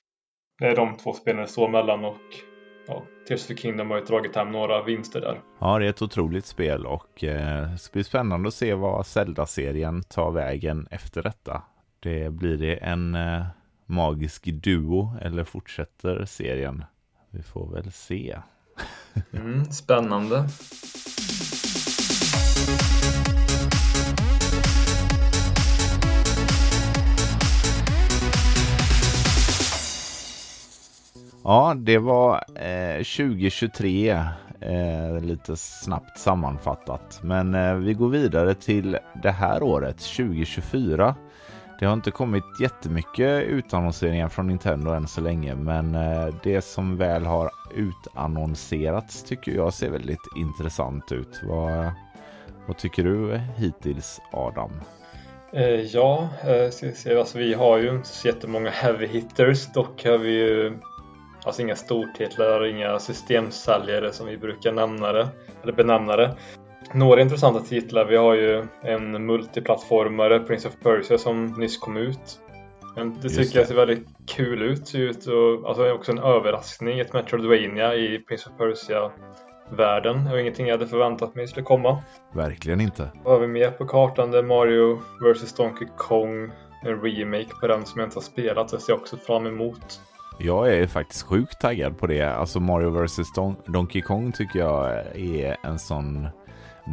Det 0.59 0.65
är 0.65 0.75
de 0.75 0.97
två 0.97 1.13
spelen 1.13 1.41
det 1.41 1.47
står 1.47 1.69
mellan 1.69 2.05
och 2.05 2.21
ja, 2.87 3.03
Tears 3.27 3.41
of 3.41 3.47
the 3.47 3.55
Kingdom 3.55 3.89
har 3.89 3.97
ju 3.97 4.03
dragit 4.05 4.35
hem 4.35 4.51
några 4.51 4.83
vinster 4.83 5.21
där. 5.21 5.41
Ja, 5.59 5.79
det 5.79 5.85
är 5.85 5.89
ett 5.89 6.01
otroligt 6.01 6.45
spel 6.45 6.85
och 6.85 7.23
eh, 7.23 7.69
det 7.69 7.91
blir 7.91 8.03
spännande 8.03 8.47
att 8.47 8.53
se 8.53 8.73
vad 8.73 9.05
Zelda-serien 9.05 10.03
tar 10.03 10.31
vägen 10.31 10.87
efter 10.91 11.23
detta. 11.23 11.63
Det 11.99 12.33
blir 12.33 12.57
det 12.57 12.75
en 12.75 13.15
eh, 13.15 13.45
magisk 13.85 14.45
duo 14.45 15.17
eller 15.21 15.43
fortsätter 15.43 16.25
serien? 16.25 16.83
Vi 17.29 17.43
får 17.43 17.71
väl 17.71 17.91
se. 17.91 18.37
mm, 19.33 19.65
spännande. 19.65 20.45
Ja, 31.47 31.73
det 31.77 31.97
var 31.97 32.43
eh, 32.55 32.97
2023. 32.97 34.09
Eh, 34.61 35.21
lite 35.21 35.55
snabbt 35.55 36.19
sammanfattat. 36.19 37.19
Men 37.23 37.55
eh, 37.55 37.75
vi 37.75 37.93
går 37.93 38.09
vidare 38.09 38.53
till 38.53 38.97
det 39.23 39.31
här 39.31 39.63
året, 39.63 39.97
2024. 39.97 41.15
Det 41.79 41.85
har 41.85 41.93
inte 41.93 42.11
kommit 42.11 42.43
jättemycket 42.61 43.43
utannonseringar 43.43 44.29
från 44.29 44.47
Nintendo 44.47 44.91
än 44.91 45.07
så 45.07 45.21
länge, 45.21 45.55
men 45.55 45.95
eh, 45.95 46.33
det 46.43 46.61
som 46.61 46.97
väl 46.97 47.25
har 47.25 47.49
utannonserats 47.75 49.23
tycker 49.23 49.51
jag 49.51 49.73
ser 49.73 49.89
väldigt 49.89 50.27
intressant 50.37 51.11
ut. 51.11 51.41
Vad, 51.43 51.91
vad 52.67 52.77
tycker 52.77 53.03
du 53.03 53.41
hittills 53.55 54.21
Adam? 54.31 54.71
Eh, 55.53 55.81
ja, 55.81 56.29
eh, 56.43 57.17
alltså 57.17 57.37
vi 57.37 57.53
har 57.53 57.77
ju 57.77 57.89
inte 57.89 58.07
så 58.07 58.27
jättemånga 58.27 58.69
heavy 58.69 59.07
hitters. 59.07 59.73
Dock 59.73 60.05
har 60.05 60.17
vi 60.17 60.31
ju 60.31 60.77
alltså 61.45 61.61
inga 61.61 61.75
stortitlar, 61.75 62.65
inga 62.65 62.99
systemsäljare 62.99 64.11
som 64.11 64.27
vi 64.27 64.37
brukar 64.37 64.71
nämna 64.71 65.11
det, 65.11 65.27
eller 65.63 65.73
benämna 65.73 66.15
det. 66.15 66.35
Några 66.93 67.21
intressanta 67.21 67.59
titlar. 67.59 68.05
Vi 68.05 68.17
har 68.17 68.33
ju 68.33 68.63
en 68.81 69.25
multiplattformare, 69.25 70.39
Prince 70.39 70.67
of 70.67 70.73
Persia, 70.83 71.17
som 71.17 71.45
nyss 71.45 71.77
kom 71.77 71.97
ut. 71.97 72.39
Men 72.95 73.21
det 73.21 73.29
tycker 73.29 73.59
jag 73.59 73.67
ser 73.67 73.75
väldigt 73.75 74.07
kul 74.27 74.61
ut. 74.61 74.87
Ser 74.87 74.99
ut 74.99 75.27
och, 75.27 75.69
alltså 75.69 75.91
också 75.91 76.11
en 76.11 76.19
överraskning, 76.19 76.99
ett 76.99 77.13
Metroidvania 77.13 77.95
i 77.95 78.19
Prince 78.19 78.49
of 78.49 78.57
Persia-världen. 78.57 80.23
Det 80.23 80.31
var 80.31 80.37
ingenting 80.37 80.67
jag 80.67 80.77
hade 80.77 80.87
förväntat 80.87 81.35
mig 81.35 81.47
skulle 81.47 81.63
komma. 81.63 82.03
Verkligen 82.33 82.81
inte. 82.81 83.07
Vad 83.23 83.33
har 83.33 83.41
vi 83.41 83.47
mer 83.47 83.71
på 83.71 83.85
kartan? 83.85 84.31
Det 84.31 84.37
är 84.37 84.43
Mario 84.43 85.01
vs 85.21 85.53
Donkey 85.53 85.87
Kong. 85.97 86.51
En 86.83 87.01
remake 87.01 87.49
på 87.61 87.67
den 87.67 87.85
som 87.85 87.99
jag 87.99 88.07
inte 88.07 88.17
har 88.17 88.21
spelat. 88.21 88.67
Det 88.67 88.79
ser 88.79 88.93
jag 88.93 88.99
också 88.99 89.17
fram 89.17 89.45
emot. 89.45 90.01
Jag 90.39 90.73
är 90.73 90.87
faktiskt 90.87 91.23
sjukt 91.23 91.59
taggad 91.61 91.97
på 91.97 92.07
det. 92.07 92.23
Alltså 92.23 92.59
Mario 92.59 92.89
vs 92.89 93.33
Don 93.35 93.55
Donkey 93.65 94.01
Kong 94.01 94.31
tycker 94.31 94.59
jag 94.59 94.91
är 95.15 95.57
en 95.63 95.79
sån 95.79 96.27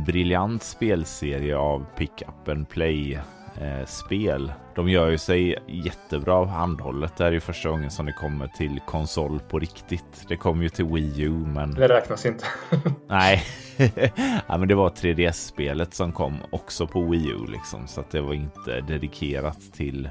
briljant 0.06 0.62
spelserie 0.62 1.56
av 1.56 1.86
pick-up 1.96 2.48
and 2.48 2.68
play 2.68 3.20
eh, 3.60 3.86
spel. 3.86 4.52
De 4.74 4.88
gör 4.88 5.10
ju 5.10 5.18
sig 5.18 5.58
jättebra 5.68 6.34
av 6.34 6.48
handhållet. 6.48 7.16
Det 7.16 7.24
här 7.24 7.30
är 7.30 7.34
ju 7.34 7.40
första 7.40 7.68
gången 7.68 7.90
som 7.90 8.06
det 8.06 8.12
kommer 8.12 8.46
till 8.46 8.80
konsol 8.86 9.40
på 9.40 9.58
riktigt. 9.58 10.24
Det 10.28 10.36
kom 10.36 10.62
ju 10.62 10.68
till 10.68 10.84
Wii 10.84 11.22
U 11.22 11.30
men... 11.30 11.74
Det 11.74 11.88
räknas 11.88 12.26
inte. 12.26 12.44
Nej, 13.08 13.42
ja, 14.46 14.58
men 14.58 14.68
det 14.68 14.74
var 14.74 14.90
3DS-spelet 14.90 15.94
som 15.94 16.12
kom 16.12 16.36
också 16.50 16.86
på 16.86 17.02
Wii 17.02 17.28
U 17.28 17.46
liksom. 17.48 17.86
Så 17.86 18.00
att 18.00 18.10
det 18.10 18.20
var 18.20 18.34
inte 18.34 18.80
dedikerat 18.80 19.72
till 19.72 20.08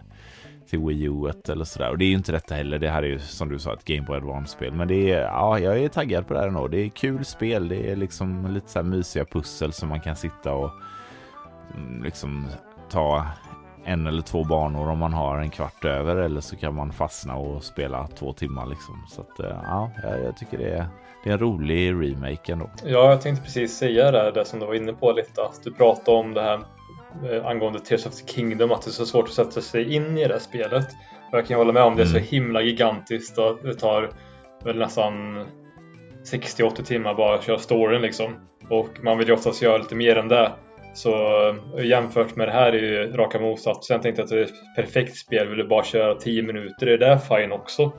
till 0.71 0.79
Wii 0.79 1.03
U 1.03 1.31
eller 1.49 1.65
sådär. 1.65 1.89
Och 1.89 1.97
det 1.97 2.05
är 2.05 2.09
ju 2.09 2.15
inte 2.15 2.31
detta 2.31 2.55
heller. 2.55 2.79
Det 2.79 2.89
här 2.89 3.03
är 3.03 3.07
ju 3.07 3.19
som 3.19 3.49
du 3.49 3.59
sa 3.59 3.73
ett 3.73 3.85
Game 3.85 4.07
Boy 4.07 4.17
Advance-spel. 4.17 4.73
Men 4.73 4.87
det 4.87 5.11
är, 5.11 5.21
ja, 5.21 5.59
jag 5.59 5.77
är 5.77 5.89
taggad 5.89 6.27
på 6.27 6.33
det 6.33 6.39
här 6.39 6.47
ändå. 6.47 6.67
Det 6.67 6.77
är 6.77 6.89
kul 6.89 7.25
spel. 7.25 7.67
Det 7.67 7.91
är 7.91 7.95
liksom 7.95 8.53
lite 8.53 8.69
så 8.69 8.79
här 8.79 8.83
mysiga 8.83 9.25
pussel 9.25 9.73
som 9.73 9.89
man 9.89 9.99
kan 9.99 10.15
sitta 10.15 10.53
och 10.53 10.71
mm, 11.75 12.03
liksom 12.03 12.47
ta 12.89 13.25
en 13.85 14.07
eller 14.07 14.21
två 14.21 14.43
banor 14.43 14.89
om 14.89 14.97
man 14.97 15.13
har 15.13 15.37
en 15.37 15.49
kvart 15.49 15.85
över 15.85 16.15
eller 16.15 16.41
så 16.41 16.55
kan 16.55 16.75
man 16.75 16.93
fastna 16.93 17.35
och 17.35 17.63
spela 17.63 18.07
två 18.07 18.33
timmar 18.33 18.65
liksom. 18.65 19.05
Så 19.09 19.21
att 19.21 19.39
eh, 19.39 19.59
ja, 19.63 19.91
jag 20.23 20.37
tycker 20.37 20.57
det 20.57 20.69
är, 20.69 20.85
det 21.23 21.29
är 21.29 21.33
en 21.33 21.39
rolig 21.39 21.91
remake 21.91 22.51
ändå. 22.51 22.69
Ja, 22.85 23.09
jag 23.09 23.21
tänkte 23.21 23.43
precis 23.43 23.77
säga 23.77 24.11
det, 24.11 24.31
det 24.31 24.45
som 24.45 24.59
du 24.59 24.65
var 24.65 24.75
inne 24.75 24.93
på 24.93 25.11
lite. 25.11 25.41
Att 25.41 25.63
du 25.63 25.71
pratade 25.71 26.17
om 26.17 26.33
det 26.33 26.41
här 26.41 26.59
angående 27.43 27.79
Tears 27.79 28.05
of 28.05 28.15
the 28.15 28.27
Kingdom 28.27 28.71
att 28.71 28.81
det 28.81 28.89
är 28.89 28.91
så 28.91 29.05
svårt 29.05 29.27
att 29.27 29.33
sätta 29.33 29.61
sig 29.61 29.95
in 29.95 30.17
i 30.17 30.27
det 30.27 30.33
här 30.33 30.39
spelet. 30.39 30.87
Och 31.31 31.37
jag 31.37 31.47
kan 31.47 31.57
hålla 31.57 31.73
med 31.73 31.83
om 31.83 31.95
det 31.95 32.01
är 32.01 32.05
så 32.05 32.17
mm. 32.17 32.27
himla 32.27 32.61
gigantiskt 32.61 33.37
och 33.37 33.59
det 33.63 33.73
tar 33.73 34.09
väl 34.63 34.77
nästan 34.77 35.45
60-80 36.23 36.83
timmar 36.83 37.13
bara 37.13 37.35
att 37.35 37.43
köra 37.43 37.57
storyn 37.57 38.01
liksom. 38.01 38.35
Och 38.69 38.89
man 39.03 39.17
vill 39.17 39.27
ju 39.27 39.33
oftast 39.33 39.61
göra 39.61 39.77
lite 39.77 39.95
mer 39.95 40.15
än 40.15 40.27
det. 40.27 40.51
Så 40.93 41.13
eh, 41.77 41.85
jämfört 41.85 42.35
med 42.35 42.47
det 42.47 42.51
här 42.51 42.73
är 42.73 42.81
ju 42.81 43.11
raka 43.11 43.39
motsatsen. 43.39 43.93
Jag 43.93 44.01
tänkte 44.01 44.23
att 44.23 44.29
det 44.29 44.39
är 44.39 44.43
ett 44.43 44.75
perfekt 44.75 45.17
spel. 45.17 45.47
Vill 45.47 45.57
du 45.57 45.67
bara 45.67 45.83
köra 45.83 46.15
10 46.15 46.43
minuter 46.43 46.87
är 46.87 46.97
det 46.97 47.19
fine 47.19 47.51
också. 47.51 47.91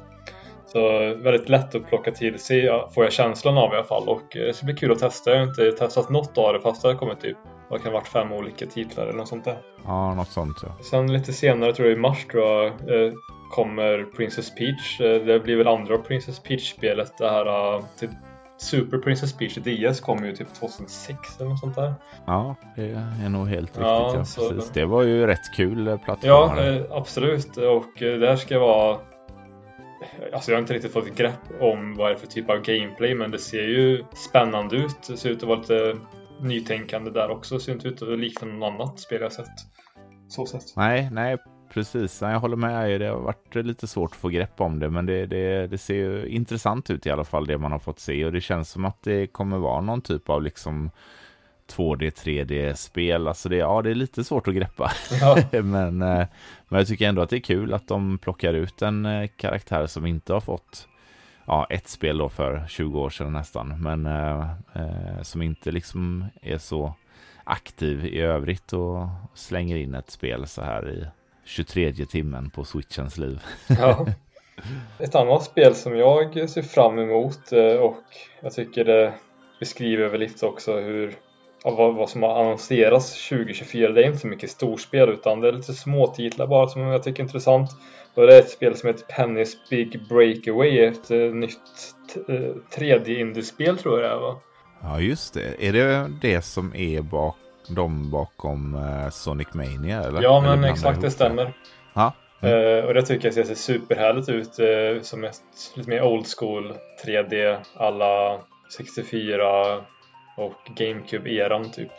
Så 0.67 0.99
väldigt 1.15 1.49
lätt 1.49 1.75
att 1.75 1.89
plocka 1.89 2.11
till 2.11 2.39
sig 2.39 2.71
får 2.95 3.05
jag 3.05 3.13
känslan 3.13 3.59
av 3.59 3.73
i 3.73 3.77
alla 3.77 3.85
fall 3.85 4.09
och 4.09 4.37
eh, 4.37 4.47
det 4.47 4.53
ska 4.53 4.67
bli 4.67 4.75
kul 4.75 4.93
att 4.93 4.99
testa. 4.99 5.31
Jag 5.31 5.39
har 5.39 5.47
inte 5.47 5.73
testat 5.73 6.11
något 6.11 6.39
av 6.39 6.53
det 6.53 6.61
fast 6.61 6.83
det 6.83 6.89
har 6.89 6.95
kommit 6.95 7.21
typ 7.21 7.37
vad 7.73 7.83
kan 7.83 7.93
ha 7.93 7.99
varit 7.99 8.09
fem 8.09 8.33
olika 8.33 8.67
titlar 8.67 9.05
eller 9.05 9.19
något 9.19 9.29
sånt 9.29 9.45
där. 9.45 9.59
Ja, 9.85 10.15
något 10.15 10.29
sånt 10.29 10.57
ja. 10.63 10.69
Sen 10.83 11.13
lite 11.13 11.33
senare, 11.33 11.75
tror 11.75 11.89
jag 11.89 11.99
i 11.99 12.01
mars 12.01 12.27
tror 12.31 12.45
jag, 12.45 12.67
eh, 12.67 13.13
kommer 13.51 14.05
Princess 14.17 14.55
Peach. 14.55 15.01
Eh, 15.01 15.27
det 15.27 15.41
blir 15.41 15.57
väl 15.57 15.69
andra 15.69 15.99
Princess 15.99 16.41
Peach-spelet. 16.41 17.19
Det 17.19 17.29
här 17.29 17.83
typ 17.99 18.11
Super 18.59 18.99
Princess 18.99 19.33
Peach 19.33 19.55
DS 19.55 20.01
kom 20.01 20.25
ju 20.25 20.37
typ 20.37 20.55
2006 20.55 21.19
eller 21.41 21.51
något 21.51 21.61
sånt 21.61 21.75
där. 21.75 21.95
Ja, 22.27 22.57
det 22.77 22.91
är 23.25 23.29
nog 23.29 23.49
helt 23.49 23.69
riktigt. 23.69 23.83
Ja, 23.83 24.13
ja. 24.15 24.19
Precis. 24.19 24.71
Det 24.71 24.85
var 24.85 25.03
ju 25.03 25.27
rätt 25.27 25.57
kul 25.57 25.99
plattform. 26.05 26.31
Ja, 26.31 26.77
absolut. 26.91 27.57
Och 27.57 27.93
det 27.99 28.29
här 28.29 28.37
ska 28.37 28.59
vara 28.59 28.99
Alltså 30.33 30.51
jag 30.51 30.57
har 30.57 30.61
inte 30.61 30.75
riktigt 30.75 30.93
fått 30.93 31.17
grepp 31.17 31.61
om 31.61 31.95
vad 31.95 32.11
det 32.11 32.15
är 32.15 32.19
för 32.19 32.27
typ 32.27 32.51
av 32.51 32.63
gameplay 32.63 33.15
men 33.15 33.31
det 33.31 33.39
ser 33.39 33.63
ju 33.63 34.05
spännande 34.29 34.77
ut. 34.77 34.97
Det 35.09 35.17
ser 35.17 35.31
ut 35.31 35.43
att 35.43 35.49
vara 35.49 35.59
lite 35.59 35.97
nytänkande 36.43 37.11
där 37.11 37.31
också. 37.31 37.61
Ser 37.61 37.73
inte 37.73 37.89
ut 37.89 38.03
att 38.03 38.19
likna 38.19 38.49
något 38.49 38.75
annat 38.75 39.01
spel 39.01 39.21
jag 39.21 39.33
sett. 39.33 39.49
Så 40.29 40.47
sett. 40.47 40.77
Nej, 40.77 41.09
nej 41.13 41.39
precis. 41.73 42.21
Jag 42.21 42.41
håller 42.41 42.57
med. 42.57 43.01
Det 43.01 43.07
har 43.07 43.21
varit 43.21 43.55
lite 43.55 43.87
svårt 43.87 44.11
att 44.11 44.17
få 44.17 44.29
grepp 44.29 44.61
om 44.61 44.79
det 44.79 44.91
men 44.91 45.07
det, 45.07 45.27
det, 45.27 45.67
det 45.67 45.79
ser 45.79 45.95
ju 45.95 46.27
intressant 46.27 46.91
ut 46.91 47.07
i 47.07 47.11
alla 47.11 47.25
fall 47.25 47.47
det 47.47 47.59
man 47.59 47.73
har 47.73 47.79
fått 47.79 48.01
se 48.01 48.25
och 48.25 48.33
det 48.33 48.41
känns 48.41 48.71
som 48.71 48.85
att 48.85 49.03
det 49.03 49.27
kommer 49.27 49.59
vara 49.59 49.81
någon 49.81 50.01
typ 50.01 50.31
av 50.31 50.43
liksom 50.43 50.91
2D, 51.77 52.11
3D-spel. 52.11 53.29
Alltså 53.29 53.49
det, 53.49 53.57
ja, 53.57 53.83
det 53.83 53.91
är 53.91 53.95
lite 53.95 54.25
svårt 54.25 54.49
att 54.49 54.55
greppa. 54.55 54.93
Ja. 55.21 55.37
men, 55.63 56.03
eh, 56.03 56.27
men 56.69 56.79
jag 56.79 56.87
tycker 56.87 57.09
ändå 57.09 57.23
att 57.23 57.31
det 57.31 57.37
är 57.37 57.41
kul 57.41 57.75
att 57.75 57.89
de 57.89 58.19
plockar 58.19 58.55
ut 58.55 58.83
en 58.83 59.07
eh, 59.07 59.29
karaktär 59.37 59.87
som 59.87 60.07
inte 60.07 60.33
har 60.33 60.41
fått 60.41 60.89
ja, 61.47 61.67
ett 61.71 61.89
spel 61.89 62.19
då 62.19 62.29
för 62.29 62.65
20 62.69 63.01
år 63.01 63.11
sedan 63.11 63.33
nästan. 63.33 63.83
Men 63.83 64.07
eh, 64.07 64.51
eh, 64.75 65.23
som 65.23 65.43
inte 65.43 65.71
liksom 65.71 66.25
är 66.43 66.59
så 66.59 66.95
aktiv 67.45 68.05
i 68.05 68.21
övrigt 68.21 68.73
och 68.73 69.07
slänger 69.35 69.77
in 69.77 69.95
ett 69.95 70.11
spel 70.11 70.47
så 70.47 70.63
här 70.63 70.91
i 70.91 71.07
23 71.45 71.93
timmen 71.93 72.51
på 72.51 72.65
switchens 72.65 73.19
liv. 73.19 73.41
Ja. 73.79 74.07
Ett 74.99 75.15
annat 75.15 75.45
spel 75.45 75.75
som 75.75 75.97
jag 75.97 76.51
ser 76.51 76.63
fram 76.63 76.99
emot 76.99 77.53
eh, 77.53 77.75
och 77.75 78.03
jag 78.41 78.53
tycker 78.53 78.85
det 78.85 79.13
beskriver 79.61 80.09
väl 80.09 80.21
lite 80.21 80.47
också 80.47 80.81
hur 80.81 81.17
vad, 81.65 81.95
vad 81.95 82.11
som 82.11 82.23
har 82.23 82.41
annonserats 82.41 83.29
2024. 83.29 83.93
Det 83.93 84.03
är 84.03 84.07
inte 84.07 84.19
så 84.19 84.27
mycket 84.27 84.51
storspel 84.51 85.09
utan 85.09 85.41
det 85.41 85.49
är 85.49 85.53
lite 85.53 85.73
småtitlar 85.73 86.47
bara 86.47 86.67
som 86.67 86.83
jag 86.83 87.03
tycker 87.03 87.23
är 87.23 87.27
intressant. 87.27 87.71
Och 88.15 88.27
det 88.27 88.35
är 88.35 88.39
ett 88.39 88.51
spel 88.51 88.77
som 88.77 88.87
heter 88.87 89.05
Penny's 89.05 89.55
Big 89.71 90.09
Breakaway, 90.09 90.79
ett 90.79 91.11
uh, 91.11 91.35
nytt 91.35 91.95
3D-indiespel 92.77 93.79
tror 93.79 94.01
jag 94.01 94.11
det 94.11 94.15
är 94.15 94.21
va? 94.21 94.41
Ja 94.83 95.01
just 95.01 95.35
det. 95.35 95.69
Är 95.69 95.73
det 95.73 96.11
det 96.23 96.43
som 96.43 96.75
är 96.77 97.03
bak, 97.03 97.37
de 97.69 98.11
bakom 98.11 98.75
uh, 98.75 99.11
Sonic 99.11 99.49
Mania 99.55 100.03
eller? 100.03 100.23
Ja 100.23 100.41
men 100.41 100.59
eller 100.59 100.69
exakt 100.69 101.01
det 101.01 101.11
stämmer. 101.11 101.53
Ja. 101.95 102.13
Mm. 102.41 102.85
Och 102.85 102.95
det 102.95 103.03
tycker 103.03 103.33
jag 103.37 103.47
ser 103.47 103.55
superhärligt 103.55 104.29
ut 104.29 104.55
som 105.05 105.25
ett 105.25 105.37
lite 105.75 105.91
mer 105.91 106.03
old 106.03 106.27
school 106.39 106.75
3D 107.07 107.59
alla 107.77 108.41
64 108.77 109.77
och 110.37 110.55
GameCube-eran 110.77 111.73
typ. 111.73 111.91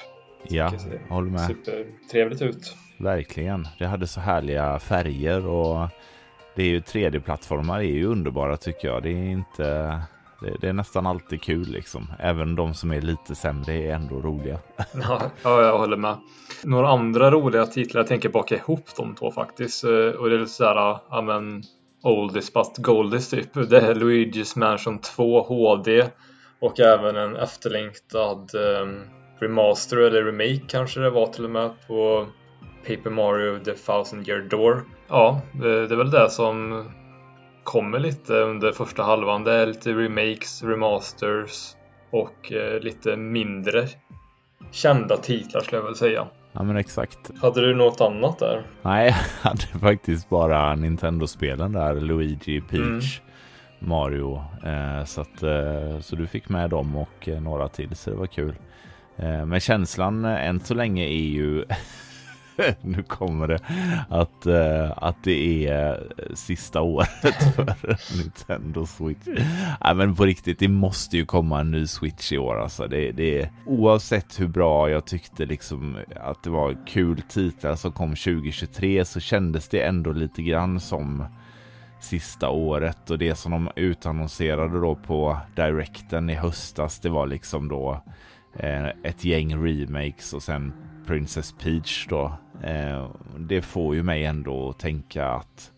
Ja, 0.44 0.72
håller 1.10 1.32
med. 1.32 1.42
Supertrevligt 1.42 2.42
ut. 2.42 2.76
Verkligen. 3.04 3.68
Det 3.80 3.86
hade 3.86 4.08
så 4.08 4.20
härliga 4.20 4.80
färger 4.80 5.48
och 5.48 5.88
det 6.56 6.64
är 6.64 6.68
ju 6.68 6.80
3D-plattformar 6.80 7.80
är 7.80 7.84
ju 7.84 8.06
underbara 8.06 8.58
tycker 8.58 8.88
jag. 8.88 9.04
Det 9.04 9.10
är 9.10 9.30
inte 9.30 9.64
det, 10.42 10.58
det, 10.62 10.70
är 10.70 10.74
nästan 10.74 11.08
alltid 11.08 11.42
kul 11.42 11.68
liksom. 11.68 12.14
Även 12.20 12.56
de 12.56 12.74
som 12.74 12.92
är 12.92 13.02
lite 13.02 13.36
sämre 13.36 13.74
är 13.74 13.94
ändå 13.94 14.16
roliga. 14.16 14.60
ja, 14.94 15.32
jag 15.44 15.78
håller 15.78 15.98
med. 15.98 16.18
Några 16.64 16.90
andra 16.90 17.32
roliga 17.32 17.66
titlar, 17.66 18.00
jag 18.00 18.08
tänker 18.08 18.30
baka 18.30 18.56
ihop 18.56 18.86
de 18.98 19.16
två 19.16 19.32
faktiskt. 19.32 19.84
Eh, 19.84 19.92
och 19.92 20.30
det 20.30 20.36
är 20.36 20.40
lite 20.40 20.52
sådär, 20.52 20.98
ja 21.10 21.22
men 21.22 21.64
Oldies 22.04 22.54
fast 22.54 22.78
Goldies 22.78 23.30
typ. 23.30 23.54
Det 23.54 23.78
är 23.78 23.96
Luigi's 23.96 24.60
Mansion 24.60 25.00
2 25.00 25.44
HD 25.44 26.06
och 26.60 26.80
även 26.80 27.16
en 27.16 27.36
efterlängtad 27.36 28.52
um, 28.56 29.02
remaster 29.40 29.98
eller 29.98 30.24
remake 30.24 30.68
kanske 30.68 31.00
det 31.00 31.10
var 31.10 31.28
till 31.28 31.46
och 31.46 31.52
med 31.52 31.72
på 31.88 32.28
Paper 32.88 33.10
Mario 33.10 33.60
The 33.60 33.74
Thousand 33.74 34.28
Year 34.28 34.42
Door. 34.42 34.84
Ja, 35.08 35.42
det, 35.52 35.70
är 35.70 35.96
väl 35.96 36.12
det 36.12 36.30
som 36.30 36.86
kommer 37.64 38.00
lite 38.00 38.34
under 38.34 38.72
första 38.72 39.04
halvan. 39.04 39.44
Det 39.44 39.54
är 39.54 39.66
lite 39.66 39.94
remakes, 39.94 40.64
remasters 40.64 41.76
och 42.12 42.52
eh, 42.52 42.80
lite 42.80 43.16
mindre 43.18 43.88
kända 44.72 45.18
titlar 45.18 45.62
skulle 45.62 45.82
jag 45.82 45.86
väl 45.86 45.96
säga. 45.96 46.28
Ja 46.52 46.64
men 46.64 46.78
exakt. 46.78 47.32
Hade 47.42 47.62
du 47.62 47.76
något 47.76 48.02
annat 48.02 48.40
där? 48.40 48.64
Nej, 48.82 49.06
jag 49.44 49.50
hade 49.50 49.80
faktiskt 49.80 50.30
bara 50.30 50.76
Nintendo-spelen 50.76 51.72
där. 51.72 51.96
Luigi, 51.96 52.62
Peach, 52.62 53.20
mm. 53.20 53.90
Mario. 53.90 54.44
Eh, 54.64 55.06
så, 55.06 55.22
att, 55.22 55.44
eh, 55.44 56.00
så 56.00 56.16
du 56.16 56.28
fick 56.28 56.50
med 56.50 56.70
dem 56.70 56.96
och 56.96 57.28
några 57.42 57.68
till 57.68 57.96
så 57.96 58.10
det 58.10 58.16
var 58.16 58.28
kul. 58.28 58.56
Eh, 59.18 59.46
men 59.46 59.60
känslan 59.60 60.26
än 60.26 60.60
så 60.60 60.74
länge 60.74 61.04
är 61.04 61.28
ju 61.28 61.66
nu 62.82 63.04
kommer 63.04 63.48
det 63.48 63.60
att, 64.10 64.48
uh, 64.48 64.92
att 64.98 65.24
det 65.24 65.68
är 65.68 65.92
eh, 65.92 66.36
sista 66.36 66.82
året 66.82 67.10
för 67.56 68.18
Nintendo 68.18 68.86
Switch. 68.86 69.28
Nej, 69.82 69.96
men 69.96 70.16
på 70.16 70.26
riktigt, 70.26 70.60
det 70.60 70.68
måste 70.68 71.18
ju 71.18 71.26
komma 71.26 71.60
en 71.60 71.72
ny 71.72 71.88
Switch 71.88 72.32
i 72.32 72.38
år. 72.38 72.60
Alltså. 72.60 72.88
Det, 72.88 73.12
det, 73.12 73.50
oavsett 73.66 74.40
hur 74.40 74.48
bra 74.48 74.90
jag 74.90 75.06
tyckte 75.06 75.46
liksom 75.46 75.98
att 76.16 76.44
det 76.44 76.50
var 76.50 76.88
kul 76.88 77.22
titlar 77.22 77.76
som 77.76 77.92
kom 77.92 78.10
2023 78.10 79.06
så 79.06 79.20
kändes 79.20 79.70
det 79.70 79.82
ändå 79.82 80.12
lite 80.12 80.42
grann 80.42 80.80
som 80.80 81.26
sista 82.00 82.50
året 82.50 83.10
och 83.10 83.18
det 83.18 83.36
som 83.36 83.52
de 83.52 83.70
utannonserade 83.76 84.82
då 84.82 84.96
på 84.96 85.38
Directen 85.56 86.30
i 86.30 86.34
höstas 86.34 87.00
det 87.00 87.10
var 87.10 87.28
liksom 87.28 87.68
då 87.68 88.02
eh, 88.60 88.88
ett 88.88 89.26
gäng 89.26 89.66
remakes 89.66 90.34
och 90.34 90.44
sen 90.44 90.74
Princess 91.08 91.52
Peach 91.52 92.08
då. 92.10 92.38
Eh, 92.64 93.10
det 93.38 93.62
får 93.62 93.96
ju 93.96 94.04
mig 94.04 94.26
ändå 94.26 94.70
att 94.70 94.80
tänka 94.80 95.28
att, 95.28 95.72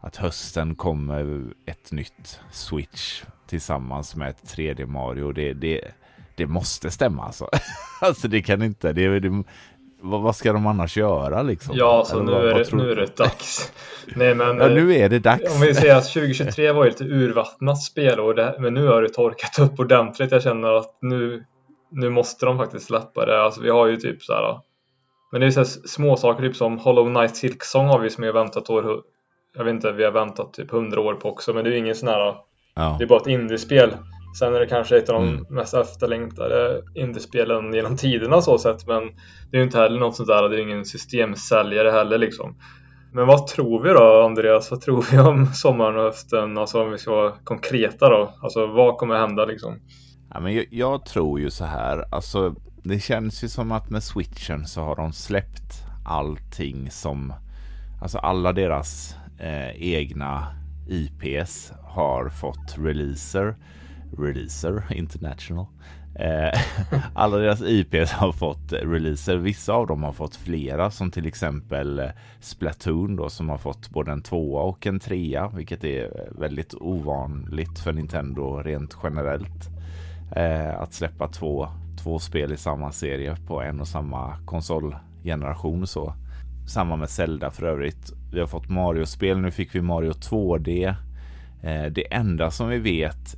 att 0.00 0.16
hösten 0.16 0.74
kommer 0.74 1.44
ett 1.66 1.92
nytt 1.92 2.40
Switch 2.52 3.22
tillsammans 3.46 4.16
med 4.16 4.30
ett 4.30 4.56
3D 4.56 4.86
Mario. 4.86 5.32
Det, 5.32 5.52
det, 5.52 5.80
det 6.36 6.46
måste 6.46 6.90
stämma 6.90 7.24
alltså. 7.24 7.48
alltså 8.00 8.28
det 8.28 8.42
kan 8.42 8.62
inte, 8.62 8.92
det, 8.92 9.20
det, 9.20 9.44
vad, 10.00 10.36
ska 10.36 10.52
de 10.52 10.66
annars 10.66 10.96
göra 10.96 11.42
liksom? 11.42 11.76
Ja, 11.76 12.04
så 12.06 12.22
nu, 12.22 12.32
vad, 12.32 12.48
är 12.48 12.54
det, 12.54 12.72
nu 12.72 12.90
är 12.90 12.96
det 12.96 13.16
dags. 13.16 13.72
Nej, 14.16 14.34
men, 14.34 14.58
ja, 14.58 14.68
nu 14.68 14.94
är 14.94 15.08
det 15.08 15.18
dags. 15.18 15.54
Om 15.54 15.60
vi 15.60 15.74
säger 15.74 15.96
att 15.96 16.12
2023 16.12 16.72
var 16.72 16.84
ju 16.84 16.90
lite 16.90 17.04
urvattnat 17.04 17.82
spelår, 17.82 18.60
men 18.60 18.74
nu 18.74 18.86
har 18.86 19.02
det 19.02 19.08
torkat 19.08 19.58
upp 19.58 19.80
ordentligt. 19.80 20.32
Jag 20.32 20.42
känner 20.42 20.72
att 20.72 20.98
nu, 21.00 21.44
nu 21.90 22.10
måste 22.10 22.46
de 22.46 22.58
faktiskt 22.58 22.86
släppa 22.86 23.26
det. 23.26 23.42
Alltså 23.42 23.60
vi 23.60 23.70
har 23.70 23.86
ju 23.86 23.96
typ 23.96 24.22
så 24.22 24.32
här. 24.32 24.60
Men 25.36 25.40
det 25.40 25.46
är 25.46 25.64
så 25.64 25.64
små 25.64 26.16
saker 26.16 26.42
typ 26.42 26.56
som 26.56 26.78
Hollow 26.78 27.14
Knight 27.14 27.36
Silk 27.36 27.64
Song 27.64 27.86
har 27.86 27.98
vi 27.98 28.10
som 28.10 28.22
vi 28.22 28.28
har 28.28 28.34
väntat 28.34 28.70
år. 28.70 29.02
Jag 29.56 29.64
vet 29.64 29.74
inte, 29.74 29.92
vi 29.92 30.04
har 30.04 30.12
väntat 30.12 30.52
typ 30.52 30.72
100 30.72 31.00
år 31.00 31.14
på 31.14 31.28
också, 31.28 31.52
men 31.52 31.64
det 31.64 31.70
är 31.70 31.72
ju 31.72 31.78
ingen 31.78 31.94
sån 31.94 32.08
här. 32.08 32.34
Ja. 32.74 32.96
Det 32.98 33.04
är 33.04 33.08
bara 33.08 33.20
ett 33.20 33.26
indiespel. 33.26 33.90
Sen 34.38 34.54
är 34.54 34.60
det 34.60 34.66
kanske 34.66 34.96
ett 34.96 35.08
av 35.08 35.14
de 35.14 35.28
mm. 35.28 35.44
mest 35.50 35.74
efterlängtade 35.74 36.82
indiespelen 36.94 37.74
genom 37.74 37.96
tiderna 37.96 38.42
så 38.42 38.58
sett, 38.58 38.86
men 38.86 39.02
det 39.50 39.56
är 39.56 39.58
ju 39.58 39.62
inte 39.62 39.78
heller 39.78 40.00
något 40.00 40.16
sånt 40.16 40.28
där. 40.28 40.48
Det 40.48 40.56
är 40.56 40.60
ingen 40.60 40.84
systemsäljare 40.84 41.90
heller 41.90 42.18
liksom. 42.18 42.56
Men 43.12 43.26
vad 43.26 43.46
tror 43.46 43.82
vi 43.82 43.88
då 43.88 44.22
Andreas? 44.22 44.70
Vad 44.70 44.80
tror 44.80 45.04
vi 45.10 45.18
om 45.18 45.46
sommaren 45.54 45.96
och 45.96 46.02
hösten? 46.02 46.58
Alltså 46.58 46.82
om 46.82 46.90
vi 46.90 46.98
ska 46.98 47.10
vara 47.10 47.32
konkreta 47.44 48.08
då. 48.08 48.34
Alltså 48.42 48.66
vad 48.66 48.96
kommer 48.96 49.18
hända 49.18 49.44
liksom? 49.44 49.80
Ja, 50.34 50.40
men 50.40 50.54
jag, 50.54 50.66
jag, 50.70 51.04
tror 51.04 51.40
ju 51.40 51.50
så 51.50 51.64
här. 51.64 52.04
Alltså 52.10 52.54
det 52.88 53.00
känns 53.00 53.44
ju 53.44 53.48
som 53.48 53.72
att 53.72 53.90
med 53.90 54.02
switchen 54.02 54.66
så 54.66 54.80
har 54.80 54.96
de 54.96 55.12
släppt 55.12 55.84
allting 56.04 56.90
som 56.90 57.32
Alltså 58.00 58.18
alla 58.18 58.52
deras 58.52 59.16
eh, 59.38 59.70
egna 59.70 60.46
IPs 60.88 61.72
har 61.82 62.28
fått 62.28 62.78
releaser 62.78 63.56
Releaser 64.18 64.84
International. 64.92 65.66
Eh, 66.14 66.60
Alla 67.14 67.36
deras 67.36 67.62
IPs 67.62 68.12
har 68.12 68.32
fått 68.32 68.72
releaser. 68.72 69.36
Vissa 69.36 69.72
av 69.72 69.86
dem 69.86 70.02
har 70.02 70.12
fått 70.12 70.36
flera 70.36 70.90
som 70.90 71.10
till 71.10 71.26
exempel 71.26 71.98
eh, 71.98 72.08
Splatoon 72.40 73.16
då 73.16 73.28
som 73.28 73.48
har 73.48 73.58
fått 73.58 73.90
både 73.90 74.12
en 74.12 74.22
tvåa 74.22 74.62
och 74.62 74.86
en 74.86 75.00
trea 75.00 75.48
vilket 75.48 75.84
är 75.84 76.30
väldigt 76.38 76.74
ovanligt 76.74 77.78
för 77.78 77.92
Nintendo 77.92 78.62
rent 78.62 78.96
generellt 79.02 79.70
eh, 80.36 80.80
att 80.80 80.92
släppa 80.92 81.28
två 81.28 81.68
två 81.98 82.18
spel 82.18 82.52
i 82.52 82.56
samma 82.56 82.92
serie 82.92 83.36
på 83.46 83.62
en 83.62 83.80
och 83.80 83.88
samma 83.88 84.38
konsolgeneration 84.44 85.86
så. 85.86 86.14
Samma 86.68 86.96
med 86.96 87.10
Zelda 87.10 87.50
för 87.50 87.66
övrigt. 87.66 88.12
Vi 88.32 88.40
har 88.40 88.46
fått 88.46 88.68
Mario-spel, 88.68 89.38
nu 89.38 89.50
fick 89.50 89.74
vi 89.74 89.80
Mario 89.80 90.12
2D. 90.12 90.94
Eh, 91.62 91.92
det 91.92 92.14
enda 92.14 92.50
som 92.50 92.68
vi 92.68 92.78
vet 92.78 93.36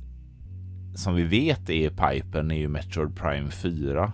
som 0.99 1.15
vi 1.15 1.23
vet 1.23 1.69
är 1.69 1.89
pipen 1.89 2.51
är 2.51 2.55
ju 2.55 2.67
Metroid 2.67 3.15
Prime 3.15 3.51
4. 3.51 4.11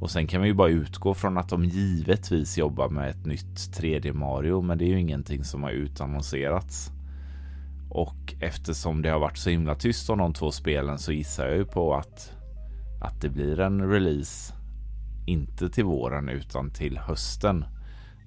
Och 0.00 0.10
sen 0.10 0.26
kan 0.26 0.42
vi 0.42 0.48
ju 0.48 0.54
bara 0.54 0.68
utgå 0.68 1.14
från 1.14 1.38
att 1.38 1.48
de 1.48 1.64
givetvis 1.64 2.58
jobbar 2.58 2.88
med 2.88 3.10
ett 3.10 3.26
nytt 3.26 3.56
3D 3.56 4.12
Mario, 4.12 4.62
men 4.62 4.78
det 4.78 4.84
är 4.84 4.88
ju 4.88 5.00
ingenting 5.00 5.44
som 5.44 5.62
har 5.62 5.70
utannonserats. 5.70 6.90
Och 7.90 8.34
eftersom 8.40 9.02
det 9.02 9.10
har 9.10 9.18
varit 9.18 9.38
så 9.38 9.50
himla 9.50 9.74
tyst 9.74 10.10
om 10.10 10.18
de 10.18 10.32
två 10.32 10.50
spelen 10.50 10.98
så 10.98 11.12
gissar 11.12 11.46
jag 11.46 11.56
ju 11.56 11.64
på 11.64 11.94
att 11.94 12.32
att 13.04 13.20
det 13.20 13.28
blir 13.28 13.60
en 13.60 13.90
release 13.90 14.54
inte 15.26 15.68
till 15.68 15.84
våren 15.84 16.28
utan 16.28 16.70
till 16.70 16.98
hösten. 16.98 17.64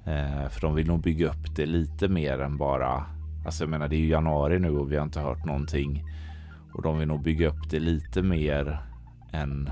Eh, 0.05 0.49
för 0.49 0.61
de 0.61 0.75
vill 0.75 0.88
nog 0.88 1.01
bygga 1.01 1.28
upp 1.28 1.55
det 1.55 1.65
lite 1.65 2.07
mer 2.07 2.39
än 2.39 2.57
bara, 2.57 3.05
alltså 3.45 3.63
jag 3.63 3.69
menar 3.69 3.88
det 3.88 3.95
är 3.95 3.99
ju 3.99 4.09
januari 4.09 4.59
nu 4.59 4.69
och 4.69 4.91
vi 4.91 4.95
har 4.95 5.03
inte 5.03 5.19
hört 5.19 5.45
någonting. 5.45 6.03
Och 6.73 6.82
de 6.82 6.99
vill 6.99 7.07
nog 7.07 7.23
bygga 7.23 7.47
upp 7.47 7.69
det 7.69 7.80
lite 7.80 8.21
mer 8.21 8.80
än 9.32 9.69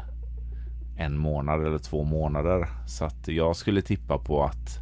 en 0.98 1.18
månad 1.18 1.66
eller 1.66 1.78
två 1.78 2.04
månader. 2.04 2.68
Så 2.88 3.06
att 3.06 3.28
jag 3.28 3.56
skulle 3.56 3.82
tippa 3.82 4.18
på 4.18 4.44
att 4.44 4.80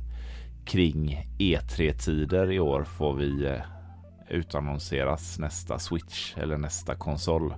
kring 0.65 1.25
E3-tider 1.39 2.51
i 2.51 2.59
år 2.59 2.83
får 2.83 3.13
vi 3.13 3.45
eh, 3.45 3.61
utannonseras 4.29 5.39
nästa 5.39 5.79
Switch 5.79 6.37
eller 6.37 6.57
nästa 6.57 6.95
konsol 6.95 7.53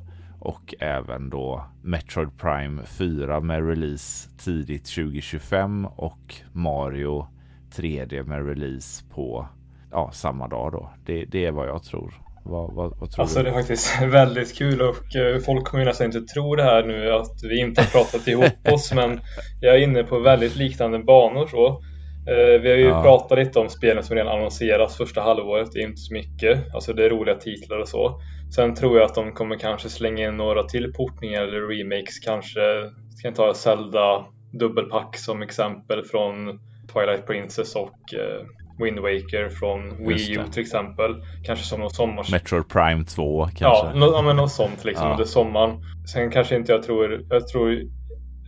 och 0.45 0.73
även 0.79 1.29
då 1.29 1.65
Metroid 1.83 2.37
Prime 2.37 2.81
4 2.85 3.39
med 3.39 3.69
release 3.69 4.29
tidigt 4.37 4.85
2025 4.95 5.85
och 5.85 6.35
Mario 6.53 7.27
3D 7.75 8.23
med 8.23 8.47
release 8.47 9.05
på 9.13 9.47
ja, 9.91 10.11
samma 10.13 10.47
dag 10.47 10.71
då. 10.71 10.89
Det, 11.05 11.25
det 11.25 11.45
är 11.45 11.51
vad 11.51 11.67
jag 11.67 11.83
tror. 11.83 12.13
Vad, 12.43 12.73
vad, 12.73 12.97
vad 12.99 13.11
tror 13.11 13.21
alltså 13.21 13.39
du? 13.39 13.43
det 13.43 13.49
är 13.49 13.53
faktiskt 13.53 14.01
väldigt 14.11 14.57
kul 14.57 14.81
och 14.81 15.15
eh, 15.15 15.39
folk 15.39 15.65
kommer 15.65 15.83
ju 15.83 15.89
nästan 15.89 16.05
inte 16.05 16.21
tro 16.21 16.55
det 16.55 16.63
här 16.63 16.83
nu 16.83 17.11
att 17.11 17.43
vi 17.43 17.59
inte 17.59 17.81
har 17.81 17.87
pratat 17.87 18.27
ihop 18.27 18.53
oss 18.73 18.93
men 18.93 19.19
jag 19.61 19.75
är 19.75 19.79
inne 19.79 20.03
på 20.03 20.19
väldigt 20.19 20.55
liknande 20.55 20.99
banor 20.99 21.47
så. 21.47 21.67
Eh, 22.27 22.61
vi 22.61 22.69
har 22.69 22.77
ju 22.77 22.87
ja. 22.87 23.01
pratat 23.03 23.37
lite 23.37 23.59
om 23.59 23.69
spelen 23.69 24.03
som 24.03 24.15
redan 24.15 24.37
annonserats 24.37 24.97
första 24.97 25.21
halvåret, 25.21 25.71
det 25.73 25.79
är 25.79 25.87
inte 25.87 26.01
så 26.01 26.13
mycket. 26.13 26.75
Alltså 26.75 26.93
det 26.93 27.05
är 27.05 27.09
roliga 27.09 27.35
titlar 27.35 27.77
och 27.77 27.87
så. 27.87 28.21
Sen 28.55 28.75
tror 28.75 28.97
jag 28.97 29.05
att 29.05 29.15
de 29.15 29.31
kommer 29.31 29.55
kanske 29.55 29.89
slänga 29.89 30.27
in 30.27 30.37
några 30.37 30.63
till 30.63 30.93
portningar 30.93 31.41
eller 31.41 31.61
remakes 31.61 32.19
kanske. 32.19 32.59
Ska 33.17 33.27
jag 33.27 33.35
ta 33.35 33.53
Zelda 33.53 34.25
dubbelpack 34.51 35.17
som 35.17 35.41
exempel 35.41 36.03
från 36.03 36.59
Twilight 36.93 37.27
Princess 37.27 37.75
och 37.75 38.13
eh, 38.13 38.45
Wind 38.79 38.99
Waker 38.99 39.49
från 39.49 40.07
Wii 40.07 40.33
U 40.37 40.41
till 40.51 40.61
exempel. 40.61 41.15
Kanske 41.43 41.65
som 41.65 41.79
någon 41.79 41.89
sommars... 41.89 42.31
Metroid 42.31 42.69
Prime 42.69 43.03
2 43.03 43.49
kanske? 43.55 43.87
Ja, 43.87 43.93
no, 43.93 44.21
men 44.21 44.35
något 44.35 44.51
sånt 44.51 44.85
liksom 44.85 45.07
ja. 45.07 45.11
under 45.11 45.25
sommaren. 45.25 45.83
Sen 46.13 46.31
kanske 46.31 46.55
inte 46.55 46.71
jag 46.71 46.83
tror, 46.83 47.25
jag 47.29 47.47
tror 47.47 47.71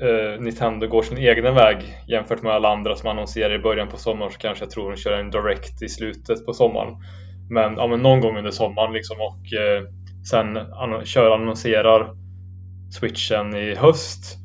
eh, 0.01 0.39
Nintendo 0.39 0.87
går 0.87 1.01
sin 1.01 1.17
egen 1.17 1.55
väg 1.55 1.77
jämfört 2.07 2.41
med 2.41 2.51
alla 2.51 2.69
andra 2.69 2.95
som 2.95 3.09
annonserar 3.09 3.55
i 3.55 3.59
början 3.59 3.87
på 3.87 3.97
sommaren 3.97 4.31
så 4.31 4.37
kanske 4.37 4.63
jag 4.63 4.71
tror 4.71 4.91
de 4.91 4.97
kör 4.97 5.19
en 5.19 5.31
direct 5.31 5.81
i 5.81 5.89
slutet 5.89 6.45
på 6.45 6.53
sommaren. 6.53 6.93
Men, 7.49 7.73
ja, 7.77 7.87
men 7.87 8.01
någon 8.01 8.21
gång 8.21 8.37
under 8.37 8.51
sommaren 8.51 8.93
liksom 8.93 9.17
och 9.21 9.53
eh, 9.53 9.83
sen 10.29 10.57
an 10.57 11.05
kör 11.05 11.31
annonserar 11.31 12.13
switchen 12.99 13.55
i 13.55 13.75
höst 13.75 14.37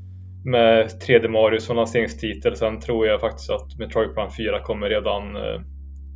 med 0.45 0.87
3D 0.87 1.29
Mario 1.29 1.61
som 1.61 1.77
lanseringstitel. 1.77 2.57
Sen 2.57 2.81
tror 2.81 3.07
jag 3.07 3.21
faktiskt 3.21 3.51
att 3.51 3.79
Metroid 3.79 4.15
Prime 4.15 4.31
4 4.37 4.61
kommer 4.61 4.89
redan 4.89 5.37
eh, 5.37 5.61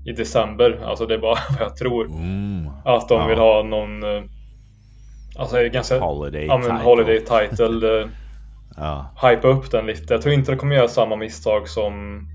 i 0.07 0.13
december. 0.13 0.81
Alltså 0.85 1.07
det 1.07 1.15
är 1.15 1.19
bara 1.19 1.39
vad 1.59 1.69
jag 1.69 1.77
tror. 1.77 2.07
Mm. 2.07 2.71
Att 2.85 3.09
de 3.09 3.29
vill 3.29 3.39
ha 3.39 3.63
någon 3.63 4.03
eh, 4.03 4.23
Alltså 5.39 5.69
ganska 5.69 5.99
Holiday 5.99 6.47
ja, 6.47 6.59
men, 6.59 6.71
title. 6.71 6.85
Holiday 6.85 7.21
title 7.21 8.01
eh, 8.01 8.09
ja. 8.77 9.15
Hypa 9.23 9.49
upp 9.49 9.71
den 9.71 9.87
lite. 9.87 10.15
Jag 10.15 10.23
tror 10.23 10.35
inte 10.35 10.53
de 10.53 10.59
kommer 10.59 10.77
göra 10.77 10.89
samma 10.89 11.17
misstag 11.17 11.69
som 11.69 12.27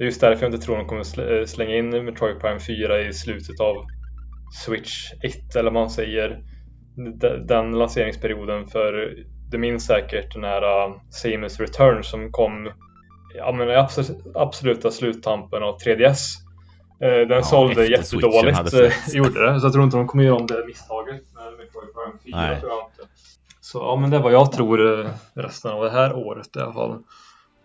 Det 0.00 0.04
är 0.04 0.06
just 0.06 0.20
därför 0.20 0.42
jag 0.42 0.54
inte 0.54 0.66
tror 0.66 0.76
de 0.76 0.86
kommer 0.86 1.46
slänga 1.46 1.76
in 1.76 2.04
Metroid 2.04 2.40
Prime 2.40 2.60
4 2.60 3.00
i 3.00 3.12
slutet 3.12 3.60
av 3.60 3.86
Switch 4.64 5.12
1 5.22 5.56
eller 5.56 5.70
vad 5.70 5.82
man 5.82 5.90
säger 5.90 6.42
Den 7.46 7.78
lanseringsperioden 7.78 8.66
för 8.66 9.14
du 9.50 9.58
minns 9.58 9.86
säkert 9.86 10.34
den 10.34 10.44
här 10.44 10.62
uh, 10.62 10.96
Samus 11.10 11.60
Return 11.60 12.04
som 12.04 12.32
kom 12.32 12.70
ja, 13.34 13.52
men 13.52 13.70
i 13.70 13.86
absoluta 14.34 14.90
sluttampen 14.90 15.62
av 15.62 15.78
3DS. 15.78 16.20
Uh, 17.04 17.28
den 17.28 17.30
ja, 17.30 17.42
sålde 17.42 17.86
jättedåligt, 17.86 18.74
uh, 18.74 18.90
gjorde 19.16 19.52
det. 19.52 19.60
Så 19.60 19.66
jag 19.66 19.72
tror 19.72 19.84
inte 19.84 19.96
de 19.96 20.06
kommer 20.06 20.24
göra 20.24 20.36
om 20.36 20.46
det 20.46 20.66
misstaget 20.66 21.22
med 21.34 21.52
Metroid 21.52 21.94
Prime 21.94 22.18
4. 22.24 22.36
Nej. 22.36 22.60
Så 23.60 23.78
ja, 23.78 23.96
men 23.96 24.10
det 24.10 24.16
är 24.16 24.20
vad 24.20 24.32
jag 24.32 24.52
tror 24.52 25.06
resten 25.34 25.70
av 25.70 25.84
det 25.84 25.90
här 25.90 26.14
året 26.14 26.56
i 26.56 26.60
alla 26.60 26.72
fall. 26.72 27.02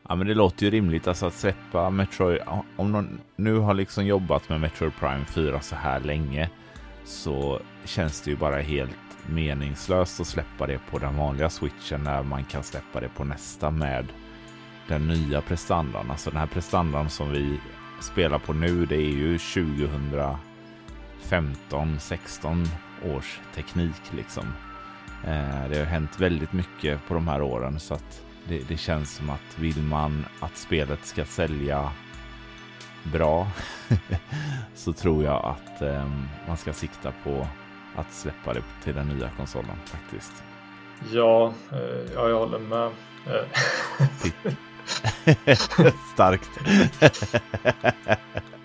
Ja 0.09 0.15
men 0.15 0.27
det 0.27 0.33
låter 0.33 0.65
ju 0.65 0.71
rimligt 0.71 1.07
alltså 1.07 1.25
att 1.25 1.33
släppa 1.33 1.89
Metroid, 1.89 2.39
om 2.75 2.91
någon 2.91 3.19
nu 3.35 3.57
har 3.57 3.73
liksom 3.73 4.05
jobbat 4.05 4.49
med 4.49 4.61
Metroid 4.61 4.95
Prime 4.99 5.25
4 5.25 5.61
så 5.61 5.75
här 5.75 5.99
länge 5.99 6.49
så 7.05 7.59
känns 7.85 8.21
det 8.21 8.31
ju 8.31 8.37
bara 8.37 8.61
helt 8.61 8.97
meningslöst 9.27 10.19
att 10.19 10.27
släppa 10.27 10.67
det 10.67 10.79
på 10.91 10.99
den 10.99 11.17
vanliga 11.17 11.49
switchen 11.49 12.03
när 12.03 12.23
man 12.23 12.43
kan 12.43 12.63
släppa 12.63 12.99
det 12.99 13.09
på 13.09 13.23
nästa 13.23 13.71
med 13.71 14.07
den 14.87 15.07
nya 15.07 15.41
prestandan. 15.41 16.11
Alltså 16.11 16.29
den 16.29 16.39
här 16.39 16.47
prestandan 16.47 17.09
som 17.09 17.31
vi 17.31 17.59
spelar 18.01 18.39
på 18.39 18.53
nu, 18.53 18.85
det 18.85 18.95
är 18.95 19.11
ju 19.11 19.37
2015, 19.37 21.99
16 21.99 22.65
års 23.03 23.39
teknik 23.55 24.01
liksom. 24.11 24.45
Eh, 25.23 25.69
det 25.69 25.77
har 25.77 25.85
hänt 25.85 26.19
väldigt 26.19 26.53
mycket 26.53 27.07
på 27.07 27.13
de 27.13 27.27
här 27.27 27.41
åren 27.41 27.79
så 27.79 27.93
att 27.93 28.24
det, 28.47 28.67
det 28.67 28.77
känns 28.77 29.15
som 29.15 29.29
att 29.29 29.59
vill 29.59 29.81
man 29.81 30.25
att 30.39 30.57
spelet 30.57 31.05
ska 31.05 31.25
sälja 31.25 31.91
bra 33.03 33.47
så 34.75 34.93
tror 34.93 35.23
jag 35.23 35.45
att 35.45 35.81
eh, 35.81 36.09
man 36.47 36.57
ska 36.57 36.73
sikta 36.73 37.13
på 37.23 37.47
att 37.95 38.13
släppa 38.13 38.53
det 38.53 38.63
till 38.83 38.95
den 38.95 39.07
nya 39.07 39.29
konsolen 39.29 39.77
faktiskt. 39.85 40.43
Ja, 41.11 41.53
eh, 41.71 42.13
ja 42.15 42.29
jag 42.29 42.39
håller 42.39 42.59
med. 42.59 42.91
Starkt. 46.13 46.49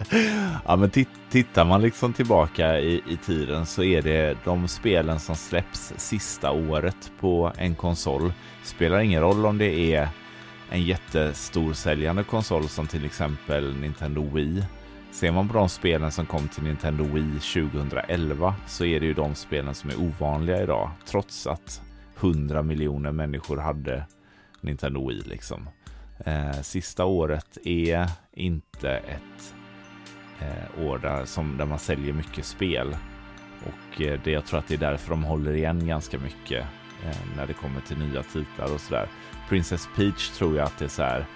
ja, 0.67 0.77
men 0.77 0.91
tittar 1.31 1.65
man 1.65 1.83
liksom 1.83 2.13
tillbaka 2.13 2.79
i, 2.79 3.03
i 3.09 3.17
tiden 3.17 3.67
så 3.67 3.83
är 3.83 4.03
det 4.03 4.37
de 4.45 4.69
spelen 4.69 5.21
som 5.21 5.37
släpps 5.37 5.93
sista 5.97 6.51
året 6.51 7.13
på 7.21 7.53
en 7.57 7.75
konsol. 7.75 8.33
Spelar 8.65 9.01
ingen 9.01 9.21
roll 9.21 9.47
om 9.47 9.59
det 9.59 9.95
är 9.95 10.09
en 10.71 10.83
jättestor 10.83 11.73
säljande 11.73 12.23
konsol 12.23 12.69
som 12.69 12.87
till 12.87 13.05
exempel 13.05 13.77
Nintendo 13.77 14.31
Wii 14.35 14.65
Ser 15.11 15.33
man 15.33 15.49
på 15.49 15.55
de 15.55 15.69
spelen 15.69 16.13
som 16.13 16.27
kom 16.27 16.49
till 16.49 16.63
Nintendo 16.63 17.05
Wii 17.05 17.41
2011 17.41 18.55
så 18.67 18.85
är 18.85 19.01
det 19.01 19.07
ju 19.07 19.15
de 19.15 19.35
spelen 19.35 19.75
som 19.75 19.91
är 19.91 20.01
ovanliga 20.01 20.63
idag. 20.63 20.91
Trots 21.07 21.47
att 21.47 21.83
100 22.21 22.63
miljoner 22.63 23.13
människor 23.13 23.57
hade 23.57 24.07
Nintendo 24.61 25.09
Wii 25.09 25.23
liksom. 25.27 25.69
Eh, 26.19 26.61
sista 26.63 27.05
året 27.05 27.59
är 27.65 28.11
inte 28.33 28.91
ett 28.91 29.55
eh, 30.41 30.85
år 30.85 30.99
där, 30.99 31.25
som, 31.25 31.57
där 31.57 31.65
man 31.65 31.79
säljer 31.79 32.13
mycket 32.13 32.45
spel. 32.45 32.97
Och 33.61 34.01
eh, 34.01 34.21
det, 34.25 34.31
jag 34.31 34.45
tror 34.45 34.59
att 34.59 34.69
det 34.69 34.75
är 34.75 34.79
därför 34.79 35.11
de 35.11 35.25
håller 35.25 35.53
igen 35.53 35.87
ganska 35.87 36.19
mycket 36.19 36.65
eh, 37.05 37.37
när 37.37 37.47
det 37.47 37.53
kommer 37.53 37.81
till 37.81 37.99
nya 37.99 38.23
titlar 38.23 38.75
och 38.75 38.81
sådär. 38.81 39.09
Princess 39.49 39.89
Peach 39.97 40.29
tror 40.29 40.57
jag 40.57 40.67
att 40.67 40.79
det 40.79 40.85
är 40.85 40.89
så 40.89 41.03
här 41.03 41.27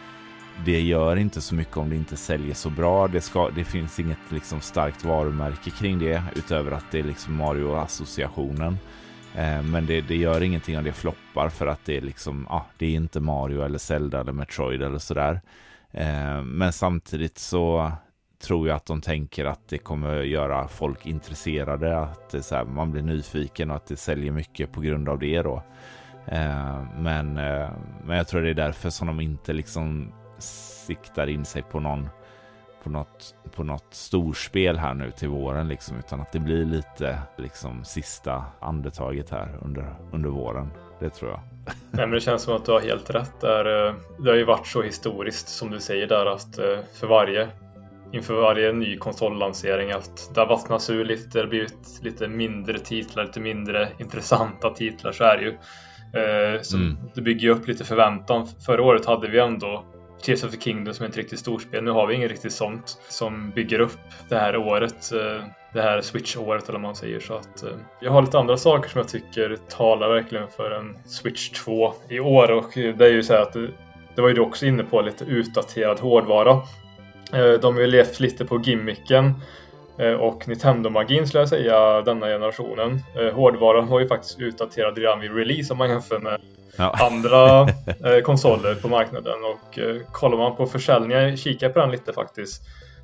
det 0.65 0.81
gör 0.81 1.17
inte 1.17 1.41
så 1.41 1.55
mycket 1.55 1.77
om 1.77 1.91
det 1.91 1.97
inte 1.97 2.17
säljer 2.17 2.55
så 2.55 2.71
bra. 2.71 3.09
Det, 3.09 3.21
ska, 3.21 3.51
det 3.51 3.65
finns 3.65 4.01
inget 4.01 4.19
liksom 4.29 4.61
starkt 4.61 5.05
varumärke 5.05 5.71
kring 5.71 5.99
det 5.99 6.23
utöver 6.37 6.73
att 6.73 6.85
det 6.91 6.99
är 6.99 7.03
liksom 7.03 7.37
Mario-associationen. 7.37 8.79
Eh, 9.35 9.63
men 9.63 9.87
det, 9.87 10.01
det, 10.01 10.17
gör 10.17 10.43
ingenting 10.43 10.79
om 10.79 10.85
det 10.85 10.93
floppar 10.93 11.49
för 11.49 11.67
att 11.67 11.85
det 11.85 11.97
är 11.97 12.01
liksom, 12.01 12.47
ah, 12.51 12.63
det 12.79 12.87
är 12.87 12.91
inte 12.91 13.21
Mario 13.21 13.63
eller 13.63 13.79
Zelda 13.79 14.21
eller 14.21 14.33
Metroid 14.33 14.83
eller 14.83 14.99
sådär. 14.99 15.41
Eh, 15.93 16.43
men 16.43 16.73
samtidigt 16.73 17.39
så 17.39 17.93
tror 18.45 18.69
jag 18.69 18.77
att 18.77 18.87
de 18.87 19.01
tänker 19.01 19.45
att 19.45 19.69
det 19.69 19.79
kommer 19.79 20.23
göra 20.23 20.69
folk 20.69 21.07
intresserade, 21.07 21.99
att 21.99 22.31
det 22.31 22.43
så 22.43 22.55
här, 22.55 22.65
man 22.65 22.91
blir 22.91 23.03
nyfiken 23.03 23.71
och 23.71 23.77
att 23.77 23.87
det 23.87 23.97
säljer 23.97 24.33
mycket 24.33 24.73
på 24.73 24.81
grund 24.81 25.09
av 25.09 25.19
det 25.19 25.43
då. 25.43 25.63
Eh, 26.27 26.85
men, 26.99 27.39
eh, 27.39 27.71
men 28.05 28.17
jag 28.17 28.29
tror 28.29 28.41
det 28.41 28.51
är 28.51 28.55
därför 28.55 28.91
som 28.91 29.07
de 29.07 29.21
inte 29.21 29.53
liksom 29.53 30.13
siktar 30.39 31.27
in 31.27 31.45
sig 31.45 31.63
på 31.63 31.81
någon 31.81 32.09
på 32.85 32.91
något, 32.91 33.35
på 33.55 33.65
något 33.65 33.87
storspel 33.91 34.79
här 34.79 34.95
nu 34.95 35.11
till 35.11 35.29
våren 35.29 35.69
liksom, 35.69 35.99
utan 35.99 36.21
att 36.21 36.33
det 36.33 36.39
blir 36.39 36.65
lite 36.65 37.19
liksom 37.37 37.85
sista 37.85 38.45
andetaget 38.61 39.31
här 39.31 39.59
under, 39.63 39.95
under 40.13 40.31
våren. 40.31 40.71
Det 41.01 41.11
tror 41.11 41.31
jag. 41.31 41.41
Nej, 41.91 42.07
men 42.07 42.11
det 42.11 42.21
känns 42.21 42.43
som 42.43 42.57
att 42.57 42.65
du 42.65 42.73
har 42.73 42.81
helt 42.81 43.11
rätt 43.11 43.41
där. 43.41 43.89
Eh, 43.89 43.95
det 44.19 44.31
har 44.31 44.37
ju 44.37 44.45
varit 44.45 44.67
så 44.67 44.83
historiskt 44.83 45.49
som 45.49 45.71
du 45.71 45.81
säger 45.81 46.07
där 46.07 46.27
att 46.27 46.59
eh, 46.59 46.79
för 46.95 47.07
varje 47.07 47.49
inför 48.15 48.35
varje 48.35 48.73
ny 48.73 48.97
konsollansering 48.97 49.91
att 49.91 50.31
det 50.35 50.41
har 50.41 50.47
vattnats 50.47 50.91
ur 50.91 51.05
lite, 51.05 51.29
det 51.33 51.41
har 51.41 51.47
blivit 51.47 52.01
lite 52.03 52.29
mindre 52.29 52.79
titlar, 52.79 53.25
lite 53.25 53.41
mindre 53.41 53.89
intressanta 53.99 54.71
titlar 54.71 55.13
så 55.13 55.25
är 55.25 55.37
det 55.37 55.43
ju. 55.43 55.51
Eh, 56.21 56.61
så 56.63 56.77
mm. 56.77 56.97
Det 57.15 57.21
bygger 57.21 57.43
ju 57.43 57.51
upp 57.51 57.69
lite 57.69 57.85
förväntan. 57.85 58.47
Förra 58.67 58.83
året 58.83 59.07
hade 59.07 59.29
vi 59.29 59.39
ändå 59.39 59.85
Tears 60.23 60.45
of 60.45 60.51
the 60.51 60.61
Kingdom 60.61 60.95
som 60.95 61.05
är 61.05 61.11
ett 61.11 61.17
riktigt 61.17 61.39
storspel. 61.39 61.85
Nu 61.85 61.91
har 61.91 62.07
vi 62.07 62.15
inget 62.15 62.31
riktigt 62.31 62.53
sånt 62.53 62.99
som 63.09 63.51
bygger 63.51 63.81
upp 63.81 64.01
det 64.29 64.37
här 64.37 64.57
året. 64.57 65.13
Eh, 65.13 65.47
det 65.73 65.83
här 65.83 66.01
Switch-året 66.01 66.69
eller 66.69 66.79
vad 66.79 66.83
man 66.83 66.97
säger. 66.97 67.21
Så 67.21 67.35
att, 67.35 67.63
eh, 67.63 67.71
jag 68.01 68.13
har 68.13 68.23
lite 68.23 68.39
andra 68.39 68.57
saker 68.57 68.89
som 68.89 68.99
jag 68.99 69.09
tycker 69.09 69.59
talar 69.69 70.09
verkligen 70.09 70.49
för 70.49 70.71
en 70.71 70.99
Switch 71.05 71.51
2 71.51 71.93
i 72.09 72.21
år. 72.21 72.51
Och 72.51 72.71
det 72.75 73.07
är 73.07 73.13
ju 73.13 73.23
så 73.23 73.33
här 73.33 73.43
att 73.43 73.53
det, 73.53 73.69
det 74.15 74.23
var 74.23 74.29
ju 74.29 74.35
du 74.35 74.41
också 74.41 74.67
inne 74.67 74.85
på, 74.85 75.01
lite 75.01 75.25
utdaterad 75.25 76.01
hårdvara. 76.01 76.63
Eh, 77.33 77.53
de 77.61 77.75
har 77.75 77.81
ju 77.81 77.87
levt 77.87 78.21
lite 78.21 78.45
på 78.45 78.61
gimmicken 78.61 79.35
och 80.21 80.49
Nintendo-magin 80.49 81.27
skulle 81.27 81.41
jag 81.41 81.49
säga 81.49 82.03
denna 82.03 82.27
generationen. 82.27 83.01
Hårdvaran 83.33 83.87
var 83.87 84.01
ju 84.01 84.09
faktiskt 84.09 84.41
utdaterad 84.41 84.99
redan 84.99 85.21
vid 85.21 85.37
release 85.37 85.73
om 85.73 85.79
man 85.79 85.91
jämför 85.91 86.19
med 86.19 86.41
ja. 86.77 86.97
andra 87.01 87.61
eh, 88.15 88.23
konsoler 88.23 88.75
på 88.75 88.89
marknaden. 88.89 89.39
Och 89.45 89.79
eh, 89.79 89.97
kollar 90.13 90.39
man 90.39 90.57
på 90.57 90.67
försäljningen, 90.67 91.37
kikar 91.37 91.69
på 91.69 91.79
den 91.79 91.91
lite 91.91 92.13
faktiskt, 92.13 92.63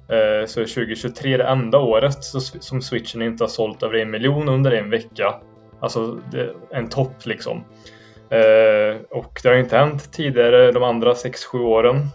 eh, 0.08 0.46
så 0.46 0.60
är 0.60 0.64
2023 0.64 1.36
det 1.36 1.44
enda 1.44 1.78
året 1.78 2.24
som 2.60 2.82
switchen 2.82 3.22
inte 3.22 3.44
har 3.44 3.48
sålt 3.48 3.82
över 3.82 3.94
en 3.94 4.10
miljon 4.10 4.48
under 4.48 4.70
en 4.70 4.90
vecka. 4.90 5.34
Alltså 5.80 6.18
en 6.70 6.88
topp 6.88 7.26
liksom. 7.26 7.64
Eh, 8.30 8.96
och 9.10 9.40
det 9.42 9.48
har 9.48 9.56
inte 9.56 9.76
hänt 9.76 10.12
tidigare 10.12 10.72
de 10.72 10.82
andra 10.82 11.14
6-7 11.14 11.58
åren. 11.58 12.08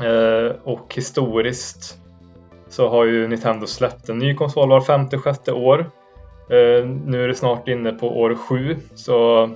Eh, 0.00 0.56
och 0.64 0.94
historiskt 0.94 1.98
så 2.68 2.88
har 2.88 3.04
ju 3.04 3.28
Nintendo 3.28 3.66
släppt 3.66 4.08
en 4.08 4.18
ny 4.18 4.34
konsol 4.34 4.68
var 4.68 4.80
femte, 4.80 5.18
sjätte 5.18 5.52
år. 5.52 5.80
Eh, 6.50 6.86
nu 6.86 7.24
är 7.24 7.28
det 7.28 7.34
snart 7.34 7.68
inne 7.68 7.92
på 7.92 8.20
år 8.20 8.34
sju, 8.34 8.76
så 8.94 9.50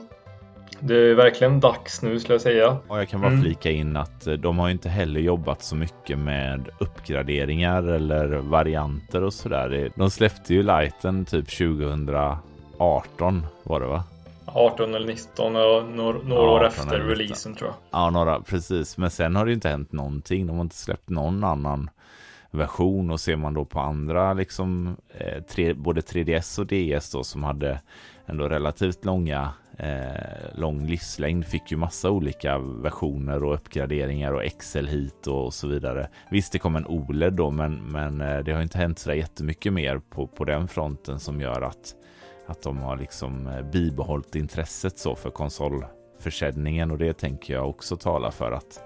det 0.80 0.96
är 0.96 1.14
verkligen 1.14 1.60
dags 1.60 2.02
nu 2.02 2.20
skulle 2.20 2.34
jag 2.34 2.42
säga. 2.42 2.76
Och 2.88 2.98
jag 2.98 3.08
kan 3.08 3.20
bara 3.20 3.30
mm. 3.30 3.42
flika 3.42 3.70
in 3.70 3.96
att 3.96 4.28
de 4.38 4.58
har 4.58 4.70
inte 4.70 4.88
heller 4.88 5.20
jobbat 5.20 5.62
så 5.62 5.76
mycket 5.76 6.18
med 6.18 6.68
uppgraderingar 6.78 7.82
eller 7.82 8.26
varianter 8.26 9.22
och 9.22 9.32
sådär. 9.32 9.90
De 9.94 10.10
släppte 10.10 10.54
ju 10.54 10.62
lighten 10.62 11.24
typ 11.24 11.58
2018 11.58 13.46
var 13.62 13.80
det 13.80 13.86
va? 13.86 14.04
18 14.54 14.94
eller 14.94 15.06
19, 15.06 15.52
några, 15.52 15.82
några 16.18 16.50
år 16.50 16.66
efter 16.66 16.98
releasen 16.98 17.54
tror 17.54 17.70
jag. 17.70 18.00
Ja, 18.00 18.10
några, 18.10 18.40
precis. 18.40 18.98
Men 18.98 19.10
sen 19.10 19.36
har 19.36 19.46
det 19.46 19.52
inte 19.52 19.68
hänt 19.68 19.92
någonting. 19.92 20.46
De 20.46 20.56
har 20.56 20.62
inte 20.62 20.76
släppt 20.76 21.08
någon 21.08 21.44
annan 21.44 21.90
version 22.50 23.10
och 23.10 23.20
ser 23.20 23.36
man 23.36 23.54
då 23.54 23.64
på 23.64 23.80
andra 23.80 24.32
liksom 24.32 24.96
eh, 25.08 25.42
tre, 25.42 25.74
både 25.74 26.00
3DS 26.00 26.60
och 26.60 26.66
DS 26.66 27.10
då 27.10 27.24
som 27.24 27.42
hade 27.42 27.80
ändå 28.26 28.48
relativt 28.48 29.04
långa 29.04 29.52
eh, 29.78 30.54
lång 30.54 30.86
livslängd 30.86 31.46
fick 31.46 31.70
ju 31.70 31.76
massa 31.76 32.10
olika 32.10 32.58
versioner 32.58 33.44
och 33.44 33.54
uppgraderingar 33.54 34.32
och 34.32 34.44
Excel 34.44 34.88
hit 34.88 35.26
och 35.26 35.54
så 35.54 35.68
vidare. 35.68 36.08
Visst, 36.30 36.52
det 36.52 36.58
kom 36.58 36.76
en 36.76 36.86
OLED 36.86 37.32
då, 37.32 37.50
men, 37.50 37.74
men 37.74 38.20
eh, 38.20 38.38
det 38.38 38.52
har 38.52 38.62
inte 38.62 38.78
hänt 38.78 38.98
så 38.98 39.12
jättemycket 39.12 39.72
mer 39.72 39.98
på, 39.98 40.26
på 40.26 40.44
den 40.44 40.68
fronten 40.68 41.20
som 41.20 41.40
gör 41.40 41.62
att 41.62 41.94
att 42.46 42.62
de 42.62 42.78
har 42.78 42.96
liksom 42.96 43.46
eh, 43.46 43.62
bibehållit 43.62 44.34
intresset 44.34 44.98
så 44.98 45.14
för 45.14 45.30
konsolförsäljningen 45.30 46.90
och 46.90 46.98
det 46.98 47.18
tänker 47.18 47.54
jag 47.54 47.68
också 47.68 47.96
tala 47.96 48.30
för 48.30 48.52
att 48.52 48.80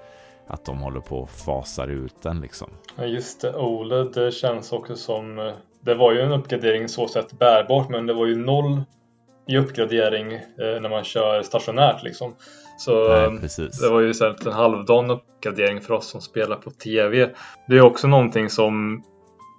att 0.51 0.65
de 0.65 0.79
håller 0.79 1.01
på 1.01 1.19
och 1.19 1.31
fasar 1.31 1.89
ut 1.89 2.23
den 2.23 2.41
liksom. 2.41 2.71
Ja 2.97 3.05
just 3.05 3.41
det, 3.41 3.55
OLED 3.55 4.13
det 4.15 4.33
känns 4.33 4.73
också 4.73 4.97
som 4.97 5.39
eh, 5.39 5.53
det 5.81 5.95
var 5.95 6.13
ju 6.13 6.21
en 6.21 6.33
uppgradering 6.33 6.89
så 6.89 7.09
sett 7.09 7.39
bärbart 7.39 7.89
men 7.89 8.07
det 8.07 8.15
var 8.15 8.27
ju 8.27 8.37
noll 8.37 8.83
i 9.47 9.59
uppgradering 9.59 10.33
eh, 10.33 10.81
när 10.81 10.89
man 10.89 11.05
kör 11.05 11.43
stationärt 11.43 12.03
liksom. 12.03 12.35
Så 12.79 13.09
Nej, 13.09 13.49
det 13.81 13.89
var 13.89 14.01
ju 14.01 14.13
en 14.47 14.53
halvdan 14.53 15.11
uppgradering 15.11 15.81
för 15.81 15.95
oss 15.95 16.07
som 16.07 16.21
spelar 16.21 16.57
på 16.57 16.71
TV. 16.71 17.31
Det 17.69 17.77
är 17.77 17.81
också 17.81 18.07
någonting 18.07 18.51
som 18.51 19.03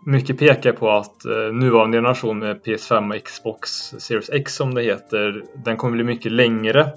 mycket 0.05 0.39
pekar 0.39 0.71
på 0.71 0.91
att 0.91 1.25
eh, 1.25 1.53
nuvarande 1.53 1.97
generation 1.97 2.39
med 2.39 2.61
PS5 2.61 3.15
och 3.15 3.23
Xbox 3.23 3.69
Series 3.97 4.29
X 4.29 4.55
som 4.55 4.73
det 4.73 4.83
heter, 4.83 5.43
den 5.65 5.77
kommer 5.77 5.93
bli 5.93 6.03
mycket 6.03 6.31
längre 6.31 6.93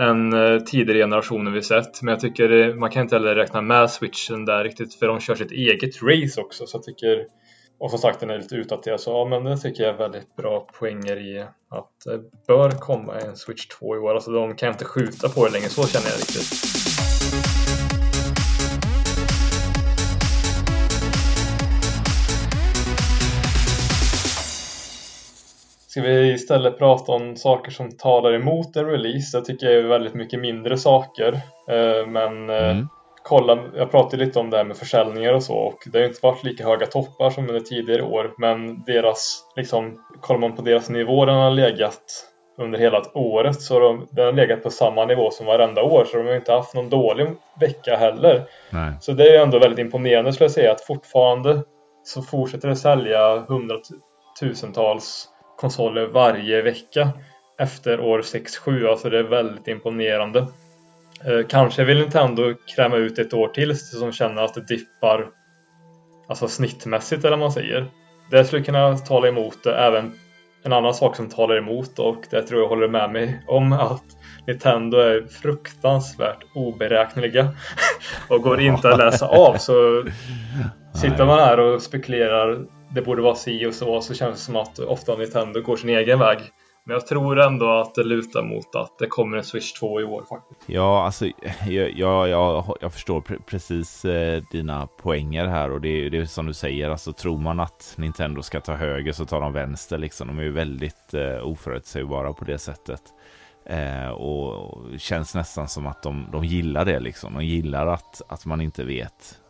än 0.00 0.32
eh, 0.32 0.58
tidigare 0.58 0.98
generationer 0.98 1.50
vi 1.50 1.62
sett. 1.62 2.02
Men 2.02 2.12
jag 2.12 2.20
tycker 2.20 2.50
eh, 2.50 2.74
man 2.74 2.90
kan 2.90 3.02
inte 3.02 3.14
heller 3.14 3.34
räkna 3.34 3.60
med 3.60 3.90
switchen 3.90 4.44
där 4.44 4.64
riktigt 4.64 4.94
för 4.94 5.06
de 5.06 5.20
kör 5.20 5.34
sitt 5.34 5.52
eget 5.52 6.02
race 6.02 6.40
också. 6.40 6.66
Så 6.66 6.76
jag 6.76 6.84
tycker, 6.84 7.26
och 7.78 7.90
som 7.90 7.98
sagt 7.98 8.20
den 8.20 8.30
är 8.30 8.38
lite 8.38 8.54
utdaterad 8.54 9.00
så 9.00 9.10
ja 9.10 9.24
men 9.24 9.44
det 9.44 9.56
tycker 9.56 9.82
jag 9.82 9.94
är 9.94 9.98
väldigt 9.98 10.36
bra 10.36 10.68
poänger 10.78 11.16
i 11.16 11.40
att 11.70 12.04
det 12.04 12.46
bör 12.46 12.70
komma 12.70 13.18
en 13.18 13.36
Switch 13.36 13.66
2 13.66 13.96
i 13.96 13.98
år. 13.98 14.14
Alltså 14.14 14.30
de 14.30 14.56
kan 14.56 14.68
inte 14.68 14.84
skjuta 14.84 15.28
på 15.28 15.46
det 15.46 15.52
längre, 15.52 15.68
så 15.68 15.86
känner 15.86 16.06
jag 16.06 16.16
riktigt. 16.16 16.83
Ska 25.94 26.02
vi 26.02 26.32
istället 26.32 26.78
prata 26.78 27.12
om 27.12 27.36
saker 27.36 27.70
som 27.70 27.96
talar 27.96 28.32
emot 28.32 28.76
en 28.76 28.86
release? 28.86 29.36
Jag 29.36 29.44
tycker 29.44 29.66
det 29.66 29.78
är 29.78 29.82
väldigt 29.82 30.14
mycket 30.14 30.40
mindre 30.40 30.78
saker. 30.78 31.32
Eh, 31.68 32.06
men 32.06 32.50
eh, 32.50 32.70
mm. 32.70 32.88
kolla, 33.22 33.58
jag 33.76 33.90
pratade 33.90 34.24
lite 34.24 34.38
om 34.38 34.50
det 34.50 34.56
här 34.56 34.64
med 34.64 34.76
försäljningar 34.76 35.32
och 35.32 35.42
så 35.42 35.54
och 35.54 35.78
det 35.92 35.98
har 35.98 36.06
inte 36.06 36.18
varit 36.22 36.44
lika 36.44 36.64
höga 36.64 36.86
toppar 36.86 37.30
som 37.30 37.48
under 37.48 37.60
tidigare 37.60 38.02
år. 38.02 38.34
Men 38.38 38.84
deras, 38.84 39.44
liksom, 39.56 40.00
kollar 40.20 40.40
man 40.40 40.56
på 40.56 40.62
deras 40.62 40.90
nivå 40.90 41.24
den 41.24 41.34
har 41.34 41.50
legat 41.50 42.02
under 42.58 42.78
hela 42.78 43.02
året 43.14 43.62
så 43.62 43.80
de, 43.80 44.06
den 44.10 44.24
har 44.24 44.32
legat 44.32 44.62
på 44.62 44.70
samma 44.70 45.04
nivå 45.04 45.30
som 45.30 45.46
varenda 45.46 45.82
år 45.82 46.04
så 46.04 46.16
de 46.16 46.26
har 46.26 46.34
inte 46.34 46.52
haft 46.52 46.74
någon 46.74 46.90
dålig 46.90 47.26
vecka 47.60 47.96
heller. 47.96 48.42
Nej. 48.70 48.92
Så 49.00 49.12
det 49.12 49.36
är 49.36 49.42
ändå 49.42 49.58
väldigt 49.58 49.78
imponerande 49.78 50.32
skulle 50.32 50.44
jag 50.44 50.52
säga 50.52 50.72
att 50.72 50.86
fortfarande 50.86 51.62
så 52.04 52.22
fortsätter 52.22 52.68
det 52.68 52.76
sälja 52.76 53.44
hundratusentals 53.48 55.30
konsoler 55.56 56.06
varje 56.06 56.62
vecka 56.62 57.10
efter 57.58 58.00
år 58.00 58.20
6-7. 58.20 58.88
Alltså 58.88 59.10
det 59.10 59.18
är 59.18 59.22
väldigt 59.22 59.68
imponerande. 59.68 60.38
Eh, 61.24 61.46
kanske 61.48 61.84
vill 61.84 61.98
Nintendo 61.98 62.54
kräma 62.76 62.96
ut 62.96 63.18
ett 63.18 63.34
år 63.34 63.48
till 63.48 63.78
som 63.78 64.12
känner 64.12 64.42
att 64.42 64.54
det 64.54 64.66
dippar 64.68 65.26
alltså 66.28 66.48
snittmässigt 66.48 67.24
eller 67.24 67.36
vad 67.36 67.38
man 67.38 67.52
säger. 67.52 67.86
Det 68.30 68.44
skulle 68.44 68.62
kunna 68.62 68.96
tala 68.96 69.28
emot 69.28 69.62
det. 69.64 69.76
Även 69.76 70.12
en 70.62 70.72
annan 70.72 70.94
sak 70.94 71.16
som 71.16 71.28
talar 71.28 71.56
emot 71.56 71.98
och 71.98 72.24
det 72.30 72.42
tror 72.42 72.60
jag 72.60 72.68
håller 72.68 72.88
med 72.88 73.12
mig 73.12 73.42
om 73.46 73.72
att 73.72 74.04
Nintendo 74.46 74.98
är 74.98 75.26
fruktansvärt 75.42 76.44
oberäkneliga 76.54 77.48
och 78.28 78.42
går 78.42 78.60
inte 78.60 78.88
att 78.88 78.98
läsa 78.98 79.28
av 79.28 79.56
så 79.56 80.04
sitter 80.94 81.26
man 81.26 81.38
här 81.38 81.60
och 81.60 81.82
spekulerar 81.82 82.66
det 82.94 83.02
borde 83.02 83.22
vara 83.22 83.34
si 83.34 83.66
och 83.66 83.74
så, 83.74 84.00
så 84.00 84.14
känns 84.14 84.34
det 84.34 84.44
som 84.44 84.56
att 84.56 84.78
ofta 84.78 85.16
Nintendo 85.16 85.60
går 85.60 85.76
sin 85.76 85.90
egen 85.90 86.18
väg. 86.18 86.38
Men 86.86 86.94
jag 86.94 87.06
tror 87.06 87.40
ändå 87.40 87.70
att 87.70 87.94
det 87.94 88.04
lutar 88.04 88.42
mot 88.42 88.74
att 88.74 88.98
det 88.98 89.06
kommer 89.06 89.36
en 89.36 89.44
Switch 89.44 89.72
2 89.72 90.00
i 90.00 90.04
år 90.04 90.24
faktiskt. 90.28 90.60
Ja, 90.66 91.04
alltså 91.04 91.26
jag, 91.66 91.90
jag, 91.90 92.28
jag, 92.28 92.76
jag 92.80 92.92
förstår 92.92 93.20
pre 93.20 93.36
precis 93.46 94.04
eh, 94.04 94.42
dina 94.52 94.86
poänger 94.86 95.46
här 95.46 95.70
och 95.70 95.80
det 95.80 95.88
är, 95.88 96.10
det 96.10 96.18
är 96.18 96.26
som 96.26 96.46
du 96.46 96.54
säger, 96.54 96.90
alltså 96.90 97.12
tror 97.12 97.38
man 97.38 97.60
att 97.60 97.94
Nintendo 97.96 98.42
ska 98.42 98.60
ta 98.60 98.74
höger 98.74 99.12
så 99.12 99.24
tar 99.24 99.40
de 99.40 99.52
vänster 99.52 99.98
liksom. 99.98 100.26
De 100.26 100.38
är 100.38 100.42
ju 100.42 100.52
väldigt 100.52 101.14
eh, 101.14 101.46
oförutsägbara 101.46 102.32
på 102.32 102.44
det 102.44 102.58
sättet. 102.58 103.02
Eh, 103.66 104.08
och, 104.08 104.52
och 104.52 105.00
känns 105.00 105.34
nästan 105.34 105.68
som 105.68 105.86
att 105.86 106.02
de, 106.02 106.28
de 106.32 106.44
gillar 106.44 106.84
det 106.84 107.00
liksom. 107.00 107.34
De 107.34 107.44
gillar 107.44 107.86
att, 107.86 108.22
att 108.28 108.46
man 108.46 108.60
inte 108.60 108.84
vet 108.84 109.40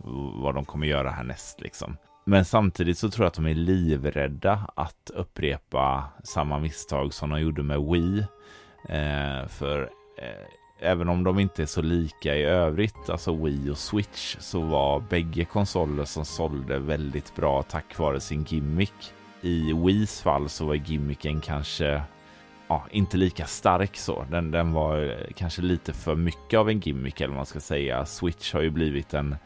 vad 0.42 0.54
de 0.54 0.64
kommer 0.64 0.86
göra 0.86 1.10
härnäst 1.10 1.60
liksom. 1.60 1.96
Men 2.24 2.44
samtidigt 2.44 2.98
så 2.98 3.10
tror 3.10 3.24
jag 3.24 3.28
att 3.28 3.34
de 3.34 3.46
är 3.46 3.54
livrädda 3.54 4.70
att 4.76 5.10
upprepa 5.14 6.04
samma 6.24 6.58
misstag 6.58 7.14
som 7.14 7.30
de 7.30 7.40
gjorde 7.40 7.62
med 7.62 7.80
Wii. 7.80 8.18
Eh, 8.88 9.48
för 9.48 9.82
eh, 10.18 10.46
även 10.78 11.08
om 11.08 11.24
de 11.24 11.38
inte 11.38 11.62
är 11.62 11.66
så 11.66 11.82
lika 11.82 12.36
i 12.36 12.42
övrigt, 12.42 13.10
alltså 13.10 13.44
Wii 13.44 13.70
och 13.70 13.78
Switch, 13.78 14.36
så 14.40 14.60
var 14.60 15.00
bägge 15.00 15.44
konsoler 15.44 16.04
som 16.04 16.24
sålde 16.24 16.78
väldigt 16.78 17.36
bra 17.36 17.62
tack 17.62 17.98
vare 17.98 18.20
sin 18.20 18.44
gimmick. 18.44 19.12
I 19.40 19.72
Wiis 19.72 20.22
fall 20.22 20.48
så 20.48 20.66
var 20.66 20.74
gimmicken 20.74 21.40
kanske 21.40 22.02
ja, 22.68 22.84
inte 22.90 23.16
lika 23.16 23.46
stark 23.46 23.96
så. 23.96 24.26
Den, 24.30 24.50
den 24.50 24.72
var 24.72 25.02
eh, 25.02 25.32
kanske 25.36 25.62
lite 25.62 25.92
för 25.92 26.14
mycket 26.14 26.58
av 26.58 26.68
en 26.68 26.80
gimmick 26.80 27.20
eller 27.20 27.28
vad 27.28 27.36
man 27.36 27.46
ska 27.46 27.60
säga. 27.60 28.06
Switch 28.06 28.52
har 28.52 28.62
ju 28.62 28.70
blivit 28.70 29.14
en 29.14 29.36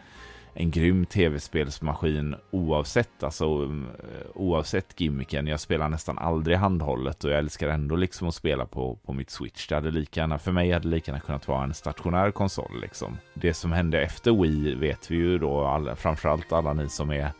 en 0.60 0.70
grym 0.70 1.06
tv-spelsmaskin 1.06 2.36
oavsett, 2.50 3.22
alltså, 3.22 3.44
mm, 3.44 3.86
eh, 3.86 4.26
oavsett 4.34 5.00
gimmicken. 5.00 5.46
Jag 5.46 5.60
spelar 5.60 5.88
nästan 5.88 6.18
aldrig 6.18 6.56
handhållet 6.56 7.24
och 7.24 7.30
jag 7.30 7.38
älskar 7.38 7.68
ändå 7.68 7.96
liksom 7.96 8.28
att 8.28 8.34
spela 8.34 8.66
på, 8.66 8.98
på 9.06 9.12
mitt 9.12 9.30
switch. 9.30 9.68
Det 9.68 9.74
hade 9.74 9.90
lika 9.90 10.20
gärna, 10.20 10.38
för 10.38 10.52
mig 10.52 10.72
hade 10.72 10.88
det 10.88 10.94
lika 10.94 11.10
gärna 11.12 11.20
kunnat 11.20 11.48
vara 11.48 11.64
en 11.64 11.74
stationär 11.74 12.30
konsol 12.30 12.80
liksom. 12.80 13.18
Det 13.34 13.54
som 13.54 13.72
hände 13.72 14.00
efter 14.00 14.42
Wii 14.42 14.74
vet 14.74 15.10
vi 15.10 15.16
ju 15.16 15.38
då, 15.38 15.64
alla, 15.64 15.96
framförallt 15.96 16.52
alla 16.52 16.72
ni 16.72 16.88
som 16.88 17.10
är 17.10 17.30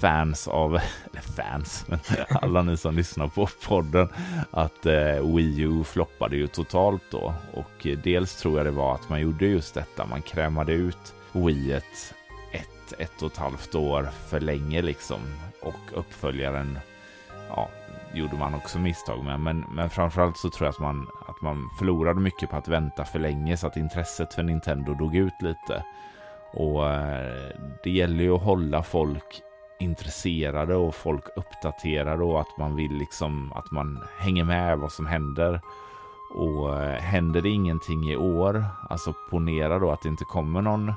fans 0.00 0.48
av, 0.48 0.74
eller 1.10 1.22
fans, 1.22 1.84
men 1.88 1.98
alla 2.28 2.62
ni 2.62 2.76
som 2.76 2.96
lyssnar 2.96 3.28
på 3.28 3.48
podden, 3.66 4.08
att 4.50 4.86
eh, 4.86 5.34
Wii 5.36 5.60
U 5.60 5.84
floppade 5.84 6.36
ju 6.36 6.46
totalt 6.46 7.02
då. 7.10 7.34
Och 7.54 7.86
eh, 7.86 7.98
dels 7.98 8.36
tror 8.36 8.56
jag 8.56 8.66
det 8.66 8.70
var 8.70 8.94
att 8.94 9.08
man 9.08 9.20
gjorde 9.20 9.46
just 9.46 9.74
detta, 9.74 10.06
man 10.06 10.22
krämade 10.22 10.72
ut 10.72 11.14
Wii 11.32 11.80
ett, 12.98 13.22
och 13.22 13.32
ett 13.32 13.36
halvt 13.36 13.74
år 13.74 14.08
för 14.28 14.40
länge 14.40 14.82
liksom. 14.82 15.20
Och 15.62 15.98
uppföljaren, 15.98 16.78
ja, 17.48 17.68
gjorde 18.14 18.36
man 18.36 18.54
också 18.54 18.78
misstag 18.78 19.24
med. 19.24 19.40
Men, 19.40 19.64
men 19.70 19.90
framförallt 19.90 20.36
så 20.36 20.50
tror 20.50 20.66
jag 20.66 20.72
att 20.72 20.80
man, 20.80 21.08
att 21.28 21.40
man 21.40 21.70
förlorade 21.78 22.20
mycket 22.20 22.50
på 22.50 22.56
att 22.56 22.68
vänta 22.68 23.04
för 23.04 23.18
länge 23.18 23.56
så 23.56 23.66
att 23.66 23.76
intresset 23.76 24.34
för 24.34 24.42
Nintendo 24.42 24.94
dog 24.94 25.16
ut 25.16 25.42
lite. 25.42 25.84
Och 26.52 26.90
eh, 26.90 27.50
det 27.84 27.90
gäller 27.90 28.24
ju 28.24 28.34
att 28.34 28.42
hålla 28.42 28.82
folk 28.82 29.42
intresserade 29.80 30.76
och 30.76 30.94
folk 30.94 31.24
uppdaterade 31.36 32.24
och 32.24 32.40
att 32.40 32.58
man 32.58 32.76
vill 32.76 32.92
liksom 32.92 33.52
att 33.52 33.70
man 33.70 34.04
hänger 34.18 34.44
med 34.44 34.78
vad 34.78 34.92
som 34.92 35.06
händer. 35.06 35.60
Och 36.34 36.82
eh, 36.82 37.00
händer 37.00 37.40
det 37.40 37.48
ingenting 37.48 38.10
i 38.10 38.16
år, 38.16 38.64
alltså 38.90 39.14
ponera 39.30 39.78
då 39.78 39.90
att 39.90 40.02
det 40.02 40.08
inte 40.08 40.24
kommer 40.24 40.62
någon 40.62 40.92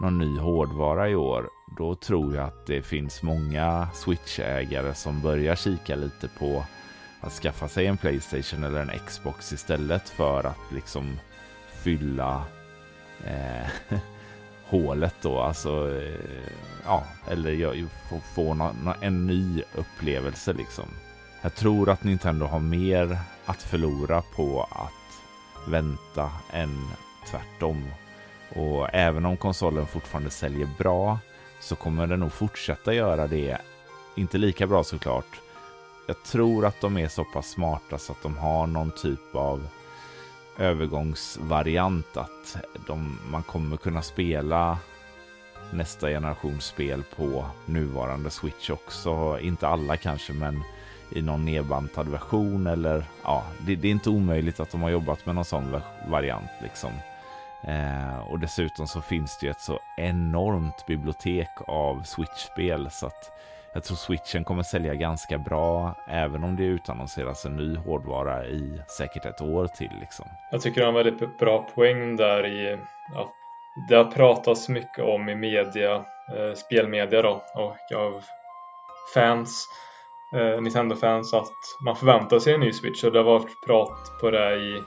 någon 0.00 0.18
ny 0.18 0.38
hårdvara 0.38 1.08
i 1.08 1.14
år, 1.14 1.50
då 1.76 1.94
tror 1.94 2.34
jag 2.34 2.44
att 2.44 2.66
det 2.66 2.82
finns 2.82 3.22
många 3.22 3.88
Switch-ägare 3.94 4.94
som 4.94 5.20
börjar 5.20 5.56
kika 5.56 5.96
lite 5.96 6.28
på 6.28 6.64
att 7.20 7.32
skaffa 7.32 7.68
sig 7.68 7.86
en 7.86 7.96
Playstation 7.96 8.64
eller 8.64 8.80
en 8.80 8.98
Xbox 9.06 9.52
istället 9.52 10.08
för 10.08 10.44
att 10.44 10.72
liksom 10.72 11.18
fylla 11.82 12.44
eh, 13.24 13.98
hålet 14.64 15.14
då, 15.22 15.40
alltså 15.40 16.00
eh, 16.00 16.52
ja, 16.84 17.04
eller 17.28 17.86
få, 18.08 18.20
få 18.34 18.54
no, 18.54 18.70
no, 18.84 18.94
en 19.00 19.26
ny 19.26 19.62
upplevelse 19.74 20.52
liksom. 20.52 20.88
Jag 21.42 21.54
tror 21.54 21.90
att 21.90 22.04
Nintendo 22.04 22.46
har 22.46 22.60
mer 22.60 23.18
att 23.44 23.62
förlora 23.62 24.22
på 24.36 24.62
att 24.62 25.68
vänta 25.68 26.30
än 26.52 26.88
tvärtom. 27.30 27.84
Och 28.54 28.88
även 28.92 29.26
om 29.26 29.36
konsolen 29.36 29.86
fortfarande 29.86 30.30
säljer 30.30 30.68
bra 30.78 31.18
så 31.60 31.76
kommer 31.76 32.06
den 32.06 32.20
nog 32.20 32.32
fortsätta 32.32 32.94
göra 32.94 33.26
det. 33.26 33.58
Inte 34.16 34.38
lika 34.38 34.66
bra 34.66 34.84
såklart. 34.84 35.40
Jag 36.06 36.22
tror 36.22 36.66
att 36.66 36.80
de 36.80 36.98
är 36.98 37.08
så 37.08 37.24
pass 37.24 37.48
smarta 37.48 37.98
så 37.98 38.12
att 38.12 38.22
de 38.22 38.36
har 38.36 38.66
någon 38.66 38.90
typ 38.90 39.34
av 39.34 39.68
övergångsvariant 40.58 42.16
att 42.16 42.56
de, 42.86 43.18
man 43.30 43.42
kommer 43.42 43.76
kunna 43.76 44.02
spela 44.02 44.78
nästa 45.70 46.08
generations 46.08 46.64
spel 46.64 47.02
på 47.16 47.46
nuvarande 47.66 48.30
Switch 48.30 48.70
också. 48.70 49.38
Inte 49.40 49.68
alla 49.68 49.96
kanske, 49.96 50.32
men 50.32 50.62
i 51.10 51.22
någon 51.22 51.44
nedbantad 51.44 52.08
version 52.08 52.66
eller 52.66 53.04
ja, 53.22 53.44
det, 53.66 53.76
det, 53.76 53.88
är 53.88 53.92
inte 53.92 54.10
omöjligt 54.10 54.60
att 54.60 54.70
de 54.70 54.82
har 54.82 54.90
jobbat 54.90 55.26
med 55.26 55.34
någon 55.34 55.44
sån 55.44 55.80
variant 56.08 56.50
liksom. 56.62 56.90
Eh, 57.62 58.18
och 58.30 58.38
dessutom 58.38 58.86
så 58.86 59.00
finns 59.00 59.38
det 59.38 59.46
ju 59.46 59.50
ett 59.50 59.60
så 59.60 59.78
enormt 59.96 60.86
bibliotek 60.86 61.50
av 61.66 62.02
Switch-spel 62.02 62.90
så 62.90 63.06
att 63.06 63.32
jag 63.74 63.84
tror 63.84 63.96
switchen 63.96 64.44
kommer 64.44 64.62
sälja 64.62 64.94
ganska 64.94 65.38
bra 65.38 65.94
även 66.08 66.44
om 66.44 66.56
det 66.56 66.62
utannonseras 66.62 67.44
en 67.44 67.56
ny 67.56 67.76
hårdvara 67.76 68.46
i 68.46 68.82
säkert 68.98 69.24
ett 69.24 69.40
år 69.40 69.66
till. 69.66 69.90
Liksom. 70.00 70.26
Jag 70.50 70.60
tycker 70.60 70.80
det 70.80 70.86
har 70.86 70.98
en 71.00 71.04
väldigt 71.04 71.38
bra 71.38 71.68
poäng 71.74 72.16
där 72.16 72.46
i 72.46 72.78
att 73.16 73.34
det 73.88 73.96
har 73.96 74.04
pratats 74.04 74.68
mycket 74.68 75.04
om 75.04 75.28
i 75.28 75.34
media, 75.34 75.94
eh, 75.94 76.54
spelmedia 76.56 77.22
då 77.22 77.42
och 77.54 77.96
av 77.98 78.22
fans, 79.14 79.68
eh, 80.34 80.60
Nintendo-fans 80.60 81.34
att 81.34 81.52
man 81.84 81.96
förväntar 81.96 82.38
sig 82.38 82.54
en 82.54 82.60
ny 82.60 82.72
Switch 82.72 83.04
och 83.04 83.12
det 83.12 83.18
har 83.18 83.24
varit 83.24 83.66
prat 83.66 84.20
på 84.20 84.30
det 84.30 84.56
i 84.56 84.82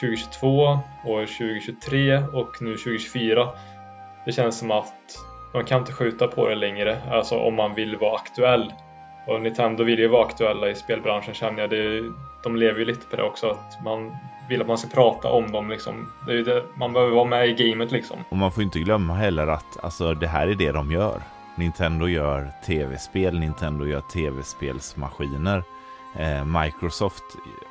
2022, 0.00 0.78
år 1.04 1.26
2023 1.26 2.18
och 2.32 2.62
nu 2.62 2.76
2024. 2.76 3.48
Det 4.24 4.32
känns 4.32 4.58
som 4.58 4.70
att 4.70 4.94
de 5.52 5.64
kan 5.64 5.80
inte 5.80 5.92
skjuta 5.92 6.26
på 6.26 6.48
det 6.48 6.54
längre, 6.54 6.98
alltså 7.10 7.38
om 7.38 7.54
man 7.54 7.74
vill 7.74 7.96
vara 7.96 8.14
aktuell. 8.14 8.72
Och 9.26 9.40
Nintendo 9.40 9.84
vill 9.84 9.98
ju 9.98 10.08
vara 10.08 10.26
aktuella 10.26 10.70
i 10.70 10.74
spelbranschen 10.74 11.34
känner 11.34 11.60
jag. 11.60 11.70
Det, 11.70 12.12
de 12.42 12.56
lever 12.56 12.78
ju 12.78 12.84
lite 12.84 13.06
på 13.06 13.16
det 13.16 13.22
också, 13.22 13.50
att 13.50 13.84
man 13.84 14.16
vill 14.48 14.60
att 14.60 14.66
man 14.66 14.78
ska 14.78 14.88
prata 14.88 15.28
om 15.28 15.52
dem 15.52 15.70
liksom. 15.70 16.12
Det 16.26 16.32
är 16.32 16.44
det, 16.44 16.64
man 16.76 16.92
behöver 16.92 17.14
vara 17.14 17.24
med 17.24 17.48
i 17.48 17.54
gamet 17.54 17.92
liksom. 17.92 18.16
Och 18.28 18.36
man 18.36 18.52
får 18.52 18.62
inte 18.62 18.78
glömma 18.78 19.14
heller 19.14 19.46
att 19.46 19.84
alltså, 19.84 20.14
det 20.14 20.26
här 20.26 20.48
är 20.48 20.54
det 20.54 20.72
de 20.72 20.90
gör. 20.90 21.22
Nintendo 21.54 22.08
gör 22.08 22.50
tv-spel, 22.66 23.38
Nintendo 23.38 23.86
gör 23.86 24.00
tv-spelsmaskiner. 24.00 25.62
Eh, 26.16 26.44
Microsoft 26.44 27.24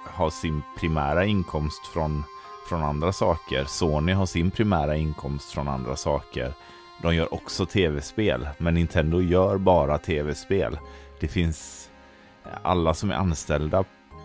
har 0.06 0.30
sin 0.30 0.62
primära 0.80 1.26
inkomst 1.26 1.88
från, 1.88 2.24
från 2.70 2.84
andra 2.84 3.12
saker. 3.12 3.66
Sony 3.66 4.14
har 4.14 4.26
sin 4.26 4.52
primära 4.52 4.96
inkomst 4.96 5.52
från 5.52 5.68
andra 5.68 5.96
saker. 5.96 6.54
De 7.02 7.16
gör 7.16 7.34
också 7.34 7.66
tv-spel, 7.66 8.50
men 8.58 8.74
Nintendo 8.74 9.22
gör 9.22 9.58
bara 9.58 9.98
tv-spel. 9.98 10.80
Det 11.20 11.28
finns 11.28 11.90
eh, 12.46 12.52
alla 12.64 12.94
som 12.94 13.12
är 13.12 13.16
anställda 13.16 13.84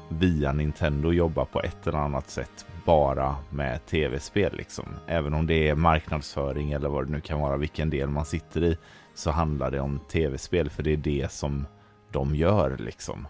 via 0.08 0.52
Nintendo 0.52 1.12
jobbar 1.12 1.44
på 1.44 1.62
ett 1.62 1.86
eller 1.86 1.98
annat 1.98 2.30
sätt 2.30 2.66
bara 2.84 3.36
med 3.50 3.86
tv-spel 3.86 4.56
liksom. 4.56 4.84
Även 5.06 5.34
om 5.34 5.46
det 5.46 5.68
är 5.68 5.74
marknadsföring 5.74 6.72
eller 6.72 6.88
vad 6.88 7.06
det 7.06 7.12
nu 7.12 7.20
kan 7.20 7.40
vara, 7.40 7.56
vilken 7.56 7.90
del 7.90 8.08
man 8.08 8.24
sitter 8.24 8.64
i, 8.64 8.78
så 9.14 9.30
handlar 9.30 9.70
det 9.70 9.80
om 9.80 9.98
tv-spel 9.98 10.70
för 10.70 10.82
det 10.82 10.92
är 10.92 10.96
det 10.96 11.32
som 11.32 11.66
de 12.10 12.34
gör 12.34 12.76
liksom. 12.78 13.26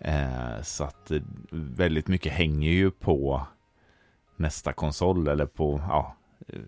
Eh, 0.00 0.62
så 0.62 0.84
att 0.84 1.12
väldigt 1.50 2.08
mycket 2.08 2.32
hänger 2.32 2.70
ju 2.70 2.90
på 2.90 3.46
nästa 4.36 4.72
konsol 4.72 5.28
eller 5.28 5.46
på, 5.46 5.80
ja, 5.88 6.16
eh, 6.48 6.58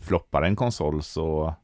floppar 0.00 0.42
en 0.42 0.56
konsol 0.56 1.02
så 1.02 1.54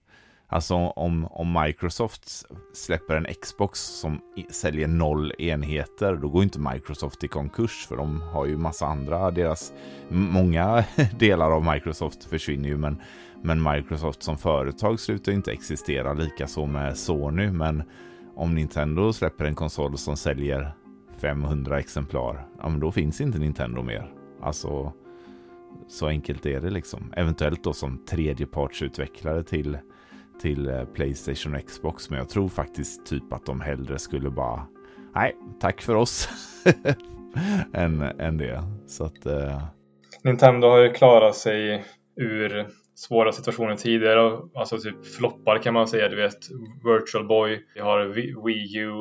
Alltså 0.51 0.75
om, 0.75 1.27
om 1.31 1.61
Microsoft 1.65 2.47
släpper 2.75 3.17
en 3.17 3.27
Xbox 3.43 3.81
som 3.81 4.21
säljer 4.51 4.89
noll 4.89 5.33
enheter, 5.39 6.17
då 6.17 6.29
går 6.29 6.43
inte 6.43 6.61
Microsoft 6.61 7.25
i 7.25 7.29
konkurs 7.29 7.87
för 7.87 7.97
de 7.97 8.23
har 8.23 8.47
ju 8.47 8.57
massa 8.57 8.87
andra, 8.87 9.31
deras, 9.31 9.73
många 10.09 10.85
delar 11.19 11.51
av 11.51 11.73
Microsoft 11.73 12.25
försvinner 12.25 12.69
ju 12.69 12.77
men, 12.77 13.03
men 13.43 13.63
Microsoft 13.63 14.23
som 14.23 14.39
företag 14.39 15.01
slutar 15.01 15.33
inte 15.33 15.53
existera, 15.53 16.13
likaså 16.13 16.67
med 16.67 16.99
Sony, 16.99 17.51
men 17.51 17.83
om 18.37 18.55
Nintendo 18.55 19.13
släpper 19.13 19.45
en 19.45 19.55
konsol 19.55 19.99
som 19.99 20.17
säljer 20.17 20.73
500 21.21 21.79
exemplar, 21.79 22.47
ja 22.59 22.69
men 22.69 22.81
då 22.81 22.93
finns 22.93 23.21
inte 23.21 23.39
Nintendo 23.39 23.83
mer. 23.83 24.13
Alltså 24.41 24.93
så 25.89 26.07
enkelt 26.07 26.47
är 26.47 26.61
det 26.61 26.71
liksom. 26.71 27.13
Eventuellt 27.17 27.65
då 27.65 27.73
som 27.73 28.05
tredjepartsutvecklare 28.05 29.43
till 29.43 29.79
till 30.41 30.69
eh, 30.69 30.85
Playstation 30.85 31.55
och 31.55 31.67
Xbox. 31.67 32.11
Men 32.11 32.19
jag 32.19 32.29
tror 32.29 32.49
faktiskt 32.49 33.07
typ 33.07 33.33
att 33.33 33.47
de 33.47 33.61
hellre 33.61 33.99
skulle 33.99 34.31
bara, 34.31 34.67
nej, 35.15 35.37
tack 35.61 35.83
för 35.83 35.95
oss. 35.95 36.29
än, 37.73 38.03
än 38.03 38.37
det. 38.37 38.63
Så 38.87 39.05
att, 39.05 39.27
Eh... 39.27 39.63
Nintendo 40.25 40.69
har 40.69 40.79
ju 40.79 40.93
klarat 40.93 41.37
sig 41.37 41.85
ur 42.17 42.67
svåra 42.95 43.33
situationer 43.33 43.77
tidigare. 43.77 44.39
Alltså 44.55 44.79
typ 44.79 45.07
floppar 45.07 45.63
kan 45.63 45.75
man 45.75 45.89
säga. 45.89 46.09
Du 46.09 46.17
vet 46.17 46.39
Virtual 46.85 47.27
Boy, 47.27 47.67
vi 47.75 47.81
har 47.81 48.07
Wii 48.45 48.79
U 48.79 48.93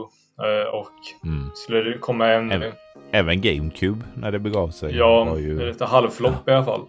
och 0.74 1.28
mm. 1.28 1.50
skulle 1.54 1.82
det 1.82 1.98
komma 1.98 2.28
en... 2.28 2.52
Även, 2.52 2.72
även 3.12 3.42
GameCube 3.42 4.06
när 4.16 4.32
det 4.32 4.40
begav 4.40 4.70
sig. 4.70 4.96
Ja, 4.96 5.24
var 5.24 5.38
ju... 5.38 5.68
lite 5.68 5.86
halvflopp 5.86 6.44
ja. 6.46 6.54
i 6.54 6.56
alla 6.56 6.66
fall. 6.66 6.82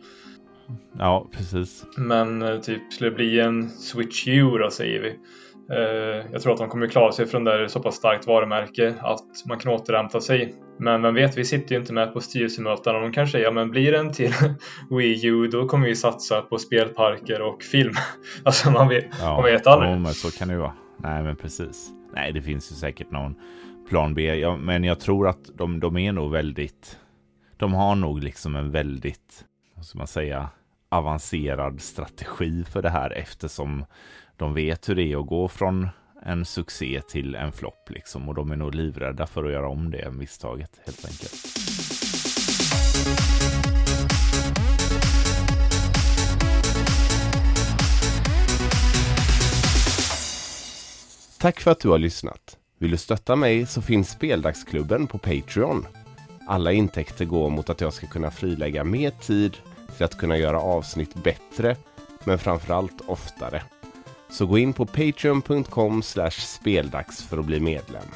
Ja, 0.98 1.26
precis. 1.32 1.84
Men 1.96 2.42
eh, 2.42 2.60
typ 2.60 2.92
skulle 2.92 3.10
det 3.10 3.16
bli 3.16 3.40
en 3.40 3.70
Switch 3.70 4.28
U 4.28 4.58
då 4.58 4.70
säger 4.70 5.00
vi. 5.00 5.08
Eh, 5.72 6.26
jag 6.32 6.42
tror 6.42 6.52
att 6.52 6.58
de 6.58 6.68
kommer 6.68 6.86
klara 6.86 7.12
sig 7.12 7.26
från 7.26 7.44
det 7.44 7.68
så 7.68 7.80
pass 7.80 7.94
starkt 7.94 8.26
varumärke 8.26 8.94
att 9.00 9.46
man 9.48 9.58
kan 9.58 9.72
återhämta 9.72 10.20
sig. 10.20 10.54
Men 10.78 11.02
vem 11.02 11.14
vet, 11.14 11.38
vi 11.38 11.44
sitter 11.44 11.74
ju 11.74 11.80
inte 11.80 11.92
med 11.92 12.12
på 12.12 12.20
styrelsemöten 12.20 12.96
och 12.96 13.02
de 13.02 13.12
kanske 13.12 13.32
säger 13.32 13.44
ja 13.44 13.50
men 13.50 13.70
blir 13.70 13.92
det 13.92 13.98
en 13.98 14.12
till 14.12 14.32
Wii 14.90 15.26
U 15.26 15.46
då 15.46 15.68
kommer 15.68 15.86
vi 15.88 15.96
satsa 15.96 16.42
på 16.42 16.58
spelparker 16.58 17.42
och 17.42 17.62
film. 17.62 17.94
alltså 18.44 18.70
man 18.70 18.88
vet, 18.88 19.06
ja, 19.20 19.34
man 19.34 19.44
vet 19.44 19.66
aldrig. 19.66 19.90
Ja, 19.90 19.98
men 19.98 20.14
så 20.14 20.30
kan 20.30 20.48
det 20.48 20.54
ju 20.54 20.60
vara. 20.60 20.74
Nej 20.98 21.22
men 21.22 21.36
precis. 21.36 21.90
Nej 22.14 22.32
det 22.32 22.42
finns 22.42 22.72
ju 22.72 22.76
säkert 22.76 23.10
någon 23.10 23.34
plan 23.88 24.14
B. 24.14 24.34
Ja, 24.34 24.56
men 24.56 24.84
jag 24.84 25.00
tror 25.00 25.28
att 25.28 25.50
de, 25.54 25.80
de 25.80 25.96
är 25.96 26.12
nog 26.12 26.30
väldigt... 26.30 26.98
De 27.56 27.74
har 27.74 27.94
nog 27.94 28.22
liksom 28.22 28.56
en 28.56 28.70
väldigt, 28.70 29.44
vad 29.74 29.84
ska 29.84 29.98
man 29.98 30.06
säga, 30.06 30.48
avancerad 30.88 31.80
strategi 31.80 32.64
för 32.64 32.82
det 32.82 32.90
här 32.90 33.10
eftersom 33.10 33.84
de 34.36 34.54
vet 34.54 34.88
hur 34.88 34.94
det 34.94 35.12
är 35.12 35.20
att 35.20 35.26
gå 35.26 35.48
från 35.48 35.88
en 36.22 36.44
succé 36.44 37.00
till 37.08 37.34
en 37.34 37.52
flopp 37.52 37.90
liksom 37.90 38.28
och 38.28 38.34
de 38.34 38.50
är 38.50 38.56
nog 38.56 38.74
livrädda 38.74 39.26
för 39.26 39.44
att 39.44 39.52
göra 39.52 39.68
om 39.68 39.90
det 39.90 40.10
misstaget 40.10 40.80
helt 40.86 41.04
enkelt. 41.04 41.34
Tack 51.38 51.60
för 51.60 51.70
att 51.70 51.80
du 51.80 51.88
har 51.88 51.98
lyssnat. 51.98 52.56
Vill 52.78 52.90
du 52.90 52.96
stötta 52.96 53.36
mig 53.36 53.66
så 53.66 53.82
finns 53.82 54.10
Speldagsklubben 54.10 55.06
på 55.06 55.18
Patreon. 55.18 55.86
Alla 56.46 56.72
intäkter 56.72 57.24
går 57.24 57.50
mot 57.50 57.70
att 57.70 57.80
jag 57.80 57.92
ska 57.92 58.06
kunna 58.06 58.30
frilägga 58.30 58.84
mer 58.84 59.10
tid 59.10 59.56
till 59.96 60.04
att 60.04 60.18
kunna 60.18 60.36
göra 60.36 60.60
avsnitt 60.60 61.14
bättre, 61.14 61.76
men 62.24 62.38
framförallt 62.38 63.00
oftare. 63.06 63.62
Så 64.30 64.46
gå 64.46 64.58
in 64.58 64.72
på 64.72 64.86
patreon.com 64.86 66.02
speldags 66.30 67.22
för 67.22 67.38
att 67.38 67.44
bli 67.44 67.60
medlem. 67.60 68.08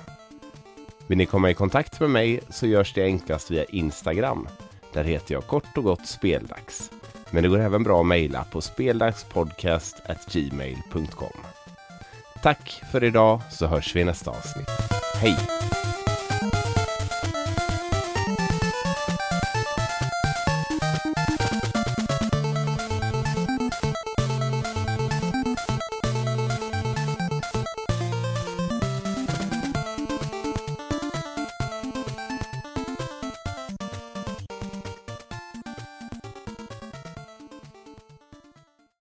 Vill 1.06 1.18
ni 1.18 1.26
komma 1.26 1.50
i 1.50 1.54
kontakt 1.54 2.00
med 2.00 2.10
mig 2.10 2.40
så 2.50 2.66
görs 2.66 2.94
det 2.94 3.04
enklast 3.04 3.50
via 3.50 3.64
Instagram. 3.64 4.48
Där 4.92 5.04
heter 5.04 5.34
jag 5.34 5.46
kort 5.46 5.76
och 5.76 5.84
gott 5.84 6.06
speldags. 6.06 6.90
Men 7.30 7.42
det 7.42 7.48
går 7.48 7.58
även 7.58 7.82
bra 7.82 8.00
att 8.00 8.06
mejla 8.06 8.44
på 8.44 8.60
speldagspodcastgmail.com. 8.60 11.51
Tack 12.42 12.82
för 12.90 13.04
idag 13.04 13.42
så 13.50 13.66
hörs 13.66 13.96
vi 13.96 14.00
i 14.00 14.04
nästa 14.04 14.30
avsnitt. 14.30 14.68
Hej! 15.14 15.36